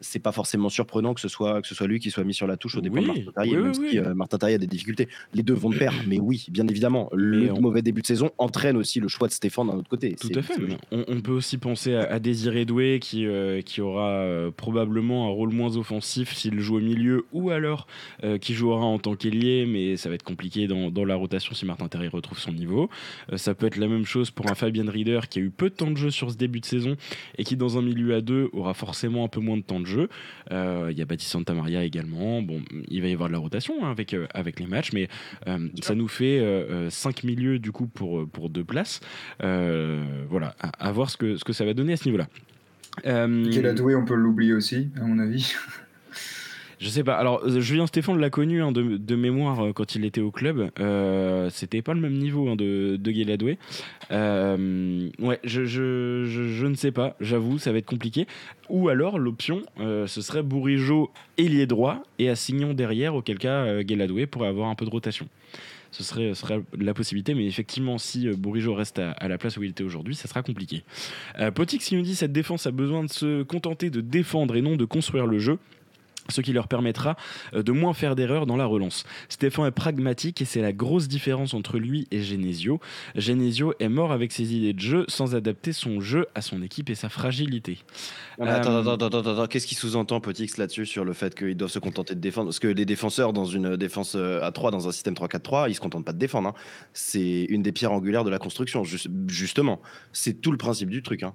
[0.03, 2.47] c'est pas forcément surprenant que ce soit que ce soit lui qui soit mis sur
[2.47, 4.55] la touche au départ oui, de Martin Terrier, oui, même oui, si euh, Martin Terrier
[4.55, 5.07] a des difficultés.
[5.33, 7.61] Les deux vont de pair, mais oui, bien évidemment, le on...
[7.61, 10.15] mauvais début de saison entraîne aussi le choix de Stéphane d'un autre côté.
[10.15, 10.55] Tout à fait.
[10.91, 15.27] On, on, peut aussi penser à, à Désiré Doué qui, euh, qui aura euh, probablement
[15.27, 17.87] un rôle moins offensif s'il joue au milieu ou alors
[18.23, 21.53] euh, qui jouera en tant qu'ailier, mais ça va être compliqué dans, dans, la rotation
[21.53, 22.89] si Martin Terrier retrouve son niveau.
[23.35, 25.75] Ça peut être la même chose pour un Fabien Rieder qui a eu peu de
[25.75, 26.95] temps de jeu sur ce début de saison
[27.37, 29.85] et qui dans un milieu à deux aura forcément un peu moins de temps de
[29.85, 29.92] jeu.
[30.51, 32.41] Euh, il y a Baptiste Santa Maria également.
[32.41, 35.07] Bon, il va y avoir de la rotation hein, avec, euh, avec les matchs, mais
[35.47, 36.43] euh, ça nous fait
[36.89, 38.99] 5 milieux du coup pour, pour deux places.
[39.39, 42.27] voilà, à, à, voir ce que, ce que ça va donner à ce niveau-là.
[43.05, 45.53] Euh, Doué, on peut l'oublier aussi, à mon avis.
[46.83, 47.15] Je sais pas.
[47.15, 50.69] Alors, Julien Stéphane l'a connu hein, de, mémoire quand il était au club.
[50.81, 53.57] Euh, C'était pas le même niveau hein, de, de Guéladoué.
[54.11, 57.15] Euh, ouais, je, je, je, je, ne sais pas.
[57.21, 58.27] J'avoue, ça va être compliqué.
[58.67, 63.83] Ou alors, l'option, euh, ce serait Bourigeau ailier droit et Assignon derrière, auquel cas euh,
[63.83, 65.29] Guéladoué pourrait avoir un peu de rotation.
[65.91, 69.63] Ce serait, serait la possibilité, mais effectivement, si euh, Bourigeau reste à, la place où
[69.63, 70.83] il était aujourd'hui, ça sera compliqué.
[71.39, 74.61] Euh, Potix, il nous dit cette défense a besoin de se contenter de défendre et
[74.61, 75.59] non de construire le jeu
[76.29, 77.15] ce qui leur permettra
[77.53, 79.05] de moins faire d'erreurs dans la relance.
[79.29, 82.79] Stéphane est pragmatique et c'est la grosse différence entre lui et Genesio.
[83.15, 86.89] Genesio est mort avec ses idées de jeu sans adapter son jeu à son équipe
[86.89, 87.79] et sa fragilité.
[88.39, 88.45] Euh...
[88.45, 91.79] Attends, attends, attends, attends, qu'est-ce qui sous-entend Potix là-dessus sur le fait qu'ils doivent se
[91.79, 92.47] contenter de défendre?
[92.47, 95.81] Parce que les défenseurs dans une défense à 3, dans un système 3-4-3, ils se
[95.81, 96.49] contentent pas de défendre.
[96.49, 96.55] Hein.
[96.93, 99.81] C'est une des pierres angulaires de la construction, justement.
[100.11, 101.23] C'est tout le principe du truc.
[101.23, 101.33] Hein.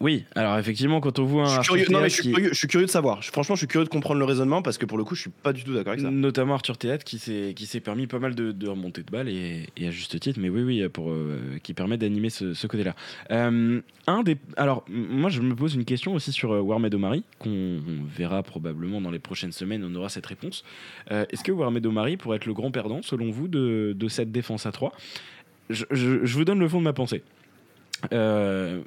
[0.00, 1.46] Oui, alors effectivement, quand on voit un.
[1.46, 3.22] Je suis, curieux, non, mais je, suis curieux, je suis curieux de savoir.
[3.22, 5.30] Franchement, je suis curieux de comprendre le raisonnement parce que pour le coup, je suis
[5.30, 6.10] pas du tout d'accord avec ça.
[6.10, 9.88] Notamment Arthur Théâtre qui s'est permis pas mal de, de remontées de balles et, et,
[9.88, 12.94] à juste titre, mais oui, oui, pour euh, qui permet d'animer ce, ce côté-là.
[13.30, 17.22] Euh, un des, alors moi, je me pose une question aussi sur euh, Warmed Omari
[17.38, 17.78] qu'on
[18.16, 19.84] verra probablement dans les prochaines semaines.
[19.84, 20.64] On aura cette réponse.
[21.10, 24.32] Euh, Est-ce que Warmed Omari pourrait être le grand perdant selon vous de, de cette
[24.32, 24.92] défense à 3
[25.68, 27.22] je, je, je vous donne le fond de ma pensée.
[28.12, 28.82] Euh,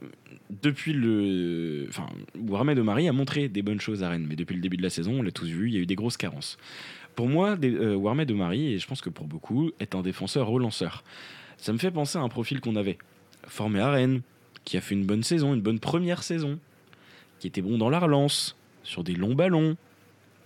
[0.62, 1.86] depuis le.
[1.90, 4.84] Enfin, Mohamed Omari a montré des bonnes choses à Rennes, mais depuis le début de
[4.84, 6.58] la saison, on l'a tous vu, il y a eu des grosses carences.
[7.16, 11.04] Pour moi, euh, Warmed Omari, et je pense que pour beaucoup, est un défenseur relanceur.
[11.58, 12.98] Ça me fait penser à un profil qu'on avait
[13.48, 14.22] formé à Rennes,
[14.64, 16.60] qui a fait une bonne saison, une bonne première saison,
[17.40, 19.78] qui était bon dans la relance, sur des longs ballons.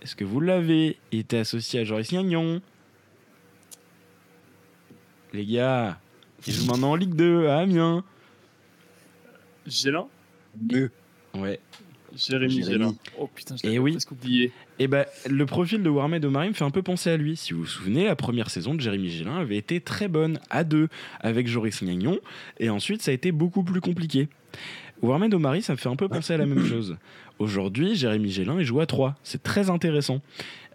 [0.02, 0.98] Est-ce que vous l'avez?
[1.10, 2.60] Il était associé à Joris Gagnon.
[5.32, 5.98] Les gars,
[6.46, 8.04] il joue maintenant en Ligue 2 à Amiens.
[9.70, 10.06] Gélin
[10.54, 10.90] Deux.
[11.34, 11.60] Ouais.
[12.16, 12.94] Jérémy Gélin.
[13.18, 13.92] Oh putain, je l'avais oui.
[13.92, 14.52] presque oublié.
[14.78, 17.36] Et ben, le profil de Warmed Omari me fait un peu penser à lui.
[17.36, 20.64] Si vous vous souvenez, la première saison de Jérémy Gélin avait été très bonne, à
[20.64, 20.88] deux,
[21.20, 22.18] avec Joris Gagnon.
[22.58, 24.28] Et ensuite, ça a été beaucoup plus compliqué.
[25.02, 26.96] Warmed Omari, ça me fait un peu penser à la même chose.
[27.38, 29.14] Aujourd'hui, Jérémy Gélin, il joue à 3.
[29.22, 30.20] C'est très intéressant.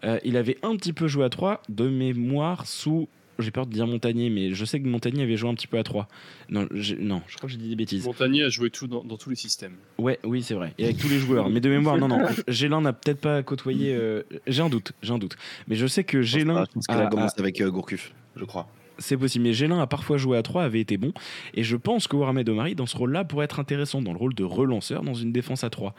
[0.04, 3.72] Euh, il avait un petit peu joué à 3 de mémoire sous j'ai peur de
[3.72, 6.08] dire Montagnier, mais je sais que Montagnier avait joué un petit peu à 3.
[6.50, 8.06] Non, je, non, je crois que j'ai dit des bêtises.
[8.06, 9.76] Montagnier a joué tout dans, tous les systèmes.
[9.98, 10.74] Ouais, oui, c'est vrai.
[10.78, 11.50] Et avec tous les joueurs.
[11.50, 12.26] Mais de mémoire, non, non.
[12.48, 13.96] Gélin n'a peut-être pas côtoyé.
[13.96, 15.36] Euh, j'ai un doute, j'ai un doute.
[15.68, 16.66] Mais je sais que Gélin.
[16.66, 18.68] Je pense qu'elle a, commencé avec euh, Gourcuff, je crois
[18.98, 19.44] c'est possible.
[19.44, 21.14] Mais Gélin a parfois joué à 3, avait été bon.
[21.54, 24.34] Et je pense que Warmed Omari, dans ce rôle-là, pourrait être intéressant dans le rôle
[24.34, 25.94] de relanceur dans une défense à 3.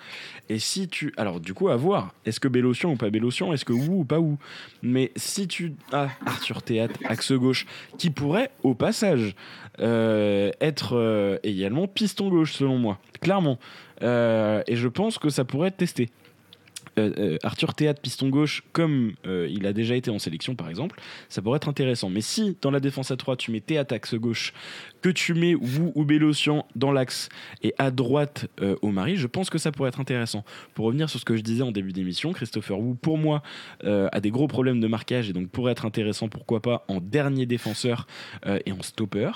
[0.48, 1.12] Et si tu.
[1.16, 2.14] Alors, du coup, à voir.
[2.26, 4.36] Est-ce que Bélocian ou pas Bélocian Est-ce que Wu ou pas Wu?
[4.82, 7.66] Mais si tu as Arthur Théâtre, axe gauche,
[7.98, 9.34] qui pourrait, au passage,
[9.80, 12.98] euh, être euh, également piston gauche, selon moi.
[13.20, 13.58] Clairement.
[14.02, 16.10] Euh, et je pense que ça pourrait être testé.
[16.98, 20.68] Euh, euh, Arthur Théâtre piston gauche comme euh, il a déjà été en sélection par
[20.68, 22.08] exemple, ça pourrait être intéressant.
[22.08, 24.52] Mais si dans la défense à 3 tu mets Théâtre axe gauche,
[25.04, 27.28] que tu mets Wu ou Bélocian dans l'axe
[27.62, 28.46] et à droite
[28.80, 30.44] au mari, je pense que ça pourrait être intéressant.
[30.72, 33.42] Pour revenir sur ce que je disais en début d'émission, Christopher Wu pour moi
[33.84, 37.44] a des gros problèmes de marquage et donc pourrait être intéressant pourquoi pas en dernier
[37.44, 38.06] défenseur
[38.46, 39.30] et en stopper.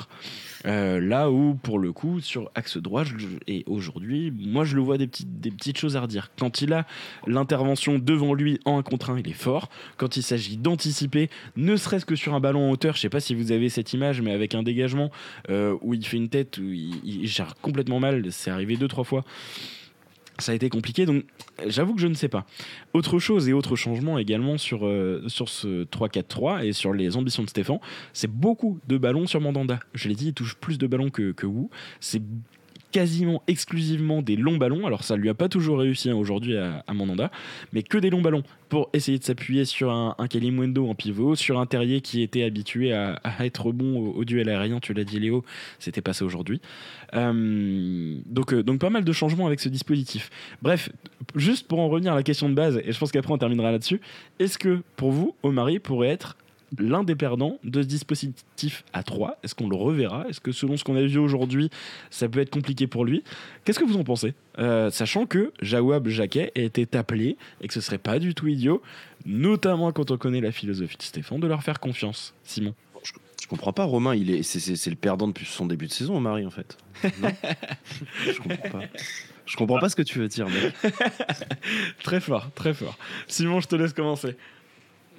[0.64, 3.04] là où pour le coup sur axe droit
[3.46, 6.30] et aujourd'hui moi je le vois des petites, des petites choses à redire.
[6.38, 6.86] Quand il a
[7.26, 9.68] l'intérêt intervention devant lui en un contre un, il est fort.
[9.96, 13.20] Quand il s'agit d'anticiper, ne serait-ce que sur un ballon en hauteur, je sais pas
[13.20, 15.10] si vous avez cette image, mais avec un dégagement
[15.48, 19.04] euh, où il fait une tête, où il, gère complètement mal, c'est arrivé deux, trois
[19.04, 19.24] fois
[20.38, 21.24] ça a été compliqué, donc
[21.66, 22.46] j'avoue que je ne sais pas.
[22.94, 27.42] Autre chose et autre changement également sur, euh, sur ce 3-4-3 et sur les ambitions
[27.42, 27.80] de Stéphane,
[28.12, 29.80] c'est beaucoup de ballons sur Mandanda.
[29.94, 31.68] Je l'ai dit, il touche plus de ballons que, que Wu.
[32.00, 32.22] C'est
[32.92, 34.86] quasiment exclusivement des longs ballons.
[34.86, 37.30] Alors ça lui a pas toujours réussi hein, aujourd'hui à, à, Mandanda,
[37.72, 40.26] mais que des longs ballons pour essayer de s'appuyer sur un, un
[40.78, 44.80] en pivot, sur un Terrier qui était habitué à, être bon au, duel aérien.
[44.80, 45.44] Tu l'as dit Léo,
[45.78, 46.60] c'était passé aujourd'hui.
[47.14, 50.30] Euh, donc, euh, donc pas mal de changements avec ce dispositif.
[50.62, 50.90] Bref,
[51.34, 53.72] juste pour en revenir à la question de base, et je pense qu'après on terminera
[53.72, 54.00] là-dessus,
[54.38, 56.36] est-ce que pour vous, Omari pourrait être
[56.78, 60.26] l'un des perdants de ce dispositif à 3 Est-ce qu'on le reverra?
[60.28, 61.70] Est-ce que selon ce qu'on a vu aujourd'hui,
[62.10, 63.22] ça peut être compliqué pour lui?
[63.64, 64.34] Qu'est-ce que vous en pensez?
[64.58, 68.82] Euh, Sachant que Jawab Jacquet été appelé et que ce serait pas du tout idiot,
[69.24, 72.34] notamment quand on connaît la philosophie de Stéphane, de leur faire confiance.
[72.44, 73.12] Simon je,
[73.42, 76.44] je comprends pas, Romain, il est, c'est, le perdant depuis son début de saison, Marie,
[76.44, 76.76] en fait.
[77.02, 78.86] je comprends pas.
[79.46, 80.74] Je comprends pas ce que tu veux dire, mec.
[82.02, 82.98] très fort, très fort.
[83.26, 84.36] Simon, je te laisse commencer.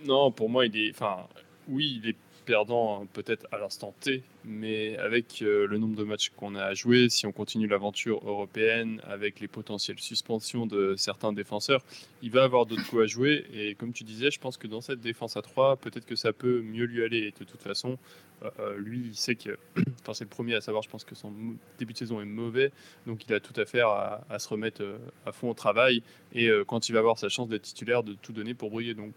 [0.05, 0.91] Non, pour moi, il est.
[0.91, 1.27] Enfin,
[1.67, 2.15] oui, il est
[2.49, 6.63] perdant hein, peut-être à l'instant T, mais avec euh, le nombre de matchs qu'on a
[6.63, 11.83] à jouer, si on continue l'aventure européenne, avec les potentielles suspensions de certains défenseurs,
[12.23, 13.45] il va avoir d'autres coups à jouer.
[13.53, 16.33] Et comme tu disais, je pense que dans cette défense à 3, peut-être que ça
[16.33, 17.19] peut mieux lui aller.
[17.19, 17.99] Et de toute façon,
[18.41, 19.55] euh, euh, lui, il sait que.
[20.01, 21.31] Enfin, c'est le premier à savoir, je pense que son
[21.77, 22.71] début de saison est mauvais,
[23.05, 24.81] donc il a tout à faire à, se remettre
[25.25, 26.01] à fond au travail.
[26.33, 28.95] Et quand il va avoir sa chance d'être titulaire, de tout donner pour briller.
[28.95, 29.13] Donc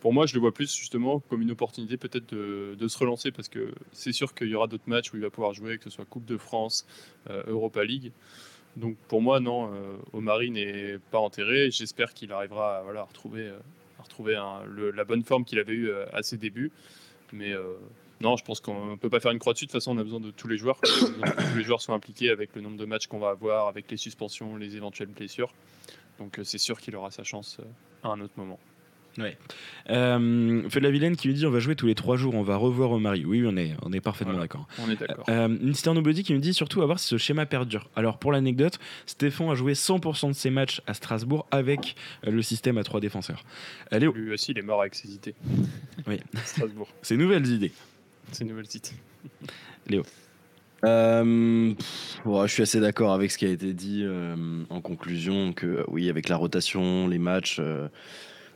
[0.00, 3.48] pour moi, je le vois plus justement comme une opportunité peut-être de, se relancer parce
[3.48, 5.90] que c'est sûr qu'il y aura d'autres matchs où il va pouvoir jouer, que ce
[5.90, 6.86] soit Coupe de France,
[7.30, 8.12] euh, Europa League.
[8.76, 11.70] Donc pour moi, non, euh, Omari n'est pas enterré.
[11.70, 13.50] J'espère qu'il arrivera à, retrouver,
[14.28, 16.70] euh, la bonne forme qu'il avait eue à ses débuts.
[17.32, 17.54] Mais
[18.20, 19.64] non, je pense qu'on ne peut pas faire une croix dessus.
[19.64, 20.78] De toute façon, on a besoin de tous les joueurs.
[20.80, 20.88] que
[21.50, 23.96] tous les joueurs soient impliqués avec le nombre de matchs qu'on va avoir, avec les
[23.96, 25.52] suspensions, les éventuelles blessures.
[26.18, 27.60] Donc c'est sûr qu'il aura sa chance
[28.02, 28.60] à un autre moment.
[29.18, 29.36] Ouais.
[29.88, 32.42] Euh, de la vilaine qui lui dit on va jouer tous les trois jours, on
[32.42, 33.24] va revoir Omari.
[33.24, 34.66] Oui, on est, on est parfaitement d'accord.
[34.84, 35.24] On est d'accord.
[35.28, 37.88] Euh, Mister Nobody qui me dit surtout à voir si ce schéma perdure.
[37.96, 42.42] Alors pour l'anecdote, Stéphane a joué 100% de ses matchs à Strasbourg avec euh, le
[42.42, 43.44] système à trois défenseurs.
[43.90, 45.34] Allez, Lui aussi, il est mort avec ses idées.
[46.06, 46.20] Oui.
[46.44, 46.86] Strasbourg.
[47.02, 47.72] Ses nouvelles idées.
[48.30, 48.90] Ses nouvelles idées.
[49.88, 50.02] Léo.
[50.84, 51.74] Euh,
[52.24, 54.04] je suis assez d'accord avec ce qui a été dit
[54.70, 57.60] en conclusion que oui, avec la rotation, les matchs,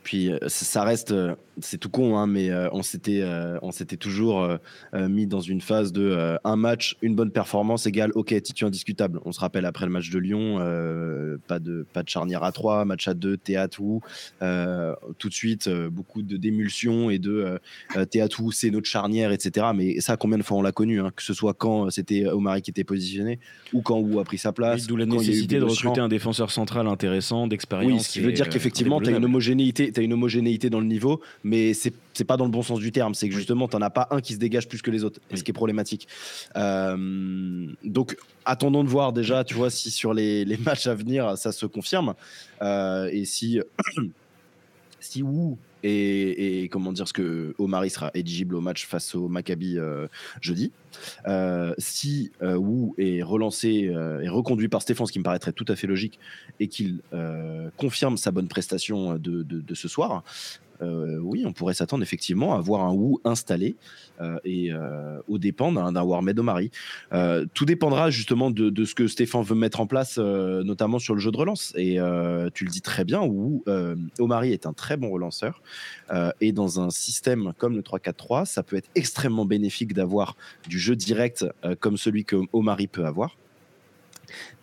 [0.03, 1.13] puis ça reste
[1.59, 4.57] c'est tout con, hein, mais euh, on s'était euh, on s'était toujours euh,
[5.09, 9.19] mis dans une phase de un match, une bonne performance égale ok titre indiscutable.
[9.25, 10.57] On se rappelle après le match de Lyon,
[11.47, 14.01] pas de pas de charnière à 3, match à 2, théâtre ou
[15.17, 17.59] tout de suite beaucoup de d'émulsion et de
[18.09, 19.67] théâtre ou c'est notre charnière, etc.
[19.75, 22.61] Mais ça combien de fois on l'a connu, hein, que ce soit quand c'était Omari
[22.61, 23.39] qui était positionné
[23.73, 24.87] ou quand Ou a pris sa place.
[24.87, 27.91] D'où la nécessité de recruter un défenseur central intéressant, d'expérience.
[27.91, 30.85] Oui, ce qui veut dire qu'effectivement tu as une homogénéité, as une homogénéité dans le
[30.85, 33.13] niveau mais c'est c'est pas dans le bon sens du terme.
[33.13, 35.19] C'est que justement, tu n'en as pas un qui se dégage plus que les autres,
[35.33, 36.07] ce qui est problématique.
[36.57, 41.37] Euh, donc, attendons de voir déjà, tu vois, si sur les, les matchs à venir,
[41.37, 42.13] ça se confirme.
[42.61, 43.61] Euh, et si,
[44.99, 49.77] si Wu et, comment dire ce que Omari sera éligible au match face au Maccabi
[49.77, 50.07] euh,
[50.41, 50.71] jeudi.
[51.77, 53.91] si Wu est relancé
[54.21, 56.19] et reconduit par Stéphane, ce qui me paraîtrait tout à fait logique,
[56.59, 56.99] et qu'il
[57.77, 60.23] confirme sa bonne prestation de ce soir,
[60.81, 63.75] oui, on pourrait s'attendre effectivement à voir un Wu installé
[64.43, 64.71] et
[65.27, 66.71] au dépend d'un Warmed Omari.
[67.53, 71.31] tout dépendra justement de, ce que Stéphane veut mettre en place, notamment sur le jeu
[71.31, 71.73] de relance.
[71.75, 71.97] Et
[72.53, 73.61] tu le dis très bien, Wu
[74.19, 75.61] Omari est un très bon relanceur.
[76.39, 80.35] et dans un système comme le 3-4-3, ça peut être extrêmement bénéfique d'avoir
[80.67, 81.45] du jeu direct
[81.79, 83.37] comme celui que Omari peut avoir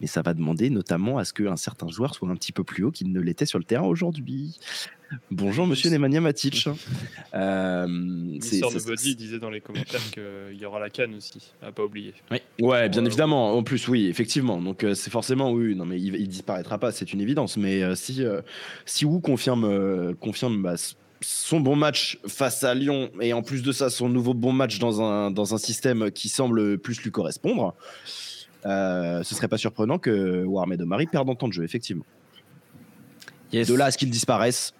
[0.00, 2.84] mais ça va demander notamment à ce qu'un certain joueur soit un petit peu plus
[2.84, 4.58] haut qu'il ne l'était sur le terrain aujourd'hui.
[5.30, 6.68] Bonjour Monsieur Nemanja Matic.
[7.34, 11.84] Euh, de Body disait dans les commentaires qu'il y aura la canne aussi, à pas
[11.84, 12.14] oublier.
[12.30, 12.38] Oui.
[12.60, 13.56] Ouais, bien évidemment.
[13.56, 14.60] En plus, oui, effectivement.
[14.60, 15.74] Donc euh, c'est forcément oui.
[15.74, 17.56] Non, mais il, il disparaîtra pas, c'est une évidence.
[17.56, 18.42] Mais euh, si euh,
[18.84, 20.74] si Wu confirme confirme bah,
[21.20, 24.78] son bon match face à Lyon et en plus de ça son nouveau bon match
[24.78, 27.74] dans un dans un système qui semble plus lui correspondre.
[28.68, 32.04] Euh, ce serait pas surprenant que Warmed Marie perde en temps de jeu, effectivement.
[33.52, 34.74] De là à ce qu'il disparaisse,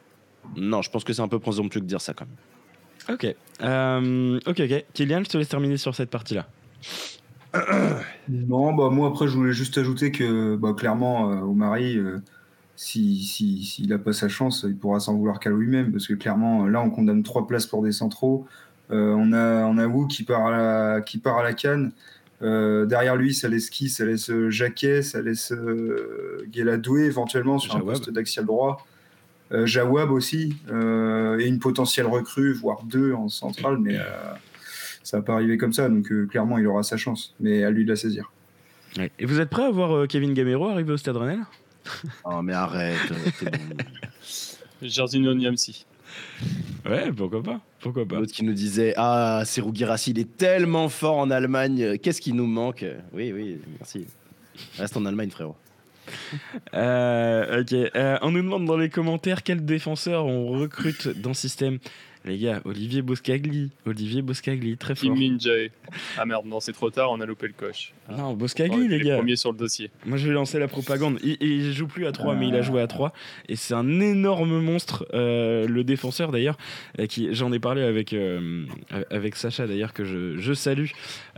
[0.57, 3.15] non, je pense que c'est un peu présomptueux de dire ça quand même.
[3.15, 3.35] Ok.
[3.63, 4.85] Euh, ok, ok.
[4.93, 6.47] Kylian, je te laisse terminer sur cette partie-là.
[8.29, 12.19] non, bah moi après, je voulais juste ajouter que bah, clairement, euh, Omari, euh,
[12.77, 16.15] s'il si, si, n'a pas sa chance, il pourra s'en vouloir qu'à lui-même, parce que
[16.15, 18.47] clairement, là, on condamne trois places pour des centraux.
[18.91, 21.93] on, a, on a Wu qui part à la, qui part à la canne.
[22.43, 23.89] Euh, derrière lui, ça laisse qui?
[23.89, 28.87] Ça laisse euh, Jacquet, ça laisse euh, Guéladoué éventuellement sur un poste d'axial droit.
[29.65, 33.97] Jawab aussi, et une potentielle recrue, voire deux en centrale, mais
[35.03, 37.87] ça va pas arriver comme ça, donc clairement il aura sa chance, mais à lui
[37.87, 38.31] de la saisir.
[39.19, 41.39] Et vous êtes prêt à voir Kevin Gamero arriver au Stade Rennais
[42.27, 42.99] Oh mais arrête,
[44.83, 45.87] Jardim Niamsi.
[46.89, 49.43] Ouais, pourquoi pas Pourquoi pas L'autre qui nous disait Ah,
[49.75, 52.85] Girassi, il est tellement fort en Allemagne, qu'est-ce qui nous manque?
[53.13, 54.07] Oui, oui, merci.
[54.79, 55.57] Reste en Allemagne, frérot.
[56.75, 61.35] Euh, ok, euh, on nous demande dans les commentaires quel défenseur on recrute dans le
[61.35, 61.79] système.
[62.25, 63.71] Les gars, Olivier Boscagli.
[63.87, 65.15] Olivier Boscagli, très fort.
[65.15, 65.39] Kim
[66.17, 67.93] Ah merde, non, c'est trop tard, on a loupé le coche.
[68.11, 69.17] Non, Boscagli, les gars.
[69.17, 69.91] premier sur le dossier.
[70.05, 71.19] Moi, je vais lancer la propagande.
[71.23, 73.13] Il, il joue plus à 3, mais il a joué à 3.
[73.49, 75.07] Et c'est un énorme monstre.
[75.15, 76.59] Euh, le défenseur, d'ailleurs,
[76.99, 78.65] euh, qui j'en ai parlé avec, euh,
[79.11, 80.89] avec Sacha, d'ailleurs, que je, je salue.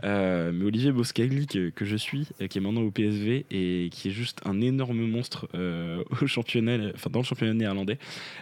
[0.03, 4.11] mais Olivier Boscagli, que, que, je suis, qui est maintenant au PSV, et qui est
[4.11, 5.47] juste un énorme monstre
[6.21, 7.97] au championnat, enfin, dans le championnat néerlandais,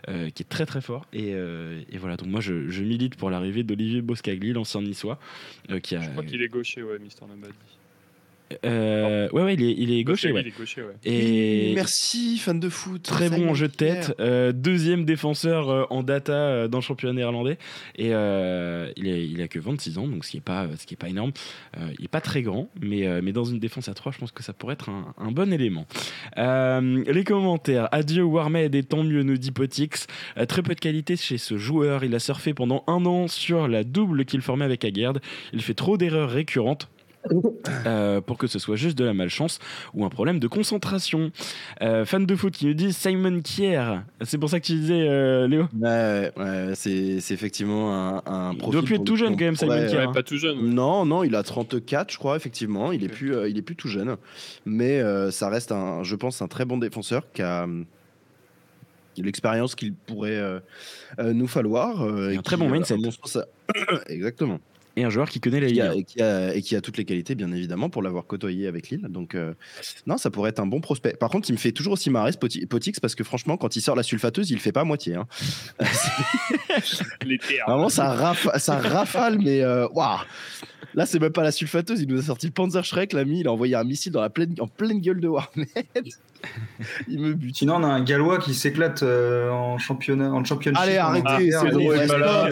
[0.07, 1.05] qui est très très fort.
[1.13, 5.19] Et, et voilà, donc moi, je, milite pour l'arrivée d'Olivier Boscagli, l'ancien niçois.
[5.69, 7.53] Euh, je crois qu'il est gaucher, ouais, Mister Nobody.
[8.65, 10.31] Euh, ouais, ouais, il est, il est gaucher.
[10.31, 10.45] Ouais.
[11.05, 13.03] Et merci, fan de foot.
[13.03, 14.15] Très bon en jeu de tête.
[14.19, 17.57] Euh, deuxième défenseur euh, en data dans le championnat néerlandais.
[17.95, 20.95] Et il, est, il a que 26 ans, donc ce qui n'est pas, ce qui
[20.95, 21.31] est pas énorme.
[21.77, 24.43] il n'est pas très grand, mais, mais dans une défense à 3, je pense que
[24.43, 25.85] ça pourrait être un, un bon élément.
[26.37, 27.87] les commentaires.
[27.91, 30.07] Adieu Warmed et tant mieux, nous dit Potix.
[30.47, 32.03] très peu de qualité chez ce joueur.
[32.03, 35.19] Il a surfé pendant un an sur la double qu'il formait avec Aguerd.
[35.53, 36.89] Il fait trop d'erreurs récurrentes
[37.85, 39.59] euh, pour que ce soit juste de la malchance
[39.93, 41.31] ou un problème de concentration.
[41.81, 44.01] Euh, fan de foot qui nous dit Simon Kier.
[44.21, 48.67] C'est pour ça que tu disais, euh, Léo Ouais, ouais c'est, effectivement un, un profil.
[48.67, 49.99] Il doit plus être tout jeune quand même, Simon Kier.
[49.99, 50.13] Hein.
[50.13, 50.73] Pas tout jeune.
[50.73, 52.91] Non, non, il a 34, je crois, effectivement.
[52.91, 54.15] Il, est, plus, il est plus tout jeune.
[54.65, 55.01] Mais
[55.31, 57.67] ça reste, un, je pense, un très bon défenseur qui a
[59.17, 60.41] l'expérience qu'il pourrait
[61.21, 62.01] nous falloir.
[62.01, 62.95] un très bon mindset.
[64.07, 64.59] Exactement
[64.95, 67.05] et un joueur qui connaît la Ligue et, qui a, et qui a toutes les
[67.05, 69.07] qualités, bien évidemment, pour l'avoir côtoyé avec Lille.
[69.09, 69.53] Donc, euh,
[70.07, 71.13] non, ça pourrait être un bon prospect.
[71.13, 73.81] Par contre, il me fait toujours aussi marrer ce Potix parce que franchement, quand il
[73.81, 75.15] sort la sulfateuse, il le fait pas à moitié.
[75.15, 75.27] Hein.
[77.67, 80.19] Vraiment, ça, ça rafale, mais euh, waouh!
[80.95, 82.01] Là, c'est même pas la sulfateuse.
[82.01, 83.41] Il nous a sorti le Panzer Shrek, l'ami.
[83.41, 85.67] Il a envoyé un missile dans la pleine, en pleine gueule de Warnet.
[87.07, 87.57] il me bute.
[87.57, 90.81] Sinon, on a un Gallois qui s'éclate euh, en championnat, en championship.
[90.81, 92.49] Allez, arrêtez, Pedro est pas là.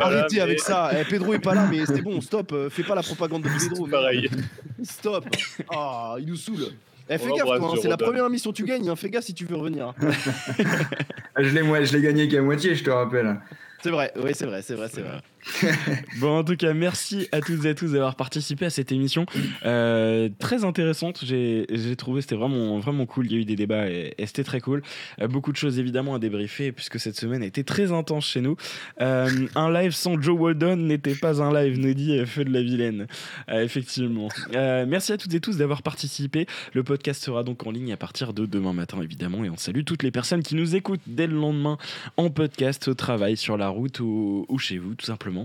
[0.00, 0.90] arrêtez avec ça.
[0.98, 2.52] Eh, Pedro est pas là, mais c'est bon, stop.
[2.52, 3.86] Euh, fais pas la propagande de Pedro.
[3.86, 4.30] Pareil.
[4.82, 5.24] Stop.
[5.70, 6.68] Ah, il nous saoule.
[7.10, 8.88] Eh, fais gaffe, hein, c'est la première émission que tu gagnes.
[8.88, 8.96] Hein.
[8.96, 9.94] Fais gaffe si tu veux revenir.
[11.38, 13.40] je l'ai gagné qu'à moitié, je te rappelle.
[13.82, 15.20] C'est vrai, oui, c'est vrai, c'est vrai, c'est vrai.
[16.20, 19.26] bon, en tout cas, merci à toutes et à tous d'avoir participé à cette émission.
[19.64, 23.26] Euh, très intéressante, j'ai trouvé, c'était vraiment, vraiment cool.
[23.26, 24.82] Il y a eu des débats et, c'était très cool.
[25.20, 28.40] Euh, beaucoup de choses évidemment à débriefer, puisque cette semaine a été très intense chez
[28.40, 28.56] nous.
[29.00, 32.62] Euh, un live sans Joe Walden n'était pas un live, nous dit Feu de la
[32.62, 33.06] Vilaine.
[33.48, 34.28] effectivement.
[34.52, 36.46] merci à toutes et tous d'avoir participé.
[36.74, 39.44] Le podcast sera donc en ligne à partir de demain matin, évidemment.
[39.44, 41.78] Et on salue toutes les personnes qui nous écoutent dès le lendemain
[42.16, 45.37] en podcast, au travail, sur la route ou chez vous, tout simplement.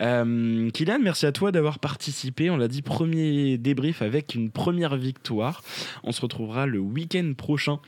[0.00, 2.50] Euh, Kylian, merci à toi d'avoir participé.
[2.50, 5.62] On l'a dit, premier débrief avec une première victoire.
[6.04, 7.78] On se retrouvera le week-end prochain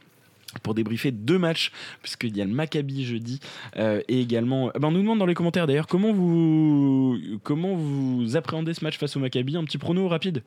[0.63, 1.73] pour débriefer deux matchs,
[2.03, 3.41] puisqu'il y a le Maccabi jeudi
[3.77, 4.71] euh, et également.
[4.79, 8.99] Ben on nous demande dans les commentaires d'ailleurs comment vous comment vous appréhendez ce match
[8.99, 9.57] face au Maccabi?
[9.57, 10.43] Un petit prono rapide,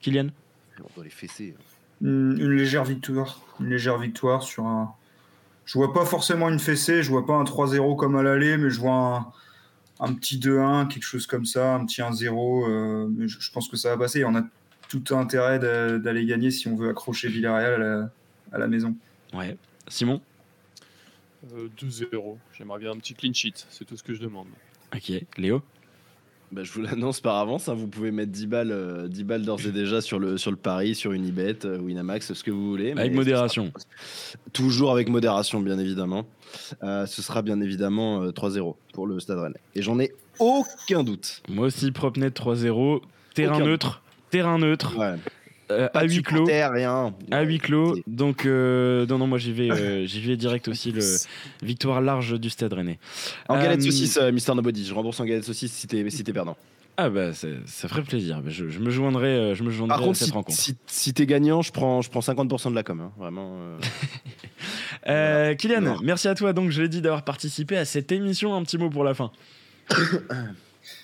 [0.00, 0.28] Kylian.
[0.78, 1.54] On doit les fesser.
[2.02, 4.94] Une, une légère victoire, une légère victoire sur un.
[5.64, 8.70] Je vois pas forcément une fessée, je vois pas un 3-0 comme à l'aller, mais
[8.70, 9.26] je vois un,
[10.00, 12.68] un petit 2-1, quelque chose comme ça, un petit 1-0.
[12.68, 14.24] euh, je, je pense que ça va passer.
[14.24, 14.42] On a
[14.88, 18.10] tout intérêt d'a- d'aller gagner si on veut accrocher Villarreal à la,
[18.52, 18.94] à la maison.
[19.34, 19.56] Ouais.
[19.88, 20.20] Simon.
[21.54, 22.36] Euh, 2-0.
[22.56, 24.48] J'aimerais bien un petit clean sheet, c'est tout ce que je demande.
[24.94, 25.12] Ok.
[25.38, 25.62] Léo?
[26.52, 29.42] Bah, je vous l'annonce par avance, hein, vous pouvez mettre 10 balles, euh, 10 balles
[29.42, 32.70] d'ores et déjà sur le, sur le pari, sur Unibet, euh, Winamax, ce que vous
[32.70, 32.94] voulez.
[32.94, 33.72] mais Avec modération.
[33.76, 36.24] sera- toujours avec modération, bien évidemment.
[36.84, 39.60] Euh, ce sera bien évidemment euh, 3-0 pour le Stade Rennais.
[39.74, 41.42] Et j'en ai aucun doute.
[41.48, 43.00] Moi aussi, Propnet 3-0.
[43.34, 43.66] Terrain Aucun.
[43.66, 44.02] neutre.
[44.30, 44.96] Terrain neutre.
[44.96, 45.14] Ouais.
[45.70, 46.44] Euh, à huis clos.
[46.46, 47.14] rien.
[47.30, 47.96] À huis clos.
[48.06, 50.92] Donc, euh, non, non, moi j'y vais, euh, j'y vais direct aussi.
[50.92, 51.02] Le
[51.62, 52.98] victoire large du Stade Rennais.
[53.48, 54.84] En galette Euh, saucisse, euh, Mister Nobody.
[54.86, 56.56] Je rembourse en galette saucisse si t'es si t'es perdant.
[56.98, 57.48] Ah bah ça,
[57.88, 58.40] ferait plaisir.
[58.46, 60.58] Je, je me joindrai, je me joindrai Par à contre, cette si, rencontre.
[60.58, 63.00] si, si t'es gagnant, je prends, je prends 50% de la com.
[63.00, 63.56] hein, Vraiment.
[63.58, 63.78] euh.
[65.08, 65.96] Euh, Kylian, Non.
[66.02, 66.52] merci à toi.
[66.52, 68.54] Donc je l'ai dit d'avoir participé à cette émission.
[68.56, 69.30] Un petit mot pour la fin.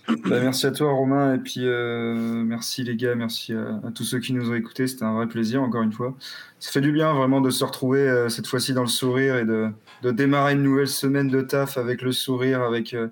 [0.09, 4.05] Bah, merci à toi Romain et puis euh, merci les gars, merci à, à tous
[4.05, 6.17] ceux qui nous ont écoutés, c'était un vrai plaisir encore une fois.
[6.59, 9.45] Ça fait du bien vraiment de se retrouver euh, cette fois-ci dans le sourire et
[9.45, 9.69] de,
[10.03, 13.09] de démarrer une nouvelle semaine de taf avec le sourire, avec, euh,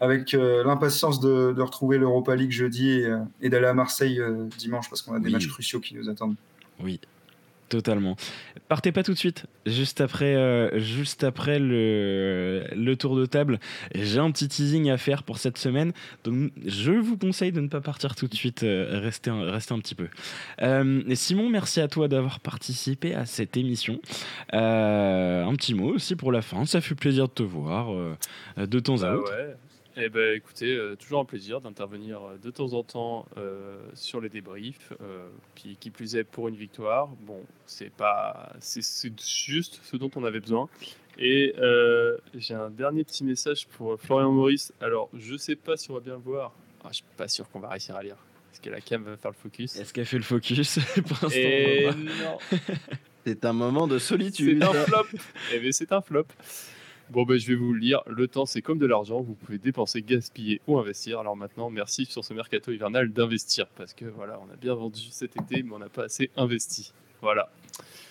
[0.00, 4.20] avec l'impatience de, de retrouver l'Europa League jeudi et, et d'aller à Marseille
[4.58, 5.32] dimanche parce qu'on a des Oui.
[5.32, 6.36] matchs cruciaux qui nous attendent.
[6.82, 7.00] Oui,
[7.68, 8.16] totalement.
[8.68, 9.46] Partez pas tout de suite.
[9.66, 13.58] Juste après, euh, juste après le, le tour de table,
[13.94, 15.92] j'ai un petit teasing à faire pour cette semaine.
[16.24, 18.62] Donc, je vous conseille de ne pas partir tout de suite.
[18.62, 20.08] euh, restez, un, restez un petit peu.
[20.62, 24.00] Euh, Simon, merci à toi d'avoir participé à cette émission.
[24.52, 26.64] Un petit mot aussi pour la fin.
[26.66, 27.88] Ça fait plaisir de te voir
[28.56, 29.32] de temps à Bah autre.
[29.32, 29.54] ouais.
[29.96, 34.20] Eh ben, écoutez, euh, toujours un plaisir d'intervenir euh, de temps en temps euh, sur
[34.20, 34.92] les débriefs.
[35.00, 37.06] euh, puis qui plus est pour une victoire.
[37.20, 40.68] Bon, c'est pas, c'est c'est juste ce dont on avait besoin.
[41.16, 41.54] Et
[42.34, 44.72] j'ai un dernier petit message pour Florian Maurice.
[44.80, 46.52] Alors, je sais pas si on va bien le voir.
[46.82, 48.16] Ah, je suis pas sûr qu'on va réussir à lire.
[48.50, 49.76] Parce que la cam va faire le focus?
[49.76, 50.78] Est-ce qu'elle fait le focus?
[51.08, 51.96] Pour l'instant Et voir.
[51.96, 52.58] non,
[53.26, 54.62] C'est un moment de solitude.
[54.62, 55.06] c'est un flop.
[55.54, 56.26] Eh bien, c'est un flop.
[57.10, 58.02] Bon, ben, je vais vous le lire.
[58.06, 59.20] Le temps, c'est comme de l'argent.
[59.20, 61.20] Vous pouvez dépenser, gaspiller ou investir.
[61.20, 63.66] Alors maintenant, merci sur ce mercato hivernal d'investir.
[63.76, 66.92] Parce que voilà, on a bien vendu cet été, mais on n'a pas assez investi.
[67.20, 67.50] Voilà.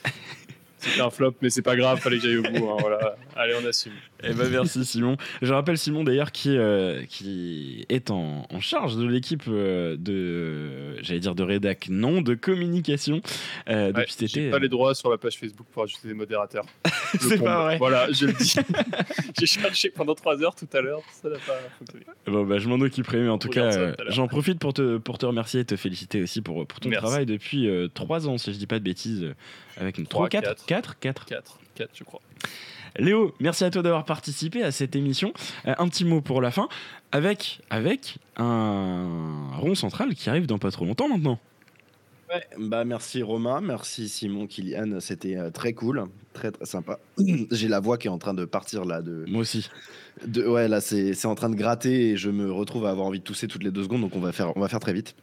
[0.78, 2.70] C'était un flop, mais c'est pas grave, fallait que j'aille au bout.
[2.70, 3.16] hein, voilà.
[3.38, 3.94] Allez, on assume.
[4.24, 5.18] Eh ben merci Simon.
[5.42, 11.02] Je rappelle Simon d'ailleurs qui, euh, qui est en, en charge de l'équipe euh, de,
[11.02, 13.22] j'allais dire de rédac, non, de communication
[13.70, 14.42] euh, Ouais, depuis cet été.
[14.44, 16.66] J'ai pas les droits sur la page Facebook pour ajouter des modérateurs.
[17.20, 17.78] C'est pas vrai.
[17.78, 18.56] Voilà, je le dis.
[19.40, 22.06] J'ai cherché pendant 3 heures tout à l'heure, ça n'a pas fonctionné.
[22.26, 25.18] Bon bah je m'en occuperai, mais en tout cas, euh, j'en profite pour te, pour
[25.18, 27.04] te remercier et te féliciter aussi pour, pour ton Merci.
[27.06, 29.34] travail depuis 3 ans, si je dis pas de bêtises, euh,
[29.78, 31.00] avec une 3, Trois, 4, quatre.
[31.00, 31.26] 4, 4.
[31.26, 32.22] 4, 4 je crois.
[32.98, 35.34] Léo, merci à toi d'avoir participé à cette émission.
[35.68, 36.68] Euh, un petit mot pour la fin,
[37.12, 41.40] avec, avec un rond central qui arrive dans pas trop longtemps maintenant.
[42.30, 46.04] Ouais, bah merci Romain, merci Simon, Kylian, c'était euh, très cool,
[46.34, 47.00] très très sympa.
[47.52, 49.70] J'ai la voix qui est en train de partir là, de, Moi aussi.
[50.26, 53.06] de- ouais là c'est c'est en train de gratter et je me retrouve à avoir
[53.08, 54.94] envie de tousser toutes les deux secondes, donc on va faire on va faire très
[54.94, 55.16] vite.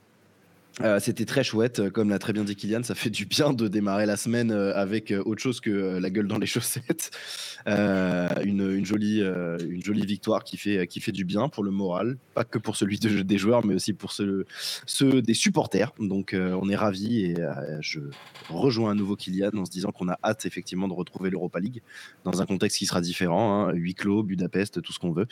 [0.83, 3.53] Euh, c'était très chouette, euh, comme l'a très bien dit Kylian, ça fait du bien
[3.53, 7.11] de démarrer la semaine euh, avec autre chose que la gueule dans les chaussettes.
[7.67, 12.43] Une, jolie, une jolie victoire qui fait, qui fait du bien pour le moral, pas
[12.43, 14.47] que pour celui de- des joueurs, mais aussi pour ceux,
[14.87, 15.93] ceux des supporters.
[15.99, 17.37] Donc on est ravis et
[17.81, 18.01] je
[18.49, 21.83] rejoins à nouveau Kylian en se disant qu'on a hâte effectivement de retrouver l'Europa League
[22.25, 25.27] dans un contexte qui sera différent, hein, huis clos, Budapest, tout ce qu'on veut.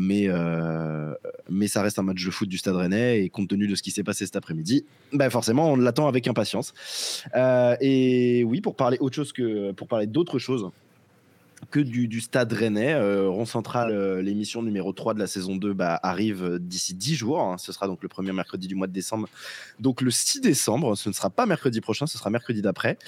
[0.00, 0.28] Mais,
[1.50, 3.82] mais ça reste un match de foot du Stade Rennais et compte tenu de ce
[3.82, 4.75] qui s'est passé cet après-midi,
[5.12, 6.74] bah forcément on l'attend avec impatience.
[7.34, 10.70] Euh, et oui, pour parler autre chose que pour parler d'autre chose
[11.70, 15.72] que du, Stade Rennais, euh, Rond Central, euh, l'émission numéro 3 de la saison 2
[15.72, 17.40] bah, arrive euh, d'ici 10 jours.
[17.40, 17.56] hein.
[17.58, 19.28] Ce sera donc le premier mercredi du mois de décembre.
[19.80, 22.98] Donc le 6 décembre, ce ne sera pas mercredi prochain, ce sera mercredi d'après.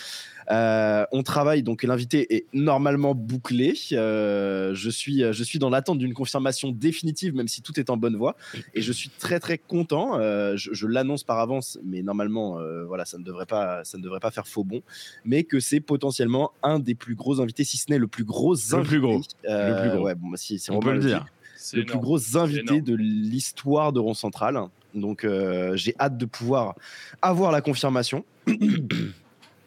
[0.50, 3.74] Euh, on travaille, donc l'invité est normalement bouclé.
[3.92, 7.96] Euh, je, suis, je suis dans l'attente d'une confirmation définitive, même si tout est en
[7.96, 8.36] bonne voie.
[8.74, 10.18] Et je suis très très content.
[10.18, 13.98] Euh, je je l'annonce par avance, mais normalement, euh, voilà, ça ne, devrait pas, ça
[13.98, 14.80] ne devrait pas faire faux bon.
[15.24, 18.54] Mais que c'est potentiellement un des plus gros invités, si ce n'est le plus gros
[18.54, 18.88] Le invité.
[18.88, 19.20] plus gros.
[19.48, 20.06] Euh, Le plus gros.
[20.06, 21.26] Ouais, bon, bah, si, si On peut le dire.
[21.56, 24.60] C'est le plus gros invité de l'histoire de Rond Central.
[24.94, 26.74] Donc euh, j'ai hâte de pouvoir
[27.20, 28.24] avoir la confirmation.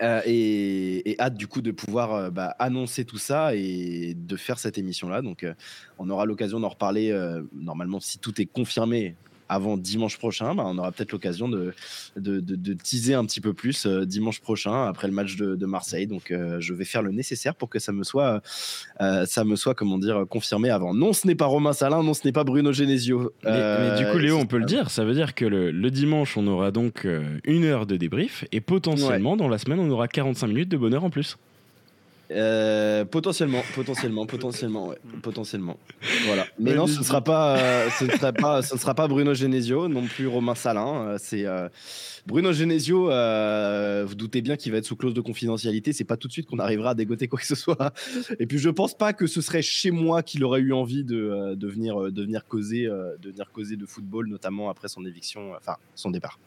[0.01, 4.57] Euh, et, hâte du coup de pouvoir euh, bah, annoncer tout ça et de faire
[4.57, 5.21] cette émission là.
[5.21, 5.45] Donc
[5.99, 7.13] on aura l'occasion d'en reparler
[7.53, 9.15] normalement si tout est confirmé
[9.51, 11.73] avant dimanche prochain, bah, on aura peut-être l'occasion de,
[12.15, 16.07] de, teaser un petit peu plus euh, dimanche prochain après le match de, Marseille.
[16.07, 18.41] Donc euh, je vais faire le nécessaire pour que ça me soit,
[19.01, 20.93] euh, ça me soit comment dire, confirmé avant.
[20.93, 23.33] Non, ce n'est pas Romain Salin, non, ce n'est pas Bruno Genesio.
[23.43, 26.47] Mais, du coup, Léo, on peut le dire, ça veut dire que le, dimanche, on
[26.47, 27.05] aura donc
[27.43, 31.03] une heure de débrief et potentiellement dans la semaine, on aura 45 minutes de bonheur
[31.03, 31.37] en plus.
[32.31, 35.77] Euh, potentiellement, potentiellement, potentiellement, ouais, potentiellement.
[36.25, 36.45] Voilà.
[36.59, 39.07] Mais non, ce ne sera pas, euh, ce ne sera pas, ce ne sera pas
[39.07, 41.07] Bruno Genesio, non plus Romain Salin.
[41.07, 41.45] Euh, c'est
[42.25, 43.05] Bruno Genesio.
[44.05, 45.93] vous doutez bien qu'il va être sous clause de confidentialité.
[45.93, 47.93] C'est pas tout de suite qu'on arrivera à dégoter quoi que ce soit.
[48.39, 51.55] Et puis je pense pas que ce serait chez moi qu'il aurait eu envie de,
[51.55, 55.75] de venir, de venir causer, de venir causer de football, notamment après son éviction, enfin
[55.95, 56.39] son départ.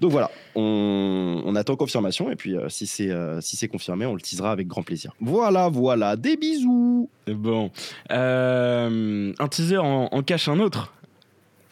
[0.00, 4.14] Donc voilà, on, attend confirmation et puis euh, si c'est euh, si c'est confirmé, on
[4.14, 5.12] le teasera avec grand plaisir.
[5.20, 7.08] Voilà, voilà, des bisous.
[7.28, 7.70] Bon,
[8.10, 10.92] euh, un teaser en, cache un autre.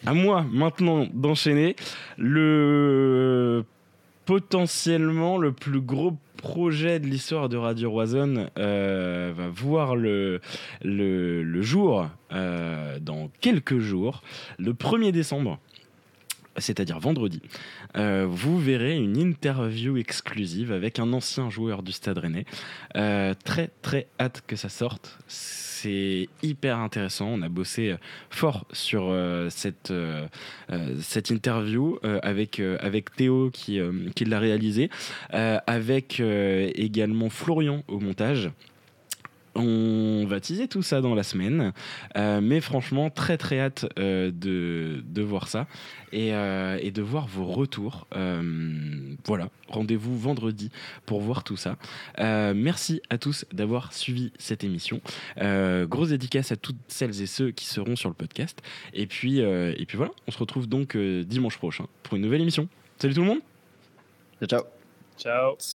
[0.05, 1.75] À moi maintenant d'enchaîner
[2.17, 3.63] le
[4.25, 10.39] potentiellement le plus gros projet de l'histoire de Radio Roison va voir le,
[10.81, 14.23] le, le jour dans quelques jours,
[14.57, 15.59] le 1er décembre
[16.61, 17.41] c'est-à-dire vendredi,
[17.97, 22.45] euh, vous verrez une interview exclusive avec un ancien joueur du Stade Rennais.
[22.95, 25.17] Euh, très très hâte que ça sorte.
[25.27, 27.27] C'est hyper intéressant.
[27.27, 27.95] On a bossé
[28.29, 29.13] fort sur
[29.49, 29.91] cette,
[31.31, 32.61] interview avec,
[33.15, 33.79] Théo qui,
[34.15, 34.89] qui l'a réalisé,
[35.31, 38.51] avec également Florian au montage.
[39.55, 41.73] On va teaser tout ça dans la semaine,
[42.15, 45.67] euh, mais franchement, très très hâte euh, de, de, voir ça
[46.13, 48.07] et, euh, et, de voir vos retours.
[49.25, 50.71] voilà, rendez-vous vendredi
[51.05, 51.75] pour voir tout ça.
[52.17, 55.01] merci à tous d'avoir suivi cette émission.
[55.37, 58.61] grosse dédicace à toutes celles et ceux qui seront sur le podcast.
[58.93, 62.69] Et puis, et puis voilà, on se retrouve donc dimanche prochain pour une nouvelle émission.
[62.99, 63.39] Salut tout le monde!
[64.47, 64.61] Ciao!
[65.17, 65.55] Ciao!